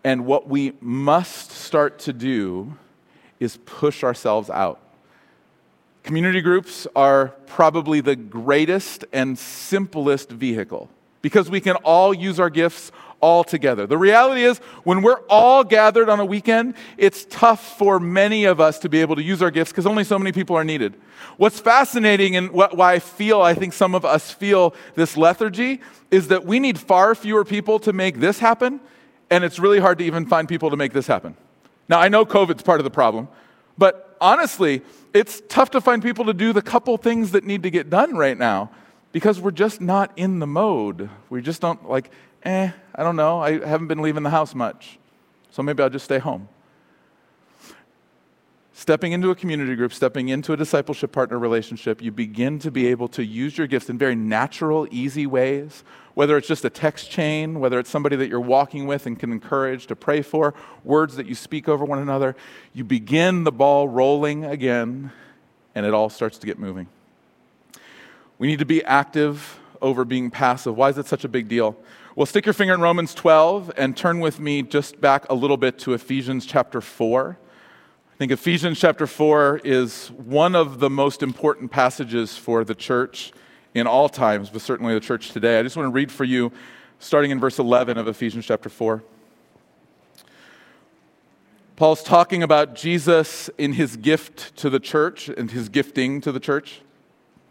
and 0.05 0.27
what 0.27 0.49
we 0.49 0.75
must 0.81 1.51
start 1.51 1.99
to 2.01 2.13
do 2.13 2.77
is 3.41 3.59
push 3.65 4.05
ourselves 4.05 4.51
out. 4.51 4.81
Community 6.09 6.41
groups 6.41 6.87
are 6.97 7.35
probably 7.45 8.01
the 8.01 8.17
greatest 8.17 9.05
and 9.13 9.39
simplest 9.39 10.31
vehicle 10.31 10.89
because 11.21 11.51
we 11.51 11.61
can 11.61 11.77
all 11.85 12.15
use 12.15 12.41
our 12.41 12.49
gifts 12.49 12.93
all 13.21 13.45
together. 13.45 13.87
The 13.87 13.99
reality 13.99 14.43
is, 14.43 14.57
when 14.85 15.03
we're 15.03 15.21
all 15.29 15.65
gathered 15.65 16.09
on 16.09 16.19
a 16.19 16.25
weekend, 16.25 16.77
it's 16.97 17.27
tough 17.29 17.77
for 17.77 18.01
many 18.01 18.47
of 18.47 18.59
us 18.59 18.79
to 18.79 18.89
be 18.89 19.03
able 19.03 19.17
to 19.17 19.23
use 19.23 19.43
our 19.43 19.51
gifts 19.51 19.71
because 19.71 19.85
only 19.85 20.03
so 20.03 20.19
many 20.19 20.33
people 20.33 20.57
are 20.57 20.65
needed. 20.65 20.95
What's 21.37 21.61
fascinating 21.61 22.37
and 22.37 22.53
what, 22.53 22.75
why 22.75 22.95
I 22.95 23.01
feel, 23.01 23.43
I 23.43 23.53
think 23.53 23.75
some 23.75 23.95
of 23.95 24.07
us 24.07 24.31
feel 24.31 24.75
this 24.95 25.15
lethargy, 25.15 25.83
is 26.11 26.29
that 26.29 26.47
we 26.47 26.59
need 26.59 26.79
far 26.79 27.15
fewer 27.15 27.45
people 27.45 27.79
to 27.81 27.93
make 27.93 28.19
this 28.19 28.39
happen, 28.39 28.81
and 29.29 29.45
it's 29.45 29.59
really 29.59 29.79
hard 29.79 29.99
to 29.99 30.05
even 30.05 30.25
find 30.25 30.49
people 30.49 30.71
to 30.71 30.77
make 30.79 30.95
this 30.95 31.07
happen. 31.07 31.37
Now, 31.87 32.01
I 32.01 32.09
know 32.09 32.25
COVID's 32.25 32.63
part 32.63 32.81
of 32.81 32.85
the 32.85 32.91
problem, 32.91 33.29
but 33.77 34.17
honestly, 34.21 34.83
it's 35.15 35.43
tough 35.49 35.71
to 35.73 35.81
find 35.81 36.03
people 36.03 36.27
to 36.27 36.35
do 36.35 36.53
the 36.53 36.63
couple 36.63 36.97
things 36.97 37.33
that 37.33 37.45
need 37.45 37.63
to 37.63 37.71
get 37.71 37.91
done 37.91 38.17
right 38.17 38.37
now 38.37 38.71
because 39.13 39.41
we're 39.41 39.51
just 39.51 39.81
not 39.81 40.13
in 40.17 40.39
the 40.39 40.47
mode. 40.47 41.09
We 41.31 41.43
just 41.43 41.61
don't 41.61 41.89
like, 41.89 42.11
eh, 42.43 42.71
I 42.95 43.03
don't 43.03 43.17
know. 43.17 43.41
I 43.41 43.65
haven't 43.67 43.89
been 43.89 44.03
leaving 44.03 44.23
the 44.23 44.31
house 44.31 44.55
much. 44.55 44.99
So 45.51 45.63
maybe 45.63 45.83
I'll 45.83 45.91
just 45.91 46.05
stay 46.05 46.19
home. 46.19 46.49
Stepping 48.73 49.11
into 49.11 49.31
a 49.31 49.35
community 49.35 49.75
group, 49.75 49.93
stepping 49.93 50.29
into 50.29 50.53
a 50.53 50.57
discipleship 50.57 51.11
partner 51.11 51.37
relationship, 51.37 52.01
you 52.01 52.13
begin 52.13 52.61
to 52.61 52.71
be 52.71 52.87
able 52.87 53.09
to 53.09 53.25
use 53.25 53.59
your 53.59 53.67
gifts 53.67 53.91
in 53.91 53.99
very 53.99 54.15
natural, 54.15 54.87
easy 54.93 55.27
ways. 55.27 55.83
Whether 56.19 56.37
it's 56.37 56.49
just 56.49 56.65
a 56.65 56.71
text 56.71 57.13
chain, 57.13 57.61
whether 57.61 57.79
it's 57.79 57.89
somebody 57.89 58.17
that 58.17 58.29
you're 58.29 58.41
walking 58.41 58.89
with 58.89 59.07
and 59.07 59.17
can 59.17 59.31
encourage 59.31 59.87
to 59.87 59.95
pray 59.95 60.21
for, 60.21 60.53
words 60.83 61.15
that 61.15 61.27
you 61.27 61.37
speak 61.37 61.69
over 61.69 61.85
one 61.85 62.01
another, 62.01 62.35
you 62.75 62.83
begin 62.83 63.45
the 63.45 63.53
ball 63.53 63.87
rolling 63.87 64.45
again, 64.45 65.13
and 65.77 65.87
it 65.87 65.95
all 65.95 66.11
starts 66.11 66.37
to 66.39 66.47
get 66.49 66.59
moving. 66.59 66.89
We 68.37 68.49
need 68.49 68.59
to 68.59 68.65
be 68.65 68.83
active 68.83 69.61
over 69.81 70.05
being 70.05 70.29
passive. 70.29 70.77
Why 70.77 70.89
is 70.89 70.99
it 70.99 71.07
such 71.07 71.23
a 71.23 71.29
big 71.29 71.47
deal? 71.47 71.77
Well, 72.17 72.27
stick 72.27 72.47
your 72.47 72.53
finger 72.53 72.75
in 72.75 72.81
Romans 72.81 73.15
12 73.15 73.75
and 73.77 73.97
turn 73.97 74.19
with 74.19 74.41
me 74.41 74.63
just 74.63 75.01
back 75.01 75.25
a 75.31 75.35
little 75.37 75.57
bit 75.57 75.79
to 75.79 75.95
Ephesians 75.95 76.47
chapter 76.47 76.81
4. 76.81 77.39
I 78.13 78.17
think 78.17 78.33
Ephesians 78.33 78.81
chapter 78.81 79.07
4 79.07 79.61
is 79.63 80.09
one 80.09 80.57
of 80.57 80.81
the 80.81 80.91
most 80.91 81.23
important 81.23 81.71
passages 81.71 82.37
for 82.37 82.65
the 82.65 82.75
church 82.75 83.33
in 83.79 83.87
all 83.87 84.09
times, 84.09 84.51
but 84.51 84.61
certainly 84.61 84.95
the 84.95 85.01
church 85.01 85.31
today. 85.31 85.59
I 85.59 85.63
just 85.63 85.77
want 85.77 85.87
to 85.87 85.91
read 85.91 86.13
for 86.13 86.25
you, 86.25 86.53
starting 86.99 87.31
in 87.31 87.41
verse 87.41 87.59
11 87.59 87.97
of 87.97 88.09
Ephesians 88.09 88.45
chapter 88.45 88.69
4. 88.69 89.03
Paul's 91.77 92.03
talking 92.03 92.43
about 92.43 92.75
Jesus 92.75 93.49
in 93.57 93.75
his 93.75 93.97
gift 93.97 94.57
to 94.57 94.69
the 94.69 94.81
church 94.81 95.29
and 95.29 95.51
his 95.53 95.69
gifting 95.69 96.21
to 96.23 96.33
the 96.33 96.41
church. 96.41 96.81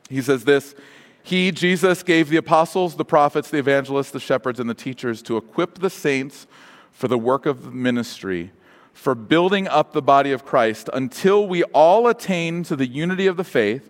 He 0.09 0.21
says 0.21 0.43
this 0.43 0.75
He, 1.23 1.51
Jesus, 1.51 2.03
gave 2.03 2.27
the 2.27 2.35
apostles, 2.35 2.95
the 2.95 3.05
prophets, 3.05 3.49
the 3.49 3.57
evangelists, 3.57 4.11
the 4.11 4.19
shepherds, 4.19 4.59
and 4.59 4.69
the 4.69 4.73
teachers 4.73 5.21
to 5.23 5.37
equip 5.37 5.79
the 5.79 5.89
saints 5.89 6.45
for 6.91 7.07
the 7.07 7.17
work 7.17 7.45
of 7.45 7.73
ministry, 7.73 8.51
for 8.91 9.15
building 9.15 9.65
up 9.67 9.93
the 9.93 10.01
body 10.01 10.33
of 10.33 10.43
Christ 10.43 10.89
until 10.93 11.47
we 11.47 11.63
all 11.65 12.07
attain 12.07 12.63
to 12.63 12.75
the 12.75 12.87
unity 12.87 13.27
of 13.27 13.37
the 13.37 13.43
faith 13.45 13.89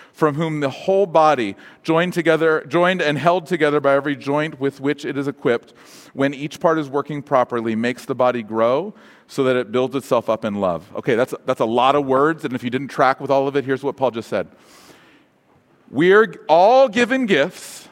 from 0.13 0.35
whom 0.35 0.59
the 0.59 0.69
whole 0.69 1.05
body, 1.05 1.55
joined 1.83 2.13
together, 2.13 2.65
joined 2.67 3.01
and 3.01 3.17
held 3.17 3.45
together 3.45 3.79
by 3.79 3.95
every 3.95 4.15
joint 4.15 4.59
with 4.59 4.79
which 4.79 5.05
it 5.05 5.17
is 5.17 5.27
equipped, 5.27 5.73
when 6.13 6.33
each 6.33 6.59
part 6.59 6.77
is 6.77 6.89
working 6.89 7.21
properly, 7.21 7.75
makes 7.75 8.05
the 8.05 8.15
body 8.15 8.43
grow 8.43 8.93
so 9.27 9.43
that 9.43 9.55
it 9.55 9.71
builds 9.71 9.95
itself 9.95 10.29
up 10.29 10.43
in 10.43 10.55
love. 10.55 10.93
Okay, 10.95 11.15
that's, 11.15 11.33
that's 11.45 11.61
a 11.61 11.65
lot 11.65 11.95
of 11.95 12.05
words, 12.05 12.43
and 12.43 12.53
if 12.53 12.63
you 12.63 12.69
didn't 12.69 12.89
track 12.89 13.19
with 13.21 13.31
all 13.31 13.47
of 13.47 13.55
it, 13.55 13.63
here's 13.63 13.83
what 13.83 13.95
Paul 13.95 14.11
just 14.11 14.29
said. 14.29 14.47
We're 15.89 16.33
all 16.47 16.89
given 16.89 17.25
gifts, 17.25 17.87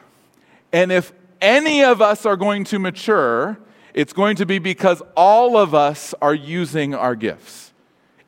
and 0.72 0.92
if 0.92 1.12
any 1.40 1.82
of 1.82 2.02
us 2.02 2.26
are 2.26 2.36
going 2.36 2.64
to 2.64 2.78
mature, 2.78 3.58
it's 3.94 4.12
going 4.12 4.36
to 4.36 4.46
be 4.46 4.58
because 4.58 5.02
all 5.16 5.56
of 5.56 5.74
us 5.74 6.14
are 6.20 6.34
using 6.34 6.94
our 6.94 7.14
gifts. 7.14 7.69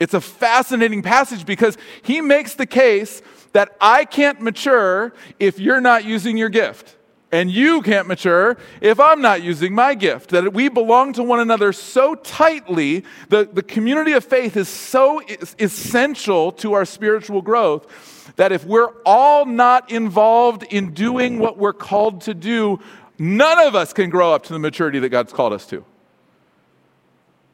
It's 0.03 0.15
a 0.15 0.21
fascinating 0.21 1.01
passage 1.01 1.47
because 1.47 1.79
he 2.03 2.21
makes 2.21 2.55
the 2.55 2.67
case 2.67 3.23
that 3.53 3.77
I 3.81 4.05
can't 4.05 4.41
mature 4.41 5.15
if 5.39 5.61
you're 5.61 5.81
not 5.81 6.05
using 6.05 6.37
your 6.37 6.49
gift. 6.49 6.97
And 7.31 7.49
you 7.51 7.83
can't 7.83 8.09
mature 8.09 8.59
if 8.81 8.99
I'm 8.99 9.23
not 9.23 9.43
using 9.43 9.73
my 9.75 9.95
gift. 9.95 10.31
That 10.31 10.53
we 10.53 10.69
belong 10.69 11.13
to 11.13 11.23
one 11.23 11.39
another 11.39 11.73
so 11.73 12.17
tightly, 12.17 13.05
the, 13.29 13.49
the 13.51 13.63
community 13.63 14.11
of 14.11 14.25
faith 14.25 14.57
is 14.57 14.69
so 14.69 15.23
essential 15.61 16.51
to 16.53 16.73
our 16.73 16.85
spiritual 16.85 17.41
growth 17.41 18.35
that 18.35 18.51
if 18.51 18.65
we're 18.65 18.91
all 19.07 19.47
not 19.47 19.93
involved 19.93 20.65
in 20.65 20.95
doing 20.95 21.39
what 21.39 21.59
we're 21.59 21.73
called 21.73 22.23
to 22.23 22.35
do, 22.35 22.81
none 23.21 23.61
of 23.61 23.77
us 23.77 23.93
can 23.93 24.11
grow 24.11 24.35
up 24.35 24.43
to 24.45 24.53
the 24.53 24.59
maturity 24.59 24.99
that 24.99 25.11
God's 25.11 25.33
called 25.33 25.53
us 25.53 25.65
to. 25.67 25.85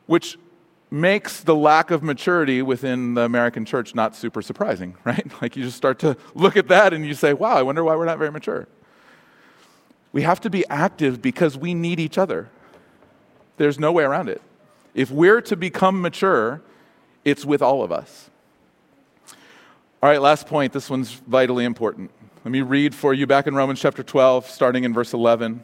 Which 0.07 0.39
makes 0.91 1.41
the 1.41 1.55
lack 1.55 1.91
of 1.91 2.03
maturity 2.03 2.63
within 2.63 3.15
the 3.15 3.23
American 3.23 3.65
church 3.65 3.95
not 3.95 4.17
super 4.17 4.43
surprising, 4.43 4.97
right? 5.05 5.31
Like 5.43 5.57
you 5.57 5.65
just 5.65 5.77
start 5.77 5.99
to 6.01 6.17
look 6.35 6.57
at 6.57 6.69
that 6.69 6.93
and 6.93 7.07
you 7.07 7.15
say, 7.15 7.33
wow, 7.33 7.57
I 7.57 7.63
wonder 7.63 7.85
why 7.85 7.97
we're 7.97 8.07
not 8.07 8.19
very 8.19 8.31
mature. 8.31 8.67
We 10.13 10.23
have 10.23 10.41
to 10.41 10.51
be 10.51 10.67
active 10.69 11.21
because 11.21 11.57
we 11.57 11.75
need 11.75 12.01
each 12.01 12.17
other. 12.17 12.49
There's 13.59 13.79
no 13.79 13.93
way 13.93 14.05
around 14.05 14.29
it. 14.29 14.41
If 14.95 15.11
we're 15.11 15.43
to 15.43 15.57
become 15.57 16.01
mature, 16.01 16.63
it's 17.25 17.45
with 17.45 17.61
all 17.61 17.83
of 17.83 17.93
us. 17.93 18.31
All 20.03 20.09
right, 20.09 20.23
last 20.23 20.47
point. 20.47 20.73
This 20.73 20.89
one's 20.89 21.13
vitally 21.13 21.65
important. 21.65 22.11
Let 22.45 22.53
me 22.53 22.63
read 22.63 22.95
for 22.95 23.13
you 23.13 23.27
back 23.27 23.47
in 23.47 23.55
Romans 23.55 23.81
chapter 23.81 24.03
12, 24.03 24.49
starting 24.49 24.85
in 24.85 24.95
verse 24.95 25.13
11. 25.13 25.63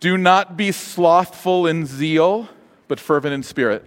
Do 0.00 0.18
not 0.18 0.56
be 0.56 0.72
slothful 0.72 1.66
in 1.66 1.86
zeal 1.86 2.48
but 2.88 3.00
fervent 3.00 3.34
in 3.34 3.42
spirit. 3.42 3.84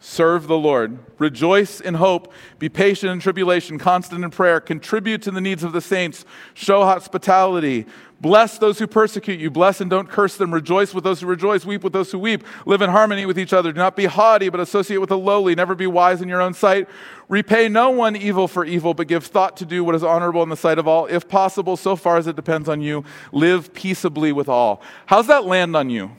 Serve 0.00 0.46
the 0.46 0.56
Lord. 0.56 0.98
Rejoice 1.18 1.80
in 1.80 1.94
hope. 1.94 2.32
Be 2.60 2.68
patient 2.68 3.10
in 3.10 3.18
tribulation, 3.18 3.78
constant 3.78 4.22
in 4.22 4.30
prayer. 4.30 4.60
Contribute 4.60 5.22
to 5.22 5.32
the 5.32 5.40
needs 5.40 5.64
of 5.64 5.72
the 5.72 5.80
saints. 5.80 6.24
Show 6.54 6.82
hospitality. 6.84 7.84
Bless 8.20 8.58
those 8.58 8.78
who 8.78 8.86
persecute 8.86 9.40
you. 9.40 9.50
Bless 9.50 9.80
and 9.80 9.90
don't 9.90 10.08
curse 10.08 10.36
them. 10.36 10.54
Rejoice 10.54 10.94
with 10.94 11.02
those 11.02 11.20
who 11.20 11.26
rejoice. 11.26 11.64
Weep 11.64 11.82
with 11.82 11.92
those 11.92 12.12
who 12.12 12.18
weep. 12.18 12.44
Live 12.64 12.80
in 12.80 12.90
harmony 12.90 13.26
with 13.26 13.38
each 13.38 13.52
other. 13.52 13.72
Do 13.72 13.78
not 13.78 13.96
be 13.96 14.06
haughty, 14.06 14.48
but 14.48 14.60
associate 14.60 14.98
with 14.98 15.08
the 15.08 15.18
lowly. 15.18 15.56
Never 15.56 15.74
be 15.74 15.86
wise 15.88 16.22
in 16.22 16.28
your 16.28 16.40
own 16.40 16.54
sight. 16.54 16.88
Repay 17.28 17.68
no 17.68 17.90
one 17.90 18.14
evil 18.14 18.46
for 18.46 18.64
evil, 18.64 18.94
but 18.94 19.08
give 19.08 19.24
thought 19.26 19.56
to 19.58 19.64
do 19.64 19.82
what 19.82 19.96
is 19.96 20.04
honorable 20.04 20.44
in 20.44 20.48
the 20.48 20.56
sight 20.56 20.78
of 20.78 20.86
all. 20.86 21.06
If 21.06 21.28
possible, 21.28 21.76
so 21.76 21.96
far 21.96 22.18
as 22.18 22.28
it 22.28 22.36
depends 22.36 22.68
on 22.68 22.80
you, 22.80 23.04
live 23.32 23.74
peaceably 23.74 24.30
with 24.30 24.48
all. 24.48 24.80
How's 25.06 25.26
that 25.26 25.44
land 25.44 25.76
on 25.76 25.90
you? 25.90 26.12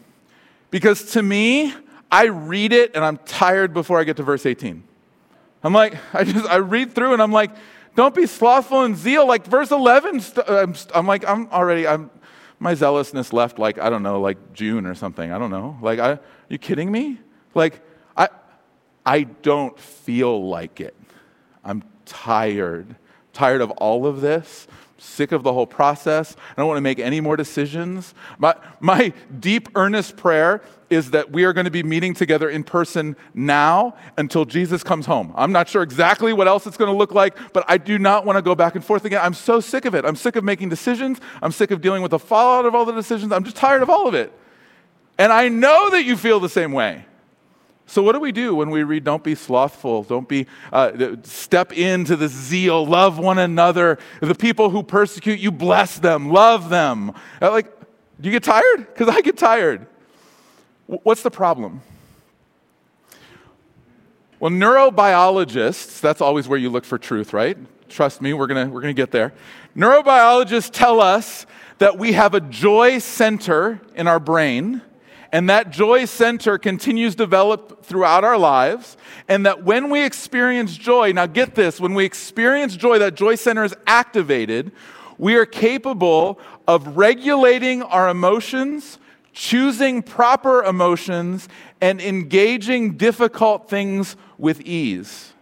Because 0.69 1.11
to 1.11 1.23
me, 1.23 1.73
I 2.11 2.25
read 2.25 2.73
it 2.73 2.95
and 2.95 3.03
I'm 3.03 3.17
tired 3.17 3.73
before 3.73 3.99
I 3.99 4.03
get 4.03 4.17
to 4.17 4.23
verse 4.23 4.45
18. 4.45 4.83
I'm 5.63 5.73
like, 5.73 5.95
I 6.13 6.23
just, 6.23 6.45
I 6.45 6.57
read 6.57 6.93
through 6.93 7.13
and 7.13 7.21
I'm 7.21 7.31
like, 7.31 7.51
don't 7.95 8.15
be 8.15 8.25
slothful 8.25 8.83
in 8.83 8.95
zeal. 8.95 9.27
Like 9.27 9.45
verse 9.45 9.71
11, 9.71 10.21
I'm, 10.47 10.75
I'm 10.95 11.07
like, 11.07 11.27
I'm 11.27 11.47
already, 11.47 11.87
I'm, 11.87 12.09
my 12.59 12.73
zealousness 12.73 13.31
left 13.33 13.59
like, 13.59 13.79
I 13.79 13.89
don't 13.89 14.03
know, 14.03 14.19
like 14.19 14.53
June 14.53 14.85
or 14.85 14.95
something. 14.95 15.31
I 15.31 15.37
don't 15.37 15.51
know. 15.51 15.77
Like, 15.81 15.99
I, 15.99 16.11
are 16.11 16.19
you 16.49 16.57
kidding 16.57 16.91
me? 16.91 17.19
Like, 17.55 17.81
I, 18.17 18.29
I 19.05 19.23
don't 19.23 19.79
feel 19.79 20.47
like 20.47 20.81
it. 20.81 20.95
I'm 21.63 21.83
tired. 22.05 22.95
Tired 23.33 23.61
of 23.61 23.71
all 23.71 24.05
of 24.05 24.21
this. 24.21 24.67
Sick 24.99 25.31
of 25.31 25.43
the 25.43 25.53
whole 25.53 25.67
process. 25.67 26.35
I 26.51 26.61
don't 26.61 26.67
want 26.67 26.77
to 26.77 26.81
make 26.81 26.99
any 26.99 27.21
more 27.21 27.35
decisions. 27.35 28.13
My, 28.37 28.55
my 28.79 29.13
deep, 29.39 29.69
earnest 29.75 30.17
prayer 30.17 30.61
is 30.89 31.11
that 31.11 31.31
we 31.31 31.43
are 31.43 31.53
going 31.53 31.65
to 31.65 31.71
be 31.71 31.83
meeting 31.83 32.13
together 32.13 32.49
in 32.49 32.63
person 32.63 33.15
now 33.33 33.95
until 34.17 34.45
Jesus 34.45 34.83
comes 34.83 35.05
home. 35.05 35.33
I'm 35.35 35.51
not 35.51 35.69
sure 35.69 35.83
exactly 35.83 36.33
what 36.33 36.47
else 36.47 36.65
it's 36.67 36.77
going 36.77 36.91
to 36.91 36.97
look 36.97 37.13
like, 37.13 37.37
but 37.53 37.63
I 37.67 37.77
do 37.77 37.99
not 37.99 38.25
want 38.25 38.37
to 38.37 38.41
go 38.41 38.55
back 38.55 38.75
and 38.75 38.83
forth 38.83 39.05
again. 39.05 39.21
I'm 39.23 39.33
so 39.33 39.59
sick 39.59 39.85
of 39.85 39.93
it. 39.93 40.05
I'm 40.05 40.15
sick 40.15 40.35
of 40.35 40.43
making 40.43 40.69
decisions. 40.69 41.19
I'm 41.41 41.51
sick 41.51 41.71
of 41.71 41.81
dealing 41.81 42.01
with 42.01 42.11
the 42.11 42.19
fallout 42.19 42.65
of 42.65 42.75
all 42.75 42.85
the 42.85 42.93
decisions. 42.93 43.31
I'm 43.31 43.43
just 43.43 43.55
tired 43.55 43.81
of 43.81 43.89
all 43.89 44.07
of 44.07 44.13
it. 44.13 44.33
And 45.17 45.31
I 45.31 45.49
know 45.49 45.89
that 45.91 46.05
you 46.05 46.15
feel 46.15 46.39
the 46.39 46.49
same 46.49 46.71
way. 46.71 47.05
So, 47.89 48.03
what 48.03 48.13
do 48.13 48.19
we 48.19 48.31
do 48.31 48.53
when 48.53 48.69
we 48.69 48.83
read, 48.83 49.03
Don't 49.03 49.23
be 49.23 49.33
slothful, 49.33 50.03
don't 50.03 50.29
be, 50.29 50.45
uh, 50.71 51.15
step 51.23 51.73
into 51.73 52.15
the 52.15 52.27
zeal, 52.27 52.85
love 52.85 53.17
one 53.17 53.39
another. 53.39 53.97
The 54.21 54.35
people 54.35 54.69
who 54.69 54.83
persecute 54.83 55.39
you, 55.39 55.51
bless 55.51 55.97
them, 55.97 56.29
love 56.29 56.69
them. 56.69 57.13
Uh, 57.41 57.49
like, 57.49 57.65
do 58.21 58.29
you 58.29 58.31
get 58.31 58.43
tired? 58.43 58.77
Because 58.77 59.07
I 59.09 59.21
get 59.21 59.39
tired. 59.39 59.87
What's 60.85 61.23
the 61.23 61.31
problem? 61.31 61.81
Well, 64.39 64.51
neurobiologists, 64.51 65.99
that's 65.99 66.21
always 66.21 66.47
where 66.47 66.59
you 66.59 66.69
look 66.69 66.85
for 66.85 66.99
truth, 66.99 67.33
right? 67.33 67.57
Trust 67.89 68.21
me, 68.21 68.33
we're 68.33 68.45
gonna, 68.45 68.67
we're 68.69 68.81
gonna 68.81 68.93
get 68.93 69.09
there. 69.09 69.33
Neurobiologists 69.75 70.69
tell 70.71 71.01
us 71.01 71.47
that 71.79 71.97
we 71.97 72.11
have 72.11 72.35
a 72.35 72.39
joy 72.39 72.99
center 72.99 73.81
in 73.95 74.07
our 74.07 74.19
brain 74.19 74.83
and 75.31 75.49
that 75.49 75.69
joy 75.69 76.05
center 76.05 76.57
continues 76.57 77.13
to 77.13 77.23
develop 77.23 77.83
throughout 77.83 78.23
our 78.23 78.37
lives. 78.37 78.97
And 79.27 79.45
that 79.45 79.63
when 79.63 79.89
we 79.89 80.03
experience 80.03 80.75
joy, 80.75 81.11
now 81.11 81.27
get 81.27 81.55
this, 81.55 81.79
when 81.79 81.93
we 81.93 82.05
experience 82.05 82.75
joy, 82.75 82.99
that 82.99 83.15
joy 83.15 83.35
center 83.35 83.63
is 83.63 83.75
activated, 83.85 84.71
we 85.17 85.35
are 85.35 85.45
capable 85.45 86.39
of 86.67 86.97
regulating 86.97 87.83
our 87.83 88.09
emotions, 88.09 88.97
choosing 89.33 90.01
proper 90.01 90.63
emotions, 90.63 91.47
and 91.81 92.01
engaging 92.01 92.97
difficult 92.97 93.69
things 93.69 94.15
with 94.37 94.61
ease. 94.61 95.33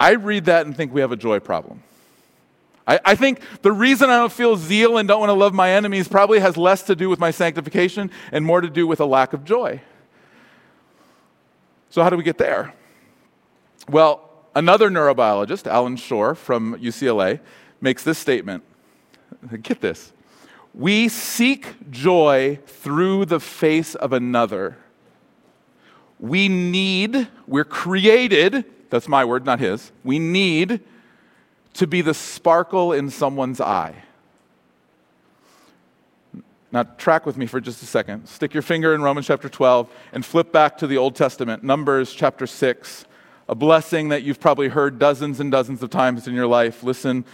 I 0.00 0.12
read 0.12 0.46
that 0.46 0.66
and 0.66 0.76
think 0.76 0.92
we 0.92 1.00
have 1.00 1.12
a 1.12 1.16
joy 1.16 1.38
problem. 1.38 1.82
I, 2.86 3.00
I, 3.04 3.14
think 3.14 3.40
the 3.62 3.70
reason 3.70 4.10
I 4.10 4.16
don't 4.16 4.32
feel 4.32 4.56
zeal 4.56 4.98
and 4.98 5.06
don't 5.06 5.20
want 5.20 5.30
to 5.30 5.34
love 5.34 5.54
my 5.54 5.70
enemies 5.70 6.08
probably 6.08 6.40
has 6.40 6.56
less 6.56 6.82
to 6.84 6.96
do 6.96 7.08
with 7.08 7.20
my 7.20 7.30
sanctification 7.30 8.10
and 8.32 8.44
more 8.44 8.60
to 8.60 8.68
do 8.68 8.86
with 8.86 9.00
a 9.00 9.04
lack 9.04 9.32
of 9.32 9.44
joy. 9.44 9.80
So, 11.90 12.02
how 12.02 12.10
do 12.10 12.16
we 12.16 12.24
get 12.24 12.38
there? 12.38 12.74
Well, 13.88 14.28
another 14.54 14.90
neurobiologist, 14.90 15.66
Allan 15.66 15.96
Schore 15.96 16.34
from 16.34 16.76
UCLA, 16.78 17.40
makes 17.80 18.02
this 18.02 18.18
statement. 18.18 18.64
Get 19.62 19.80
this. 19.80 20.12
We 20.74 21.08
seek 21.08 21.90
joy 21.90 22.58
through 22.66 23.26
the 23.26 23.40
face 23.40 23.94
of 23.94 24.12
another. 24.12 24.78
We 26.18 26.48
need, 26.48 27.28
we're 27.46 27.64
created, 27.64 28.64
that's 28.88 29.08
my 29.08 29.24
word, 29.24 29.44
not 29.44 29.60
his. 29.60 29.92
We 30.02 30.18
need 30.18 30.80
to 31.74 31.86
be 31.86 32.02
the 32.02 32.14
sparkle 32.14 32.92
in 32.92 33.10
someone's 33.10 33.60
eye. 33.60 33.94
Now, 36.70 36.84
track 36.84 37.26
with 37.26 37.36
me 37.36 37.44
for 37.44 37.60
just 37.60 37.82
a 37.82 37.86
second. 37.86 38.26
Stick 38.26 38.54
your 38.54 38.62
finger 38.62 38.94
in 38.94 39.02
Romans 39.02 39.26
chapter 39.26 39.48
12 39.48 39.90
and 40.12 40.24
flip 40.24 40.52
back 40.52 40.78
to 40.78 40.86
the 40.86 40.96
Old 40.96 41.14
Testament, 41.14 41.62
Numbers 41.62 42.14
chapter 42.14 42.46
6, 42.46 43.04
a 43.48 43.54
blessing 43.54 44.08
that 44.08 44.22
you've 44.22 44.40
probably 44.40 44.68
heard 44.68 44.98
dozens 44.98 45.38
and 45.38 45.52
dozens 45.52 45.82
of 45.82 45.90
times 45.90 46.26
in 46.26 46.34
your 46.34 46.46
life. 46.46 46.82
Listen 46.82 47.26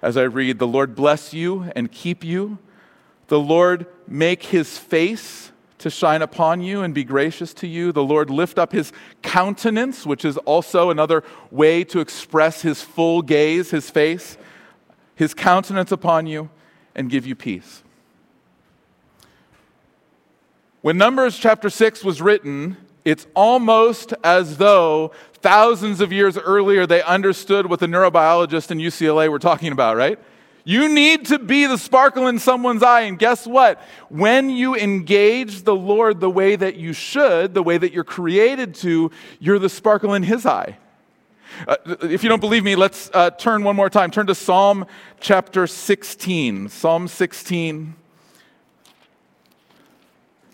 as 0.00 0.16
I 0.16 0.22
read 0.22 0.58
The 0.58 0.66
Lord 0.66 0.94
bless 0.94 1.34
you 1.34 1.70
and 1.76 1.92
keep 1.92 2.24
you. 2.24 2.58
The 3.28 3.38
Lord 3.38 3.86
make 4.08 4.44
his 4.44 4.78
face 4.78 5.52
to 5.78 5.90
shine 5.90 6.22
upon 6.22 6.60
you 6.60 6.82
and 6.82 6.94
be 6.94 7.04
gracious 7.04 7.52
to 7.54 7.66
you. 7.66 7.92
The 7.92 8.02
Lord 8.02 8.30
lift 8.30 8.58
up 8.58 8.72
his 8.72 8.92
countenance, 9.22 10.06
which 10.06 10.24
is 10.24 10.36
also 10.38 10.90
another 10.90 11.22
way 11.50 11.84
to 11.84 12.00
express 12.00 12.62
his 12.62 12.82
full 12.82 13.22
gaze, 13.22 13.70
his 13.70 13.90
face, 13.90 14.38
his 15.14 15.34
countenance 15.34 15.92
upon 15.92 16.26
you, 16.26 16.50
and 16.94 17.10
give 17.10 17.26
you 17.26 17.34
peace. 17.34 17.82
When 20.80 20.96
Numbers 20.96 21.36
chapter 21.38 21.68
6 21.68 22.04
was 22.04 22.22
written, 22.22 22.76
it's 23.04 23.26
almost 23.34 24.14
as 24.24 24.56
though 24.58 25.12
thousands 25.34 26.00
of 26.00 26.12
years 26.12 26.38
earlier 26.38 26.86
they 26.86 27.02
understood 27.02 27.66
what 27.66 27.80
the 27.80 27.86
neurobiologists 27.86 28.70
in 28.70 28.78
UCLA 28.78 29.28
were 29.28 29.38
talking 29.38 29.72
about, 29.72 29.96
right? 29.96 30.18
You 30.68 30.88
need 30.88 31.26
to 31.26 31.38
be 31.38 31.64
the 31.66 31.78
sparkle 31.78 32.26
in 32.26 32.40
someone's 32.40 32.82
eye. 32.82 33.02
And 33.02 33.16
guess 33.16 33.46
what? 33.46 33.80
When 34.08 34.50
you 34.50 34.74
engage 34.74 35.62
the 35.62 35.76
Lord 35.76 36.18
the 36.18 36.28
way 36.28 36.56
that 36.56 36.74
you 36.74 36.92
should, 36.92 37.54
the 37.54 37.62
way 37.62 37.78
that 37.78 37.92
you're 37.92 38.02
created 38.02 38.74
to, 38.76 39.12
you're 39.38 39.60
the 39.60 39.68
sparkle 39.68 40.12
in 40.12 40.24
His 40.24 40.44
eye. 40.44 40.76
Uh, 41.68 41.76
if 42.02 42.24
you 42.24 42.28
don't 42.28 42.40
believe 42.40 42.64
me, 42.64 42.74
let's 42.74 43.08
uh, 43.14 43.30
turn 43.30 43.62
one 43.62 43.76
more 43.76 43.88
time. 43.88 44.10
Turn 44.10 44.26
to 44.26 44.34
Psalm 44.34 44.86
chapter 45.20 45.68
16. 45.68 46.68
Psalm 46.68 47.06
16. 47.06 47.94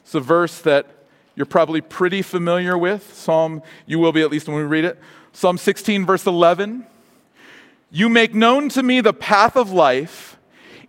It's 0.01 0.15
a 0.15 0.21
verse 0.21 0.59
that 0.61 1.07
you're 1.37 1.47
probably 1.47 1.81
pretty 1.81 2.21
familiar 2.21 2.77
with. 2.77 3.15
Psalm, 3.15 3.63
you 3.87 3.99
will 3.99 4.13
be 4.13 4.21
at 4.21 4.31
least 4.31 4.47
when 4.47 4.59
we 4.59 4.65
read 4.65 4.85
it. 4.85 5.01
Psalm 5.33 5.57
16, 5.57 6.05
verse 6.05 6.27
11. 6.27 6.87
You 7.95 8.09
make 8.09 8.35
known 8.35 8.71
to 8.71 8.83
me 8.83 9.03
the 9.03 9.13
path 9.13 9.55
of 9.55 9.71
life. 9.71 10.39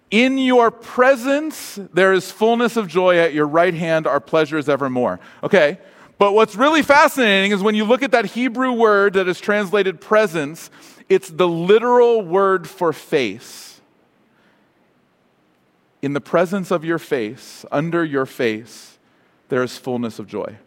In 0.10 0.38
your 0.38 0.72
presence, 0.72 1.78
there 1.94 2.14
is 2.14 2.32
fullness 2.32 2.78
of 2.78 2.88
joy. 2.88 3.18
At 3.18 3.34
your 3.34 3.46
right 3.46 3.74
hand 3.74 4.08
are 4.08 4.22
pleasures 4.22 4.70
evermore. 4.70 5.20
Okay, 5.44 5.80
but 6.18 6.32
what's 6.32 6.56
really 6.56 6.82
fascinating 6.82 7.52
is 7.52 7.62
when 7.62 7.76
you 7.76 7.84
look 7.84 8.04
at 8.04 8.12
that 8.12 8.28
Hebrew 8.28 8.72
word 8.72 9.14
that 9.14 9.28
is 9.28 9.42
translated 9.42 10.00
presence, 10.00 10.70
it's 11.10 11.30
the 11.30 11.48
literal 11.48 12.22
word 12.22 12.70
for 12.70 12.94
face. 12.94 13.82
In 16.02 16.14
the 16.14 16.22
presence 16.22 16.72
of 16.72 16.86
your 16.86 17.00
face, 17.00 17.66
under 17.70 18.06
your 18.06 18.26
face, 18.26 18.98
there 19.50 19.62
is 19.62 19.78
fullness 19.78 20.20
of 20.20 20.28
joy. 20.28 20.58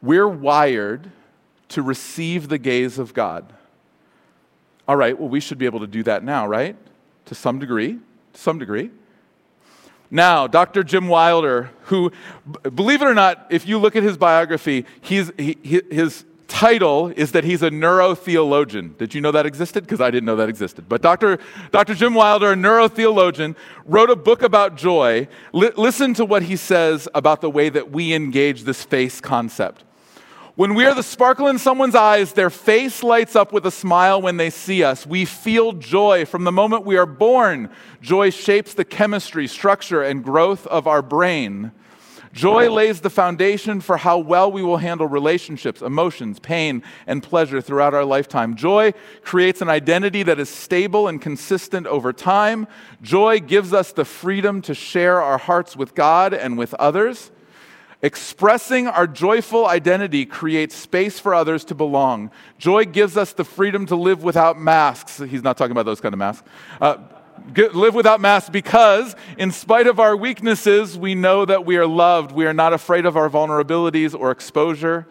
We're 0.00 0.28
wired 0.28 1.10
to 1.68 1.82
receive 1.82 2.48
the 2.48 2.58
gaze 2.58 2.98
of 2.98 3.12
God. 3.12 3.52
All 4.90 4.96
right, 4.96 5.16
well, 5.16 5.28
we 5.28 5.38
should 5.38 5.56
be 5.56 5.66
able 5.66 5.78
to 5.78 5.86
do 5.86 6.02
that 6.02 6.24
now, 6.24 6.48
right? 6.48 6.74
To 7.26 7.34
some 7.36 7.60
degree. 7.60 8.00
To 8.32 8.40
some 8.40 8.58
degree. 8.58 8.90
Now, 10.10 10.48
Dr. 10.48 10.82
Jim 10.82 11.06
Wilder, 11.06 11.70
who, 11.82 12.10
believe 12.74 13.00
it 13.00 13.04
or 13.04 13.14
not, 13.14 13.46
if 13.50 13.68
you 13.68 13.78
look 13.78 13.94
at 13.94 14.02
his 14.02 14.16
biography, 14.16 14.84
he's, 15.00 15.30
he, 15.38 15.56
his 15.62 16.24
title 16.48 17.06
is 17.14 17.30
that 17.30 17.44
he's 17.44 17.62
a 17.62 17.70
neurotheologian. 17.70 18.98
Did 18.98 19.14
you 19.14 19.20
know 19.20 19.30
that 19.30 19.46
existed? 19.46 19.84
Because 19.84 20.00
I 20.00 20.10
didn't 20.10 20.26
know 20.26 20.34
that 20.34 20.48
existed. 20.48 20.88
But 20.88 21.02
Dr. 21.02 21.38
Dr. 21.70 21.94
Jim 21.94 22.14
Wilder, 22.14 22.50
a 22.50 22.56
neurotheologian, 22.56 23.54
wrote 23.84 24.10
a 24.10 24.16
book 24.16 24.42
about 24.42 24.74
joy. 24.74 25.28
L- 25.54 25.70
listen 25.76 26.14
to 26.14 26.24
what 26.24 26.42
he 26.42 26.56
says 26.56 27.06
about 27.14 27.42
the 27.42 27.50
way 27.50 27.68
that 27.68 27.92
we 27.92 28.12
engage 28.12 28.64
this 28.64 28.82
face 28.82 29.20
concept. 29.20 29.84
When 30.60 30.74
we 30.74 30.84
are 30.84 30.94
the 30.94 31.02
sparkle 31.02 31.48
in 31.48 31.58
someone's 31.58 31.94
eyes, 31.94 32.34
their 32.34 32.50
face 32.50 33.02
lights 33.02 33.34
up 33.34 33.50
with 33.50 33.64
a 33.64 33.70
smile 33.70 34.20
when 34.20 34.36
they 34.36 34.50
see 34.50 34.84
us. 34.84 35.06
We 35.06 35.24
feel 35.24 35.72
joy 35.72 36.26
from 36.26 36.44
the 36.44 36.52
moment 36.52 36.84
we 36.84 36.98
are 36.98 37.06
born. 37.06 37.70
Joy 38.02 38.28
shapes 38.28 38.74
the 38.74 38.84
chemistry, 38.84 39.46
structure, 39.46 40.02
and 40.02 40.22
growth 40.22 40.66
of 40.66 40.86
our 40.86 41.00
brain. 41.00 41.72
Joy 42.34 42.70
lays 42.70 43.00
the 43.00 43.08
foundation 43.08 43.80
for 43.80 43.96
how 43.96 44.18
well 44.18 44.52
we 44.52 44.62
will 44.62 44.76
handle 44.76 45.06
relationships, 45.06 45.80
emotions, 45.80 46.38
pain, 46.38 46.82
and 47.06 47.22
pleasure 47.22 47.62
throughout 47.62 47.94
our 47.94 48.04
lifetime. 48.04 48.54
Joy 48.54 48.92
creates 49.22 49.62
an 49.62 49.70
identity 49.70 50.22
that 50.24 50.38
is 50.38 50.50
stable 50.50 51.08
and 51.08 51.22
consistent 51.22 51.86
over 51.86 52.12
time. 52.12 52.68
Joy 53.00 53.40
gives 53.40 53.72
us 53.72 53.92
the 53.92 54.04
freedom 54.04 54.60
to 54.60 54.74
share 54.74 55.22
our 55.22 55.38
hearts 55.38 55.74
with 55.74 55.94
God 55.94 56.34
and 56.34 56.58
with 56.58 56.74
others. 56.74 57.30
Expressing 58.02 58.86
our 58.86 59.06
joyful 59.06 59.66
identity 59.66 60.24
creates 60.24 60.74
space 60.74 61.18
for 61.18 61.34
others 61.34 61.64
to 61.66 61.74
belong. 61.74 62.30
Joy 62.58 62.86
gives 62.86 63.16
us 63.16 63.34
the 63.34 63.44
freedom 63.44 63.84
to 63.86 63.96
live 63.96 64.22
without 64.22 64.58
masks. 64.58 65.18
He's 65.18 65.42
not 65.42 65.58
talking 65.58 65.72
about 65.72 65.84
those 65.84 66.00
kind 66.00 66.14
of 66.14 66.18
masks. 66.18 66.48
Uh, 66.80 66.96
live 67.54 67.94
without 67.94 68.20
masks 68.20 68.48
because, 68.48 69.14
in 69.36 69.50
spite 69.50 69.86
of 69.86 70.00
our 70.00 70.16
weaknesses, 70.16 70.96
we 70.96 71.14
know 71.14 71.44
that 71.44 71.66
we 71.66 71.76
are 71.76 71.86
loved. 71.86 72.32
We 72.32 72.46
are 72.46 72.54
not 72.54 72.72
afraid 72.72 73.04
of 73.04 73.18
our 73.18 73.28
vulnerabilities 73.28 74.18
or 74.18 74.30
exposure. 74.30 75.06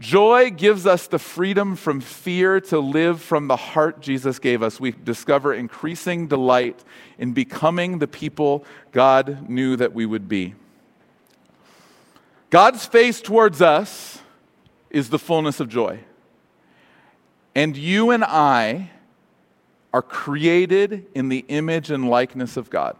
Joy 0.00 0.50
gives 0.50 0.86
us 0.86 1.08
the 1.08 1.18
freedom 1.18 1.74
from 1.74 2.00
fear 2.00 2.60
to 2.62 2.78
live 2.78 3.20
from 3.20 3.48
the 3.48 3.56
heart 3.56 4.00
Jesus 4.00 4.38
gave 4.38 4.62
us. 4.62 4.78
We 4.78 4.92
discover 4.92 5.52
increasing 5.52 6.28
delight 6.28 6.84
in 7.18 7.32
becoming 7.32 7.98
the 7.98 8.06
people 8.06 8.64
God 8.92 9.48
knew 9.48 9.76
that 9.76 9.92
we 9.92 10.06
would 10.06 10.28
be. 10.28 10.54
God's 12.50 12.86
face 12.86 13.20
towards 13.20 13.60
us 13.60 14.20
is 14.90 15.10
the 15.10 15.18
fullness 15.18 15.60
of 15.60 15.68
joy. 15.68 16.00
And 17.54 17.76
you 17.76 18.10
and 18.10 18.24
I 18.24 18.90
are 19.92 20.02
created 20.02 21.06
in 21.14 21.28
the 21.28 21.44
image 21.48 21.90
and 21.90 22.08
likeness 22.08 22.56
of 22.56 22.70
God. 22.70 22.96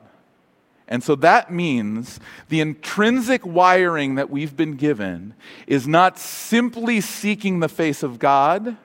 And 0.89 1.05
so 1.05 1.15
that 1.17 1.53
means 1.53 2.19
the 2.49 2.61
intrinsic 2.61 3.45
wiring 3.45 4.15
that 4.15 4.31
we've 4.31 4.57
been 4.57 4.75
given 4.75 5.35
is 5.67 5.87
not 5.87 6.19
simply 6.19 7.01
seeking 7.01 7.61
the 7.61 7.69
face 7.69 8.03
of 8.03 8.19
God, 8.19 8.77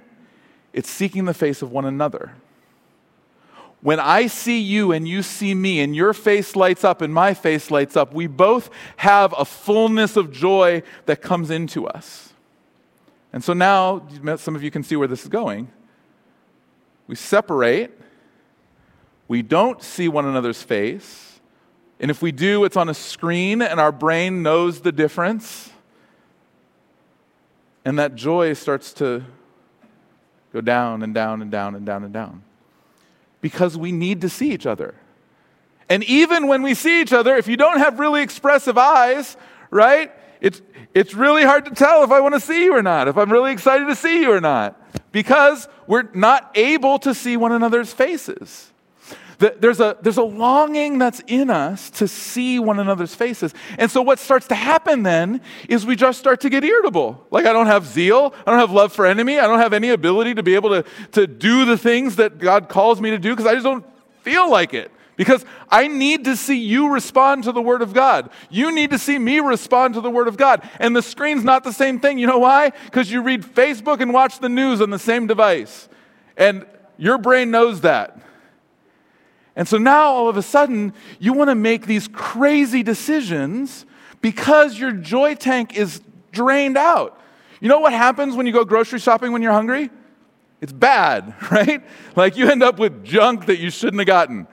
it's 0.73 0.89
seeking 0.89 1.25
the 1.25 1.33
face 1.33 1.61
of 1.61 1.71
one 1.71 1.85
another. 1.85 2.33
When 3.83 3.99
I 3.99 4.25
see 4.25 4.59
you 4.59 4.91
and 4.91 5.07
you 5.07 5.21
see 5.21 5.53
me, 5.53 5.81
and 5.81 5.95
your 5.95 6.13
face 6.13 6.55
lights 6.55 6.83
up 6.83 7.01
and 7.01 7.13
my 7.13 7.35
face 7.35 7.69
lights 7.69 7.95
up, 7.95 8.13
we 8.13 8.25
both 8.25 8.71
have 8.97 9.35
a 9.37 9.45
fullness 9.45 10.17
of 10.17 10.31
joy 10.31 10.81
that 11.05 11.21
comes 11.21 11.51
into 11.51 11.85
us. 11.85 12.33
And 13.31 13.43
so 13.43 13.53
now, 13.53 14.07
some 14.37 14.55
of 14.55 14.63
you 14.63 14.71
can 14.71 14.83
see 14.83 14.95
where 14.95 15.07
this 15.07 15.23
is 15.23 15.29
going. 15.29 15.69
We 17.07 17.15
separate, 17.15 17.91
we 19.27 19.41
don't 19.41 19.83
see 19.83 20.07
one 20.07 20.25
another's 20.25 20.63
face 20.63 21.33
and 22.03 22.11
if 22.11 22.21
we 22.21 22.33
do, 22.33 22.65
it's 22.65 22.75
on 22.75 22.89
a 22.89 22.93
screen 22.93 23.61
and 23.61 23.79
our 23.79 23.93
brain 23.93 24.43
knows 24.43 24.81
the 24.81 24.91
difference. 24.91 25.71
And 27.85 27.97
that 27.97 28.15
joy 28.15 28.53
starts 28.53 28.91
to 28.95 29.23
go 30.51 30.59
down 30.59 31.01
and 31.01 31.13
down 31.13 31.41
and 31.41 31.49
down 31.49 31.75
and 31.75 31.85
down 31.85 32.03
and 32.03 32.11
down. 32.11 32.43
Because 33.43 33.77
we 33.77 33.91
need 33.91 34.21
to 34.21 34.29
see 34.29 34.53
each 34.53 34.65
other. 34.65 34.95
And 35.89 36.03
even 36.05 36.47
when 36.47 36.63
we 36.63 36.73
see 36.73 37.01
each 37.01 37.11
other, 37.11 37.35
if 37.35 37.47
you 37.47 37.57
don't 37.57 37.77
have 37.77 37.99
really 37.99 38.23
expressive 38.23 38.77
eyes, 38.77 39.37
right, 39.69 40.11
it's, 40.41 40.61
it's 40.93 41.13
really 41.13 41.43
hard 41.43 41.65
to 41.65 41.71
tell 41.71 42.03
if 42.03 42.11
I 42.11 42.21
want 42.21 42.33
to 42.35 42.39
see 42.39 42.63
you 42.63 42.75
or 42.75 42.81
not, 42.81 43.07
if 43.07 43.17
I'm 43.17 43.31
really 43.31 43.51
excited 43.51 43.85
to 43.85 43.95
see 43.95 44.21
you 44.21 44.31
or 44.31 44.41
not, 44.41 44.81
because 45.11 45.67
we're 45.85 46.09
not 46.13 46.51
able 46.55 46.99
to 46.99 47.13
see 47.13 47.37
one 47.37 47.51
another's 47.51 47.93
faces. 47.93 48.72
There's 49.51 49.79
a, 49.79 49.97
there's 50.01 50.17
a 50.17 50.23
longing 50.23 50.97
that's 50.99 51.21
in 51.27 51.49
us 51.49 51.89
to 51.91 52.07
see 52.07 52.59
one 52.59 52.79
another's 52.79 53.15
faces. 53.15 53.53
And 53.77 53.89
so, 53.89 54.01
what 54.01 54.19
starts 54.19 54.47
to 54.47 54.55
happen 54.55 55.03
then 55.03 55.41
is 55.67 55.85
we 55.85 55.95
just 55.95 56.19
start 56.19 56.41
to 56.41 56.49
get 56.49 56.63
irritable. 56.63 57.25
Like, 57.31 57.45
I 57.45 57.53
don't 57.53 57.67
have 57.67 57.85
zeal. 57.85 58.33
I 58.45 58.51
don't 58.51 58.59
have 58.59 58.71
love 58.71 58.93
for 58.93 59.05
enemy. 59.05 59.39
I 59.39 59.47
don't 59.47 59.59
have 59.59 59.73
any 59.73 59.89
ability 59.89 60.35
to 60.35 60.43
be 60.43 60.55
able 60.55 60.69
to, 60.69 60.85
to 61.13 61.27
do 61.27 61.65
the 61.65 61.77
things 61.77 62.15
that 62.17 62.37
God 62.37 62.69
calls 62.69 63.01
me 63.01 63.09
to 63.09 63.19
do 63.19 63.31
because 63.31 63.45
I 63.45 63.53
just 63.53 63.65
don't 63.65 63.85
feel 64.21 64.49
like 64.49 64.73
it. 64.73 64.91
Because 65.15 65.45
I 65.69 65.87
need 65.87 66.25
to 66.25 66.35
see 66.35 66.57
you 66.57 66.89
respond 66.89 67.43
to 67.43 67.51
the 67.51 67.61
Word 67.61 67.81
of 67.81 67.93
God. 67.93 68.31
You 68.49 68.73
need 68.73 68.91
to 68.91 68.97
see 68.97 69.19
me 69.19 69.39
respond 69.39 69.93
to 69.93 70.01
the 70.01 70.09
Word 70.09 70.27
of 70.27 70.37
God. 70.37 70.67
And 70.79 70.95
the 70.95 71.03
screen's 71.03 71.43
not 71.43 71.63
the 71.63 71.73
same 71.73 71.99
thing. 71.99 72.17
You 72.17 72.27
know 72.27 72.39
why? 72.39 72.71
Because 72.85 73.11
you 73.11 73.21
read 73.21 73.43
Facebook 73.43 74.01
and 74.01 74.11
watch 74.11 74.39
the 74.39 74.49
news 74.49 74.81
on 74.81 74.89
the 74.89 74.99
same 74.99 75.27
device. 75.27 75.87
And 76.35 76.65
your 76.97 77.17
brain 77.17 77.51
knows 77.51 77.81
that. 77.81 78.19
And 79.55 79.67
so 79.67 79.77
now 79.77 80.05
all 80.05 80.27
of 80.27 80.37
a 80.37 80.41
sudden, 80.41 80.93
you 81.19 81.33
want 81.33 81.49
to 81.49 81.55
make 81.55 81.85
these 81.85 82.07
crazy 82.07 82.81
decisions 82.83 83.85
because 84.21 84.79
your 84.79 84.91
joy 84.91 85.35
tank 85.35 85.77
is 85.77 86.01
drained 86.31 86.77
out. 86.77 87.19
You 87.59 87.69
know 87.69 87.79
what 87.79 87.93
happens 87.93 88.35
when 88.35 88.45
you 88.45 88.51
go 88.51 88.65
grocery 88.65 88.99
shopping 88.99 89.31
when 89.31 89.41
you're 89.41 89.51
hungry? 89.53 89.89
It's 90.59 90.73
bad, 90.73 91.35
right? 91.51 91.83
Like 92.15 92.35
you 92.35 92.49
end 92.49 92.63
up 92.63 92.79
with 92.79 93.03
junk 93.03 93.45
that 93.45 93.59
you 93.59 93.69
shouldn't 93.69 93.99
have 93.99 94.07
gotten. 94.07 94.47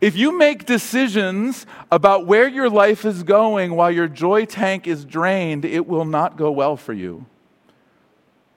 If 0.00 0.16
you 0.16 0.36
make 0.36 0.64
decisions 0.64 1.66
about 1.90 2.26
where 2.26 2.48
your 2.48 2.70
life 2.70 3.04
is 3.04 3.22
going 3.22 3.74
while 3.74 3.90
your 3.90 4.08
joy 4.08 4.46
tank 4.46 4.86
is 4.86 5.04
drained, 5.04 5.64
it 5.64 5.86
will 5.86 6.06
not 6.06 6.36
go 6.36 6.50
well 6.50 6.76
for 6.76 6.92
you. 6.94 7.26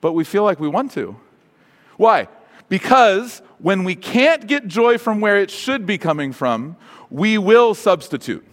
But 0.00 0.12
we 0.12 0.24
feel 0.24 0.42
like 0.42 0.58
we 0.58 0.68
want 0.68 0.92
to. 0.92 1.16
Why? 1.96 2.28
Because 2.68 3.42
when 3.58 3.84
we 3.84 3.94
can't 3.94 4.46
get 4.46 4.66
joy 4.66 4.98
from 4.98 5.20
where 5.20 5.36
it 5.36 5.50
should 5.50 5.86
be 5.86 5.98
coming 5.98 6.32
from, 6.32 6.76
we 7.10 7.38
will 7.38 7.74
substitute. 7.74 8.44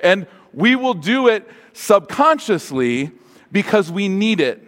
And 0.00 0.26
we 0.52 0.76
will 0.76 0.94
do 0.94 1.28
it 1.28 1.48
subconsciously 1.72 3.12
because 3.50 3.90
we 3.90 4.08
need 4.08 4.40
it 4.40 4.67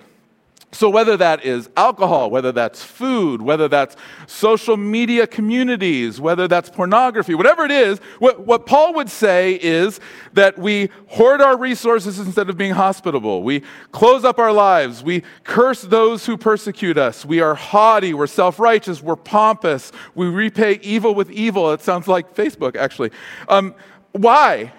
so, 0.73 0.89
whether 0.89 1.17
that 1.17 1.45
is 1.45 1.69
alcohol, 1.77 2.31
whether 2.31 2.53
that's 2.53 2.81
food, 2.85 3.43
whether 3.43 3.67
that's 3.67 3.97
social 4.29 4.77
media 4.77 5.27
communities, 5.27 6.21
whether 6.21 6.47
that's 6.47 6.71
pornography, 6.71 7.35
whatever 7.35 7.65
it 7.65 7.73
is, 7.73 7.99
what, 8.21 8.47
what, 8.47 8.67
Paul 8.67 8.95
would 8.95 9.11
say 9.11 9.55
is 9.55 9.99
that 10.35 10.57
we 10.57 10.91
hoard 11.09 11.41
our 11.41 11.57
resources 11.57 12.21
instead 12.21 12.49
of 12.49 12.57
being 12.57 12.71
hospitable. 12.71 13.43
We 13.43 13.65
close 13.91 14.25
up 14.25 14.39
our 14.39 14.53
lives. 14.53 15.03
We 15.03 15.25
curse 15.43 15.83
those 15.83 16.25
who 16.25 16.37
persecute 16.37 16.97
us. 16.97 17.25
We 17.25 17.41
are 17.41 17.57
haughty. 17.57 18.15
We're 18.15 18.29
self 18.29 18.61
righteous. 18.61 19.03
We're 19.03 19.17
pompous. 19.17 19.91
We 20.15 20.29
repay 20.29 20.79
evil 20.83 21.17
with 21.17 21.33
evil. 21.33 21.73
It 21.73 21.81
sounds 21.81 22.07
like 22.07 22.37
Facebook, 22.37 22.77
actually. 22.77 23.11
Um, 23.49 23.75
why? 24.13 24.73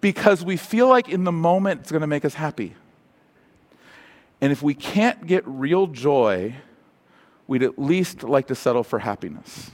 Because 0.00 0.44
we 0.44 0.56
feel 0.56 0.88
like 0.88 1.08
in 1.08 1.24
the 1.24 1.32
moment 1.32 1.80
it's 1.80 1.90
going 1.90 2.02
to 2.02 2.06
make 2.06 2.24
us 2.24 2.34
happy. 2.34 2.76
And 4.40 4.52
if 4.52 4.62
we 4.62 4.74
can't 4.74 5.26
get 5.26 5.42
real 5.46 5.86
joy, 5.86 6.54
we'd 7.46 7.62
at 7.62 7.78
least 7.78 8.22
like 8.22 8.46
to 8.46 8.54
settle 8.54 8.82
for 8.82 9.00
happiness. 9.00 9.70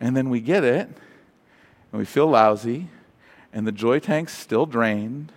And 0.00 0.16
then 0.16 0.30
we 0.30 0.40
get 0.40 0.64
it, 0.64 0.88
and 0.88 1.98
we 1.98 2.04
feel 2.04 2.26
lousy, 2.26 2.88
and 3.52 3.66
the 3.66 3.72
joy 3.72 4.00
tank's 4.00 4.36
still 4.36 4.66
drained, 4.66 5.30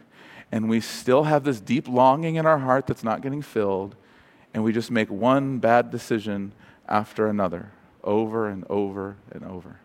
and 0.51 0.69
we 0.69 0.79
still 0.79 1.25
have 1.25 1.43
this 1.43 1.59
deep 1.59 1.87
longing 1.87 2.35
in 2.35 2.45
our 2.45 2.59
heart 2.59 2.87
that's 2.87 3.03
not 3.03 3.21
getting 3.21 3.41
filled, 3.41 3.95
and 4.53 4.63
we 4.63 4.71
just 4.71 4.89
make 4.89 5.11
one 5.11 5.59
bad 5.59 5.91
decision 5.91 6.53
after 6.87 7.27
another, 7.27 7.71
over 8.03 8.47
and 8.47 8.65
over 8.69 9.17
and 9.31 9.43
over. 9.43 9.79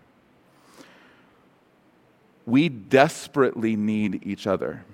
We 2.46 2.68
desperately 2.68 3.76
need 3.76 4.24
each 4.24 4.46
other 4.46 4.84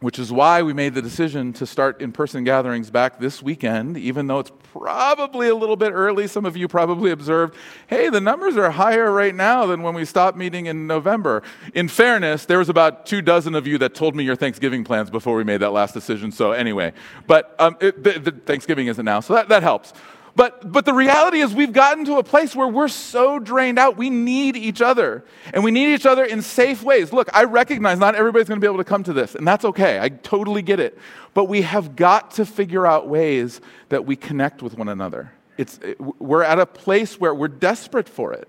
which 0.00 0.18
is 0.18 0.32
why 0.32 0.62
we 0.62 0.72
made 0.72 0.94
the 0.94 1.02
decision 1.02 1.52
to 1.52 1.66
start 1.66 2.00
in 2.00 2.10
person 2.10 2.42
gatherings 2.42 2.90
back 2.90 3.20
this 3.20 3.42
weekend, 3.42 3.96
even 3.96 4.26
though 4.26 4.38
it's 4.38 4.52
probably 4.72 5.48
a 5.48 5.54
little 5.54 5.76
bit 5.76 5.92
early. 5.92 6.26
Some 6.26 6.46
of 6.46 6.56
you 6.56 6.68
probably 6.68 7.10
observed, 7.10 7.54
hey, 7.86 8.08
the 8.08 8.20
numbers 8.20 8.56
are 8.56 8.70
higher 8.70 9.12
right 9.12 9.34
now 9.34 9.66
than 9.66 9.82
when 9.82 9.94
we 9.94 10.04
stopped 10.04 10.36
meeting 10.36 10.66
in 10.66 10.86
November. 10.86 11.42
In 11.74 11.88
fairness, 11.88 12.46
there 12.46 12.58
was 12.58 12.68
about 12.68 13.04
two 13.04 13.20
dozen 13.20 13.54
of 13.54 13.66
you 13.66 13.78
that 13.78 13.94
told 13.94 14.14
me 14.16 14.24
your 14.24 14.36
Thanksgiving 14.36 14.84
plans 14.84 15.10
before 15.10 15.36
we 15.36 15.44
made 15.44 15.58
that 15.58 15.72
last 15.72 15.92
decision. 15.92 16.32
So, 16.32 16.52
anyway, 16.52 16.92
but 17.26 17.54
um, 17.58 17.76
it, 17.80 18.02
the, 18.02 18.18
the 18.18 18.30
Thanksgiving 18.32 18.86
isn't 18.86 19.04
now, 19.04 19.20
so 19.20 19.34
that, 19.34 19.48
that 19.48 19.62
helps. 19.62 19.92
But, 20.36 20.70
but 20.70 20.84
the 20.84 20.94
reality 20.94 21.40
is, 21.40 21.54
we've 21.54 21.72
gotten 21.72 22.04
to 22.04 22.18
a 22.18 22.22
place 22.22 22.54
where 22.54 22.68
we're 22.68 22.88
so 22.88 23.38
drained 23.38 23.78
out. 23.78 23.96
We 23.96 24.10
need 24.10 24.56
each 24.56 24.80
other. 24.80 25.24
And 25.52 25.64
we 25.64 25.70
need 25.70 25.92
each 25.92 26.06
other 26.06 26.24
in 26.24 26.42
safe 26.42 26.82
ways. 26.82 27.12
Look, 27.12 27.28
I 27.34 27.44
recognize 27.44 27.98
not 27.98 28.14
everybody's 28.14 28.48
going 28.48 28.60
to 28.60 28.64
be 28.64 28.68
able 28.68 28.78
to 28.78 28.84
come 28.84 29.02
to 29.04 29.12
this, 29.12 29.34
and 29.34 29.46
that's 29.46 29.64
okay. 29.64 29.98
I 30.00 30.08
totally 30.08 30.62
get 30.62 30.78
it. 30.78 30.98
But 31.34 31.44
we 31.46 31.62
have 31.62 31.96
got 31.96 32.32
to 32.32 32.46
figure 32.46 32.86
out 32.86 33.08
ways 33.08 33.60
that 33.88 34.06
we 34.06 34.16
connect 34.16 34.62
with 34.62 34.78
one 34.78 34.88
another. 34.88 35.32
It's, 35.58 35.78
we're 35.98 36.44
at 36.44 36.58
a 36.58 36.66
place 36.66 37.18
where 37.20 37.34
we're 37.34 37.48
desperate 37.48 38.08
for 38.08 38.32
it. 38.32 38.48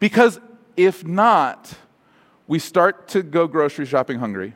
Because 0.00 0.40
if 0.76 1.04
not, 1.04 1.72
we 2.46 2.58
start 2.58 3.08
to 3.08 3.22
go 3.22 3.46
grocery 3.46 3.84
shopping 3.84 4.18
hungry. 4.18 4.54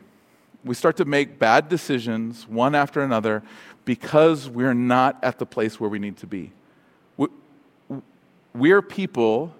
We 0.64 0.74
start 0.74 0.96
to 0.98 1.04
make 1.04 1.38
bad 1.38 1.68
decisions, 1.68 2.46
one 2.46 2.74
after 2.74 3.00
another 3.02 3.42
because 3.84 4.48
we're 4.48 4.74
not 4.74 5.22
at 5.22 5.38
the 5.38 5.46
place 5.46 5.80
where 5.80 5.90
we 5.90 5.98
need 5.98 6.16
to 6.18 6.26
be. 6.26 6.52
We're 8.54 8.82
people 8.82 9.54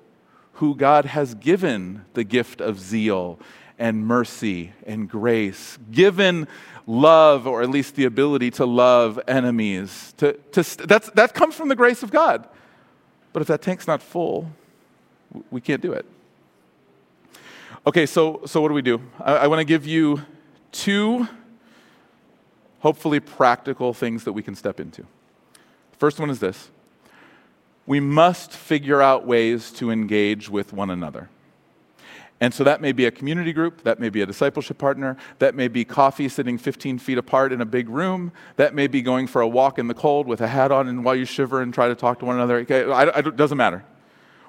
who 0.54 0.74
God 0.74 1.06
has 1.06 1.34
given 1.34 2.04
the 2.12 2.24
gift 2.24 2.60
of 2.60 2.78
zeal 2.78 3.38
and 3.78 4.06
mercy 4.06 4.72
and 4.86 5.08
grace, 5.08 5.78
given 5.90 6.46
love, 6.86 7.46
or 7.46 7.62
at 7.62 7.70
least 7.70 7.96
the 7.96 8.04
ability 8.04 8.50
to 8.52 8.66
love 8.66 9.18
enemies. 9.26 10.14
To, 10.18 10.34
to, 10.52 10.86
that's, 10.86 11.10
that 11.10 11.34
comes 11.34 11.54
from 11.54 11.68
the 11.68 11.74
grace 11.74 12.02
of 12.02 12.10
God. 12.10 12.46
But 13.32 13.40
if 13.40 13.48
that 13.48 13.62
tank's 13.62 13.86
not 13.86 14.02
full, 14.02 14.50
we 15.50 15.60
can't 15.60 15.80
do 15.80 15.92
it. 15.92 16.04
Okay, 17.86 18.06
so, 18.06 18.42
so 18.44 18.60
what 18.60 18.68
do 18.68 18.74
we 18.74 18.82
do? 18.82 19.00
I, 19.18 19.36
I 19.38 19.46
want 19.46 19.60
to 19.60 19.64
give 19.64 19.86
you 19.86 20.22
two 20.70 21.26
hopefully 22.82 23.20
practical 23.20 23.94
things 23.94 24.24
that 24.24 24.32
we 24.32 24.42
can 24.42 24.54
step 24.54 24.78
into. 24.78 25.06
First 25.98 26.20
one 26.20 26.30
is 26.30 26.40
this 26.40 26.70
we 27.86 27.98
must 27.98 28.52
figure 28.52 29.02
out 29.02 29.26
ways 29.26 29.72
to 29.72 29.90
engage 29.90 30.48
with 30.48 30.72
one 30.72 30.90
another. 30.90 31.28
And 32.40 32.52
so 32.52 32.64
that 32.64 32.80
may 32.80 32.90
be 32.90 33.06
a 33.06 33.10
community 33.12 33.52
group, 33.52 33.84
that 33.84 34.00
may 34.00 34.08
be 34.08 34.20
a 34.20 34.26
discipleship 34.26 34.76
partner, 34.76 35.16
that 35.38 35.54
may 35.54 35.68
be 35.68 35.84
coffee 35.84 36.28
sitting 36.28 36.58
15 36.58 36.98
feet 36.98 37.18
apart 37.18 37.52
in 37.52 37.60
a 37.60 37.64
big 37.64 37.88
room, 37.88 38.32
that 38.56 38.74
may 38.74 38.88
be 38.88 39.00
going 39.00 39.28
for 39.28 39.42
a 39.42 39.48
walk 39.48 39.78
in 39.78 39.86
the 39.86 39.94
cold 39.94 40.26
with 40.26 40.40
a 40.40 40.48
hat 40.48 40.72
on 40.72 40.88
and 40.88 41.04
while 41.04 41.14
you 41.14 41.24
shiver 41.24 41.62
and 41.62 41.72
try 41.72 41.86
to 41.86 41.94
talk 41.94 42.18
to 42.18 42.24
one 42.24 42.34
another. 42.34 42.58
Okay, 42.58 42.80
it 42.80 43.36
doesn't 43.36 43.58
matter. 43.58 43.84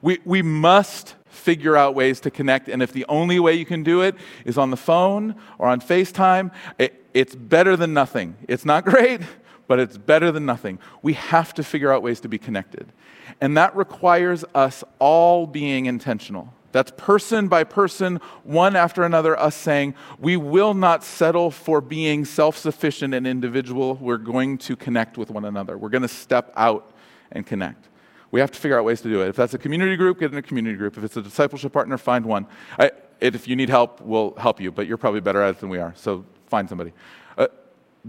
We, 0.03 0.19
we 0.25 0.41
must 0.41 1.15
figure 1.27 1.77
out 1.77 1.95
ways 1.95 2.19
to 2.19 2.29
connect, 2.29 2.67
and 2.67 2.83
if 2.83 2.91
the 2.91 3.05
only 3.07 3.39
way 3.39 3.53
you 3.53 3.65
can 3.65 3.83
do 3.83 4.01
it 4.01 4.15
is 4.43 4.57
on 4.57 4.69
the 4.69 4.77
phone 4.77 5.33
or 5.57 5.69
on 5.69 5.79
FaceTime, 5.79 6.51
it, 6.77 7.05
it's 7.13 7.35
better 7.35 7.77
than 7.77 7.93
nothing. 7.93 8.35
It's 8.49 8.65
not 8.65 8.83
great, 8.93 9.21
but 9.65 9.79
it's 9.79 9.97
better 9.97 10.29
than 10.29 10.45
nothing. 10.45 10.77
We 11.01 11.13
have 11.13 11.53
to 11.53 11.63
figure 11.63 11.89
out 11.89 12.03
ways 12.03 12.19
to 12.19 12.27
be 12.27 12.37
connected. 12.37 12.91
And 13.39 13.55
that 13.55 13.73
requires 13.77 14.43
us 14.53 14.83
all 14.99 15.47
being 15.47 15.85
intentional. 15.85 16.53
That's 16.73 16.91
person 16.97 17.47
by 17.47 17.63
person, 17.63 18.19
one 18.43 18.75
after 18.75 19.03
another, 19.03 19.39
us 19.39 19.55
saying, 19.55 19.95
we 20.19 20.35
will 20.35 20.73
not 20.73 21.05
settle 21.05 21.49
for 21.49 21.79
being 21.79 22.25
self 22.25 22.57
sufficient 22.57 23.13
and 23.13 23.25
individual. 23.25 23.95
We're 23.95 24.17
going 24.17 24.57
to 24.59 24.75
connect 24.75 25.17
with 25.17 25.29
one 25.29 25.45
another. 25.45 25.77
We're 25.77 25.87
going 25.87 26.01
to 26.01 26.09
step 26.09 26.51
out 26.57 26.91
and 27.31 27.45
connect. 27.45 27.87
We 28.33 28.39
have 28.39 28.49
to 28.49 28.59
figure 28.59 28.79
out 28.79 28.83
ways 28.83 28.99
to 29.01 29.09
do 29.09 29.21
it. 29.21 29.27
If 29.27 29.35
that's 29.35 29.53
a 29.53 29.59
community 29.59 29.95
group, 29.95 30.19
get 30.19 30.31
in 30.31 30.37
a 30.39 30.41
community 30.41 30.75
group. 30.75 30.97
If 30.97 31.03
it's 31.03 31.15
a 31.15 31.21
discipleship 31.21 31.71
partner, 31.71 31.99
find 31.99 32.25
one. 32.25 32.47
I, 32.79 32.89
if 33.19 33.47
you 33.47 33.55
need 33.55 33.69
help, 33.69 34.01
we'll 34.01 34.33
help 34.37 34.59
you, 34.59 34.71
but 34.71 34.87
you're 34.87 34.97
probably 34.97 35.19
better 35.19 35.39
at 35.43 35.51
it 35.51 35.59
than 35.59 35.69
we 35.69 35.77
are, 35.77 35.93
so 35.95 36.25
find 36.47 36.67
somebody. 36.67 36.93
Uh, 37.37 37.45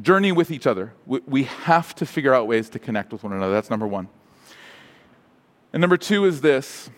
journey 0.01 0.33
with 0.33 0.51
each 0.51 0.67
other. 0.67 0.95
We, 1.05 1.21
we 1.27 1.43
have 1.43 1.95
to 1.97 2.07
figure 2.07 2.33
out 2.33 2.47
ways 2.47 2.71
to 2.71 2.79
connect 2.79 3.13
with 3.13 3.23
one 3.23 3.35
another. 3.35 3.53
That's 3.53 3.69
number 3.69 3.87
one. 3.87 4.09
And 5.75 5.83
number 5.83 5.99
two 5.99 6.25
is 6.25 6.41
this 6.41 6.89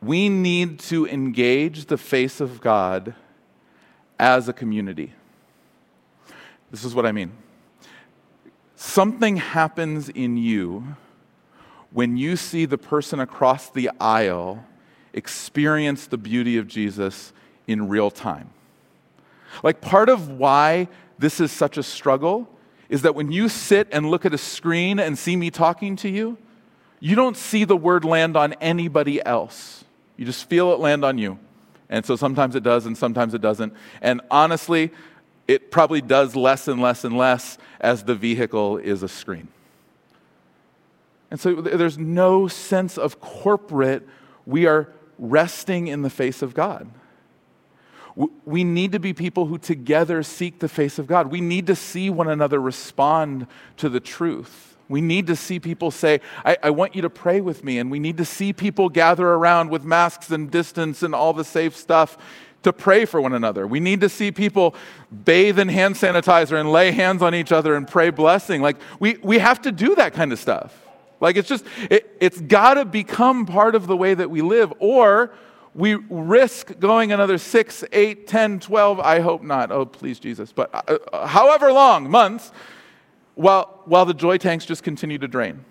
we 0.00 0.30
need 0.30 0.78
to 0.78 1.06
engage 1.06 1.84
the 1.86 1.98
face 1.98 2.40
of 2.40 2.62
God 2.62 3.14
as 4.18 4.48
a 4.48 4.54
community. 4.54 5.12
This 6.70 6.84
is 6.84 6.94
what 6.94 7.04
I 7.04 7.12
mean. 7.12 7.32
Something 8.76 9.36
happens 9.36 10.08
in 10.08 10.38
you 10.38 10.96
when 11.94 12.16
you 12.16 12.34
see 12.36 12.66
the 12.66 12.76
person 12.76 13.20
across 13.20 13.70
the 13.70 13.88
aisle 14.00 14.62
experience 15.12 16.08
the 16.08 16.18
beauty 16.18 16.58
of 16.58 16.66
Jesus 16.66 17.32
in 17.68 17.88
real 17.88 18.10
time. 18.10 18.50
Like, 19.62 19.80
part 19.80 20.08
of 20.08 20.28
why 20.28 20.88
this 21.20 21.38
is 21.38 21.52
such 21.52 21.78
a 21.78 21.84
struggle 21.84 22.48
is 22.88 23.02
that 23.02 23.14
when 23.14 23.30
you 23.30 23.48
sit 23.48 23.86
and 23.92 24.10
look 24.10 24.26
at 24.26 24.34
a 24.34 24.38
screen 24.38 24.98
and 24.98 25.16
see 25.16 25.36
me 25.36 25.50
talking 25.52 25.94
to 25.94 26.08
you, 26.08 26.36
you 26.98 27.14
don't 27.14 27.36
see 27.36 27.62
the 27.62 27.76
word 27.76 28.04
land 28.04 28.36
on 28.36 28.54
anybody 28.54 29.24
else. 29.24 29.84
You 30.16 30.26
just 30.26 30.48
feel 30.48 30.72
it 30.72 30.80
land 30.80 31.04
on 31.04 31.16
you. 31.16 31.38
And 31.88 32.04
so 32.04 32.16
sometimes 32.16 32.56
it 32.56 32.64
does 32.64 32.86
and 32.86 32.98
sometimes 32.98 33.34
it 33.34 33.40
doesn't. 33.40 33.72
And 34.02 34.20
honestly, 34.32 34.90
it 35.46 35.70
probably 35.70 36.00
does 36.00 36.34
less 36.34 36.66
and 36.66 36.82
less 36.82 37.04
and 37.04 37.16
less 37.16 37.56
as 37.80 38.02
the 38.02 38.16
vehicle 38.16 38.78
is 38.78 39.04
a 39.04 39.08
screen. 39.08 39.46
And 41.30 41.40
so 41.40 41.54
there's 41.60 41.98
no 41.98 42.48
sense 42.48 42.96
of 42.98 43.20
corporate, 43.20 44.06
we 44.46 44.66
are 44.66 44.92
resting 45.18 45.88
in 45.88 46.02
the 46.02 46.10
face 46.10 46.42
of 46.42 46.54
God. 46.54 46.88
We 48.44 48.62
need 48.62 48.92
to 48.92 49.00
be 49.00 49.12
people 49.12 49.46
who 49.46 49.58
together 49.58 50.22
seek 50.22 50.60
the 50.60 50.68
face 50.68 51.00
of 51.00 51.08
God. 51.08 51.32
We 51.32 51.40
need 51.40 51.66
to 51.66 51.74
see 51.74 52.10
one 52.10 52.28
another 52.28 52.60
respond 52.60 53.48
to 53.78 53.88
the 53.88 53.98
truth. 53.98 54.76
We 54.88 55.00
need 55.00 55.26
to 55.26 55.36
see 55.36 55.58
people 55.58 55.90
say, 55.90 56.20
I, 56.44 56.56
I, 56.62 56.70
want 56.70 56.94
you 56.94 57.02
to 57.02 57.10
pray 57.10 57.40
with 57.40 57.64
me. 57.64 57.78
And 57.78 57.90
we 57.90 57.98
need 57.98 58.18
to 58.18 58.24
see 58.24 58.52
people 58.52 58.88
gather 58.88 59.26
around 59.26 59.70
with 59.70 59.82
masks 59.82 60.30
and 60.30 60.50
distance 60.50 61.02
and 61.02 61.14
all 61.14 61.32
the 61.32 61.44
safe 61.44 61.74
stuff 61.74 62.18
to 62.62 62.72
pray 62.72 63.04
for 63.04 63.20
one 63.20 63.32
another. 63.32 63.66
We 63.66 63.80
need 63.80 64.00
to 64.02 64.08
see 64.08 64.30
people 64.30 64.74
bathe 65.24 65.58
in 65.58 65.68
hand 65.68 65.96
sanitizer 65.96 66.60
and 66.60 66.70
lay 66.70 66.92
hands 66.92 67.22
on 67.22 67.34
each 67.34 67.50
other 67.50 67.74
and 67.74 67.88
pray 67.88 68.10
blessing. 68.10 68.62
Like, 68.62 68.76
we, 69.00 69.16
we 69.22 69.38
have 69.38 69.62
to 69.62 69.72
do 69.72 69.94
that 69.94 70.12
kind 70.12 70.32
of 70.32 70.38
stuff. 70.38 70.83
Like, 71.24 71.36
it's 71.36 71.48
just, 71.48 71.64
it, 71.90 72.14
it's 72.20 72.38
got 72.38 72.74
to 72.74 72.84
become 72.84 73.46
part 73.46 73.74
of 73.74 73.86
the 73.86 73.96
way 73.96 74.12
that 74.12 74.30
we 74.30 74.42
live, 74.42 74.74
or 74.78 75.32
we 75.74 75.94
risk 75.94 76.78
going 76.78 77.12
another 77.12 77.38
six, 77.38 77.82
eight, 77.92 78.26
ten, 78.28 78.60
twelve. 78.60 79.00
I 79.00 79.20
hope 79.20 79.42
not. 79.42 79.72
Oh, 79.72 79.86
please, 79.86 80.20
Jesus. 80.20 80.52
But 80.52 80.68
uh, 80.74 80.98
uh 81.12 81.26
however 81.26 81.72
long, 81.72 82.10
months 82.10 82.52
while, 83.36 83.80
while 83.86 84.04
the 84.04 84.12
joy 84.12 84.36
tanks 84.36 84.66
just 84.66 84.82
continue 84.82 85.16
to 85.16 85.26
drain. 85.26 85.64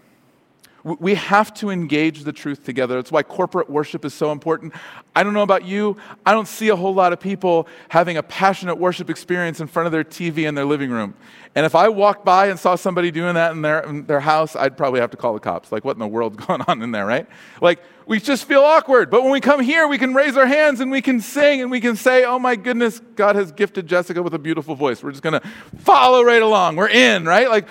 We 0.83 1.15
have 1.15 1.53
to 1.55 1.69
engage 1.69 2.23
the 2.23 2.33
truth 2.33 2.65
together. 2.65 2.95
That's 2.95 3.11
why 3.11 3.23
corporate 3.23 3.69
worship 3.69 4.03
is 4.03 4.13
so 4.13 4.33
important. 4.33 4.73
I 5.15 5.23
don't 5.23 5.33
know 5.33 5.43
about 5.43 5.63
you, 5.63 5.95
I 6.25 6.33
don't 6.33 6.47
see 6.47 6.69
a 6.69 6.75
whole 6.75 6.93
lot 6.93 7.13
of 7.13 7.21
people 7.21 7.67
having 7.87 8.17
a 8.17 8.23
passionate 8.23 8.75
worship 8.75 9.09
experience 9.09 9.61
in 9.61 9.67
front 9.67 9.85
of 9.85 9.93
their 9.93 10.03
TV 10.03 10.47
in 10.47 10.55
their 10.55 10.65
living 10.65 10.89
room. 10.89 11.13
And 11.55 11.65
if 11.65 11.75
I 11.75 11.87
walked 11.87 12.25
by 12.25 12.47
and 12.47 12.59
saw 12.59 12.75
somebody 12.75 13.11
doing 13.11 13.35
that 13.35 13.51
in 13.51 13.61
their, 13.61 13.81
in 13.81 14.05
their 14.07 14.19
house, 14.19 14.55
I'd 14.55 14.75
probably 14.75 14.99
have 14.99 15.11
to 15.11 15.17
call 15.17 15.33
the 15.33 15.39
cops. 15.39 15.71
Like, 15.71 15.85
what 15.85 15.95
in 15.95 15.99
the 15.99 16.07
world's 16.07 16.37
going 16.45 16.61
on 16.67 16.81
in 16.81 16.91
there, 16.91 17.05
right? 17.05 17.27
Like, 17.61 17.79
we 18.07 18.19
just 18.19 18.45
feel 18.45 18.61
awkward. 18.61 19.09
But 19.09 19.21
when 19.21 19.31
we 19.31 19.39
come 19.39 19.61
here, 19.61 19.87
we 19.87 19.97
can 19.97 20.13
raise 20.13 20.35
our 20.35 20.47
hands 20.47 20.79
and 20.79 20.91
we 20.91 21.01
can 21.01 21.21
sing 21.21 21.61
and 21.61 21.69
we 21.69 21.79
can 21.79 21.95
say, 21.95 22.25
oh 22.25 22.39
my 22.39 22.55
goodness, 22.55 22.99
God 23.15 23.35
has 23.35 23.51
gifted 23.51 23.87
Jessica 23.87 24.21
with 24.21 24.33
a 24.33 24.39
beautiful 24.39 24.75
voice. 24.75 25.03
We're 25.03 25.11
just 25.11 25.23
going 25.23 25.39
to 25.39 25.47
follow 25.77 26.23
right 26.23 26.41
along. 26.41 26.75
We're 26.75 26.89
in, 26.89 27.25
right? 27.25 27.49
Like, 27.49 27.67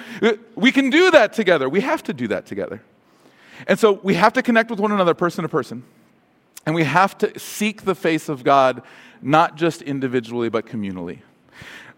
we 0.54 0.72
can 0.72 0.88
do 0.88 1.10
that 1.10 1.32
together. 1.32 1.68
We 1.68 1.80
have 1.80 2.02
to 2.04 2.14
do 2.14 2.28
that 2.28 2.46
together. 2.46 2.80
And 3.66 3.78
so 3.78 4.00
we 4.02 4.14
have 4.14 4.32
to 4.34 4.42
connect 4.42 4.70
with 4.70 4.80
one 4.80 4.92
another, 4.92 5.14
person 5.14 5.42
to 5.42 5.48
person. 5.48 5.84
And 6.64 6.74
we 6.74 6.84
have 6.84 7.18
to 7.18 7.38
seek 7.38 7.82
the 7.82 7.94
face 7.94 8.28
of 8.28 8.44
God, 8.44 8.82
not 9.20 9.56
just 9.56 9.82
individually, 9.82 10.48
but 10.48 10.66
communally. 10.66 11.20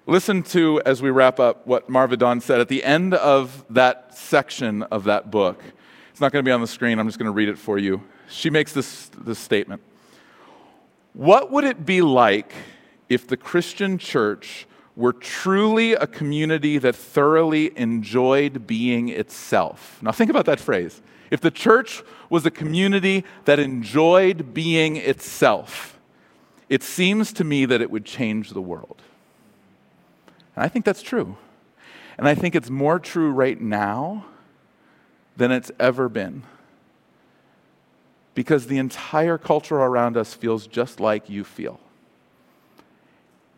Listen 0.07 0.43
to, 0.43 0.83
as 0.85 1.01
we 1.01 1.11
wrap 1.11 1.41
up, 1.41 1.67
what 1.67 1.89
Marva 1.89 2.17
Dawn 2.17 2.41
said 2.41 2.61
at 2.61 2.69
the 2.69 2.85
end 2.85 3.15
of 3.15 3.65
that 3.71 4.17
section 4.17 4.83
of 4.85 5.05
that 5.05 5.31
book. 5.31 5.63
It's 6.11 6.21
not 6.21 6.31
going 6.31 6.45
to 6.45 6.49
be 6.49 6.53
on 6.53 6.61
the 6.61 6.67
screen, 6.67 6.99
I'm 6.99 7.09
just 7.09 7.19
going 7.19 7.27
to 7.27 7.33
read 7.33 7.49
it 7.49 7.59
for 7.59 7.79
you. 7.79 8.03
She 8.29 8.51
makes 8.51 8.73
this, 8.73 9.11
this 9.19 9.39
statement 9.39 9.83
What 11.13 11.51
would 11.51 11.65
it 11.65 11.87
be 11.87 12.03
like 12.03 12.53
if 13.09 13.27
the 13.27 13.37
Christian 13.37 13.99
church 13.99 14.67
were 14.97 15.13
truly 15.13 15.93
a 15.93 16.07
community 16.07 16.79
that 16.79 16.95
thoroughly 16.95 17.77
enjoyed 17.77 18.67
being 18.67 19.09
itself? 19.09 19.99
Now, 20.03 20.13
think 20.13 20.31
about 20.31 20.47
that 20.47 20.61
phrase 20.61 21.01
if 21.35 21.41
the 21.41 21.51
church 21.51 22.05
was 22.31 22.47
a 22.47 22.51
community 22.51 23.25
that 23.45 23.59
enjoyed 23.59 24.55
being 24.55 24.95
itself, 24.95 25.99
it 26.69 26.81
seems 26.81 27.33
to 27.33 27.43
me 27.43 27.65
that 27.65 27.81
it 27.81 27.91
would 27.91 28.05
change 28.05 28.51
the 28.51 28.61
world. 28.63 29.03
And 30.55 30.65
I 30.65 30.69
think 30.69 30.85
that's 30.85 31.03
true. 31.03 31.37
And 32.17 32.29
I 32.29 32.37
think 32.37 32.55
it's 32.55 32.71
more 32.71 33.01
true 33.01 33.33
right 33.33 33.61
now 33.61 34.27
than 35.37 35.51
it's 35.51 35.73
ever 35.81 36.09
been. 36.09 36.45
Because 38.37 38.69
the 38.69 38.79
entire 38.79 39.37
culture 39.37 39.79
around 39.79 40.17
us 40.17 40.35
feels 40.35 40.69
just 40.69 41.01
like 41.01 41.29
you 41.29 41.43
feel. 41.43 41.81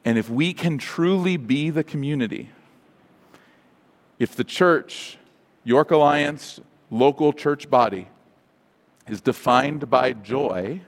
And 0.03 0.17
if 0.17 0.31
we 0.31 0.55
can 0.55 0.79
truly 0.79 1.37
be 1.37 1.69
the 1.69 1.85
community, 1.85 2.49
if 4.19 4.35
the 4.35 4.45
church, 4.45 5.19
York 5.63 5.91
Alliance, 5.91 6.59
local 6.91 7.33
church 7.33 7.69
body 7.69 8.09
is 9.09 9.21
defined 9.21 9.89
by 9.89 10.13
joy, 10.13 10.81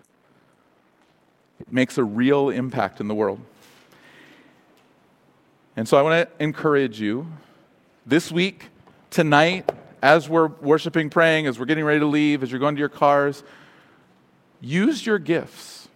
it 1.61 1.73
makes 1.73 1.99
a 1.99 2.05
real 2.05 2.51
impact 2.51 3.01
in 3.01 3.09
the 3.09 3.15
world. 3.15 3.41
And 5.77 5.89
so 5.89 5.97
I 5.97 6.03
want 6.03 6.29
to 6.29 6.43
encourage 6.43 7.01
you 7.01 7.27
this 8.05 8.33
week, 8.33 8.67
tonight, 9.11 9.71
as 10.03 10.29
we're 10.29 10.49
worshiping, 10.49 11.11
praying, 11.11 11.47
as 11.47 11.59
we're 11.59 11.67
getting 11.67 11.85
ready 11.85 12.01
to 12.01 12.07
leave, 12.07 12.43
as 12.43 12.51
you're 12.51 12.61
going 12.61 12.75
to 12.75 12.81
your 12.81 12.89
cars, 12.89 13.43
use 14.61 15.05
your 15.07 15.19
gifts. 15.19 15.89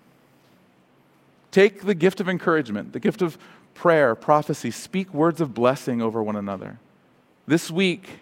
Take 1.50 1.82
the 1.82 1.94
gift 1.94 2.20
of 2.20 2.28
encouragement, 2.28 2.92
the 2.92 3.00
gift 3.00 3.22
of 3.22 3.38
prayer, 3.74 4.14
prophecy, 4.14 4.70
speak 4.70 5.12
words 5.12 5.40
of 5.40 5.54
blessing 5.54 6.00
over 6.00 6.22
one 6.22 6.36
another. 6.36 6.78
This 7.46 7.70
week, 7.70 8.20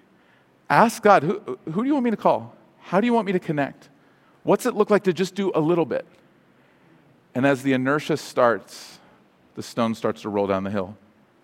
Ask 0.71 1.03
God, 1.03 1.25
who, 1.25 1.59
who 1.73 1.83
do 1.83 1.87
you 1.89 1.95
want 1.95 2.05
me 2.05 2.11
to 2.13 2.17
call? 2.17 2.55
How 2.79 3.01
do 3.01 3.07
you 3.07 3.13
want 3.13 3.27
me 3.27 3.33
to 3.33 3.41
connect? 3.41 3.89
What's 4.45 4.67
it 4.67 4.75
look 4.75 4.89
like 4.89 5.03
to 5.05 5.13
just 5.13 5.35
do 5.35 5.51
a 5.55 5.61
little 5.61 5.85
bit? 5.85 6.07
And 7.35 7.45
as 7.45 7.63
the 7.63 7.73
inertia 7.73 8.17
starts, 8.17 9.01
the 9.57 9.63
stone 9.65 9.97
starts 9.97 10.23
to 10.23 10.29
roll 10.29 10.47
down 10.47 10.63
the 10.63 10.71
hill. 10.71 10.97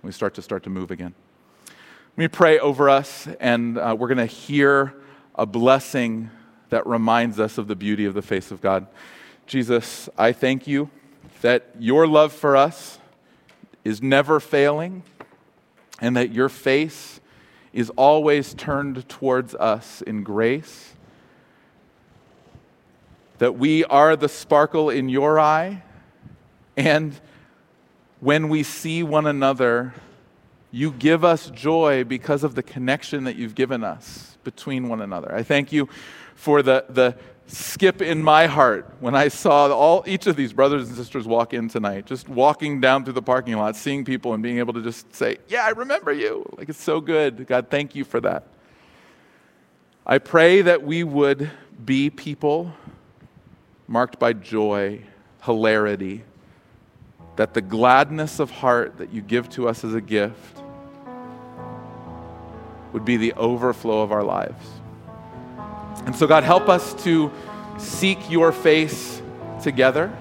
We 0.03 0.13
start 0.13 0.35
to 0.35 0.43
start 0.43 0.63
to 0.63 0.71
move 0.71 0.93
again. 0.93 1.13
Let 1.67 2.19
me 2.19 2.29
pray 2.29 2.61
over 2.61 2.89
us, 2.89 3.29
and 3.41 3.77
uh, 3.77 3.97
we're 3.99 4.09
going 4.09 4.19
to 4.19 4.27
hear 4.27 4.95
a 5.35 5.45
blessing 5.45 6.31
that 6.71 6.87
reminds 6.87 7.39
us 7.41 7.59
of 7.59 7.67
the 7.67 7.77
beauty 7.77 8.05
of 8.05 8.15
the 8.15 8.23
face 8.23 8.51
of 8.51 8.61
God. 8.61 8.87
Jesus, 9.47 10.09
I 10.17 10.33
thank 10.33 10.67
you 10.67 10.89
that 11.43 11.71
your 11.79 12.07
love 12.07 12.33
for 12.33 12.57
us 12.57 12.99
is 13.85 14.01
never 14.01 14.41
failing, 14.41 15.03
and 16.01 16.17
that 16.17 16.33
your 16.33 16.49
face 16.49 17.21
is 17.73 17.91
always 17.91 18.55
turned 18.55 19.09
towards 19.09 19.55
us 19.55 20.03
in 20.03 20.23
grace, 20.23 20.95
that 23.39 23.59
we 23.59 23.85
are 23.85 24.17
the 24.17 24.29
sparkle 24.29 24.89
in 24.91 25.09
your 25.09 25.39
eye, 25.39 25.83
and 26.77 27.19
when 28.21 28.49
we 28.49 28.63
see 28.63 29.03
one 29.03 29.27
another, 29.27 29.95
You 30.71 30.91
give 30.93 31.25
us 31.25 31.51
joy 31.51 32.05
because 32.05 32.45
of 32.45 32.55
the 32.55 32.63
connection 32.63 33.25
that 33.25 33.37
you've 33.37 33.55
given 33.55 33.85
us 33.85 34.37
between 34.45 34.89
one 34.89 35.01
another. 35.01 35.35
I 35.35 35.43
thank 35.43 35.73
you 35.73 35.89
for 36.35 36.63
the, 36.63 36.85
the 36.89 37.17
skip 37.47 38.03
in 38.03 38.23
my 38.23 38.47
heart 38.47 38.93
when 39.01 39.15
I 39.15 39.29
saw 39.29 39.69
all 39.69 40.05
each 40.07 40.27
of 40.27 40.37
these 40.37 40.53
brothers 40.53 40.89
and 40.89 40.97
sisters 40.97 41.27
walk 41.27 41.55
in 41.55 41.69
tonight, 41.69 42.07
just 42.07 42.29
walking 42.29 42.81
down 42.81 43.05
through 43.05 43.15
the 43.15 43.23
parking 43.23 43.57
lot, 43.57 43.77
seeing 43.77 44.05
people 44.05 44.35
and 44.35 44.43
being 44.43 44.59
able 44.59 44.75
to 44.75 44.83
just 44.83 45.15
say, 45.15 45.39
Yeah, 45.49 45.65
I 45.65 45.71
remember 45.71 46.13
you. 46.13 46.45
Like 46.57 46.69
it's 46.69 46.83
so 46.83 47.01
good. 47.01 47.47
God, 47.47 47.69
thank 47.71 47.95
you 47.95 48.05
for 48.05 48.21
that. 48.21 48.49
I 50.05 50.19
pray 50.19 50.63
that 50.63 50.83
we 50.83 51.05
would 51.05 51.51
be 51.85 52.11
people 52.11 52.73
marked 53.89 54.19
by 54.19 54.33
joy, 54.33 55.03
hilarity, 55.43 56.25
that 57.37 57.55
the 57.55 57.61
gladness 57.61 58.41
of 58.41 58.51
heart 58.51 58.99
that 58.99 59.13
you 59.13 59.21
give 59.21 59.49
to 59.51 59.69
us 59.69 59.85
as 59.85 59.95
a 59.95 60.01
gift 60.01 60.59
would 62.93 63.05
be 63.05 63.17
the 63.17 63.33
overflow 63.35 64.03
of 64.03 64.11
our 64.11 64.23
lives. 64.23 64.67
And 66.07 66.17
so, 66.17 66.27
God, 66.27 66.45
help 66.45 66.69
us 66.69 66.95
to 67.05 67.31
seek 67.79 68.31
your 68.31 68.53
face 68.53 69.21
together 69.63 70.17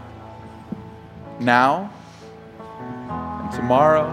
now 1.39 1.91
and 3.09 3.51
tomorrow 3.51 4.09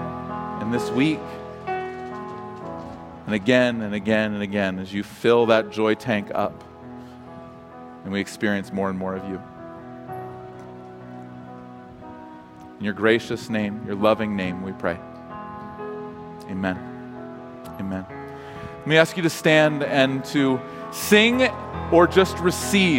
and 0.61 0.73
this 0.73 0.91
week 0.91 1.19
and 1.67 3.35
again 3.35 3.81
and 3.83 3.95
again 3.95 4.35
and 4.35 4.43
again 4.43 4.79
as 4.79 4.93
you 4.93 5.03
fill 5.03 5.47
that 5.47 5.71
joy 5.71 5.95
tank 5.95 6.31
up 6.35 6.63
and 8.05 8.13
we 8.13 8.21
experience 8.21 8.73
more 8.73 8.91
and 8.91 8.99
more 8.99 9.15
of 9.15 9.29
you. 9.29 9.41
In 12.83 12.85
your 12.85 12.95
gracious 12.95 13.49
name, 13.49 13.81
your 13.87 13.95
loving 13.95 14.35
name, 14.35 14.61
we 14.61 14.73
pray. 14.73 14.99
Amen. 16.51 16.77
Amen. 17.79 18.05
Let 18.79 18.87
me 18.89 18.97
ask 18.97 19.17
you 19.17 19.23
to 19.23 19.31
stand 19.31 19.85
and 19.85 20.25
to 20.25 20.61
sing 20.91 21.43
or 21.93 22.09
just 22.09 22.37
receive 22.39 22.91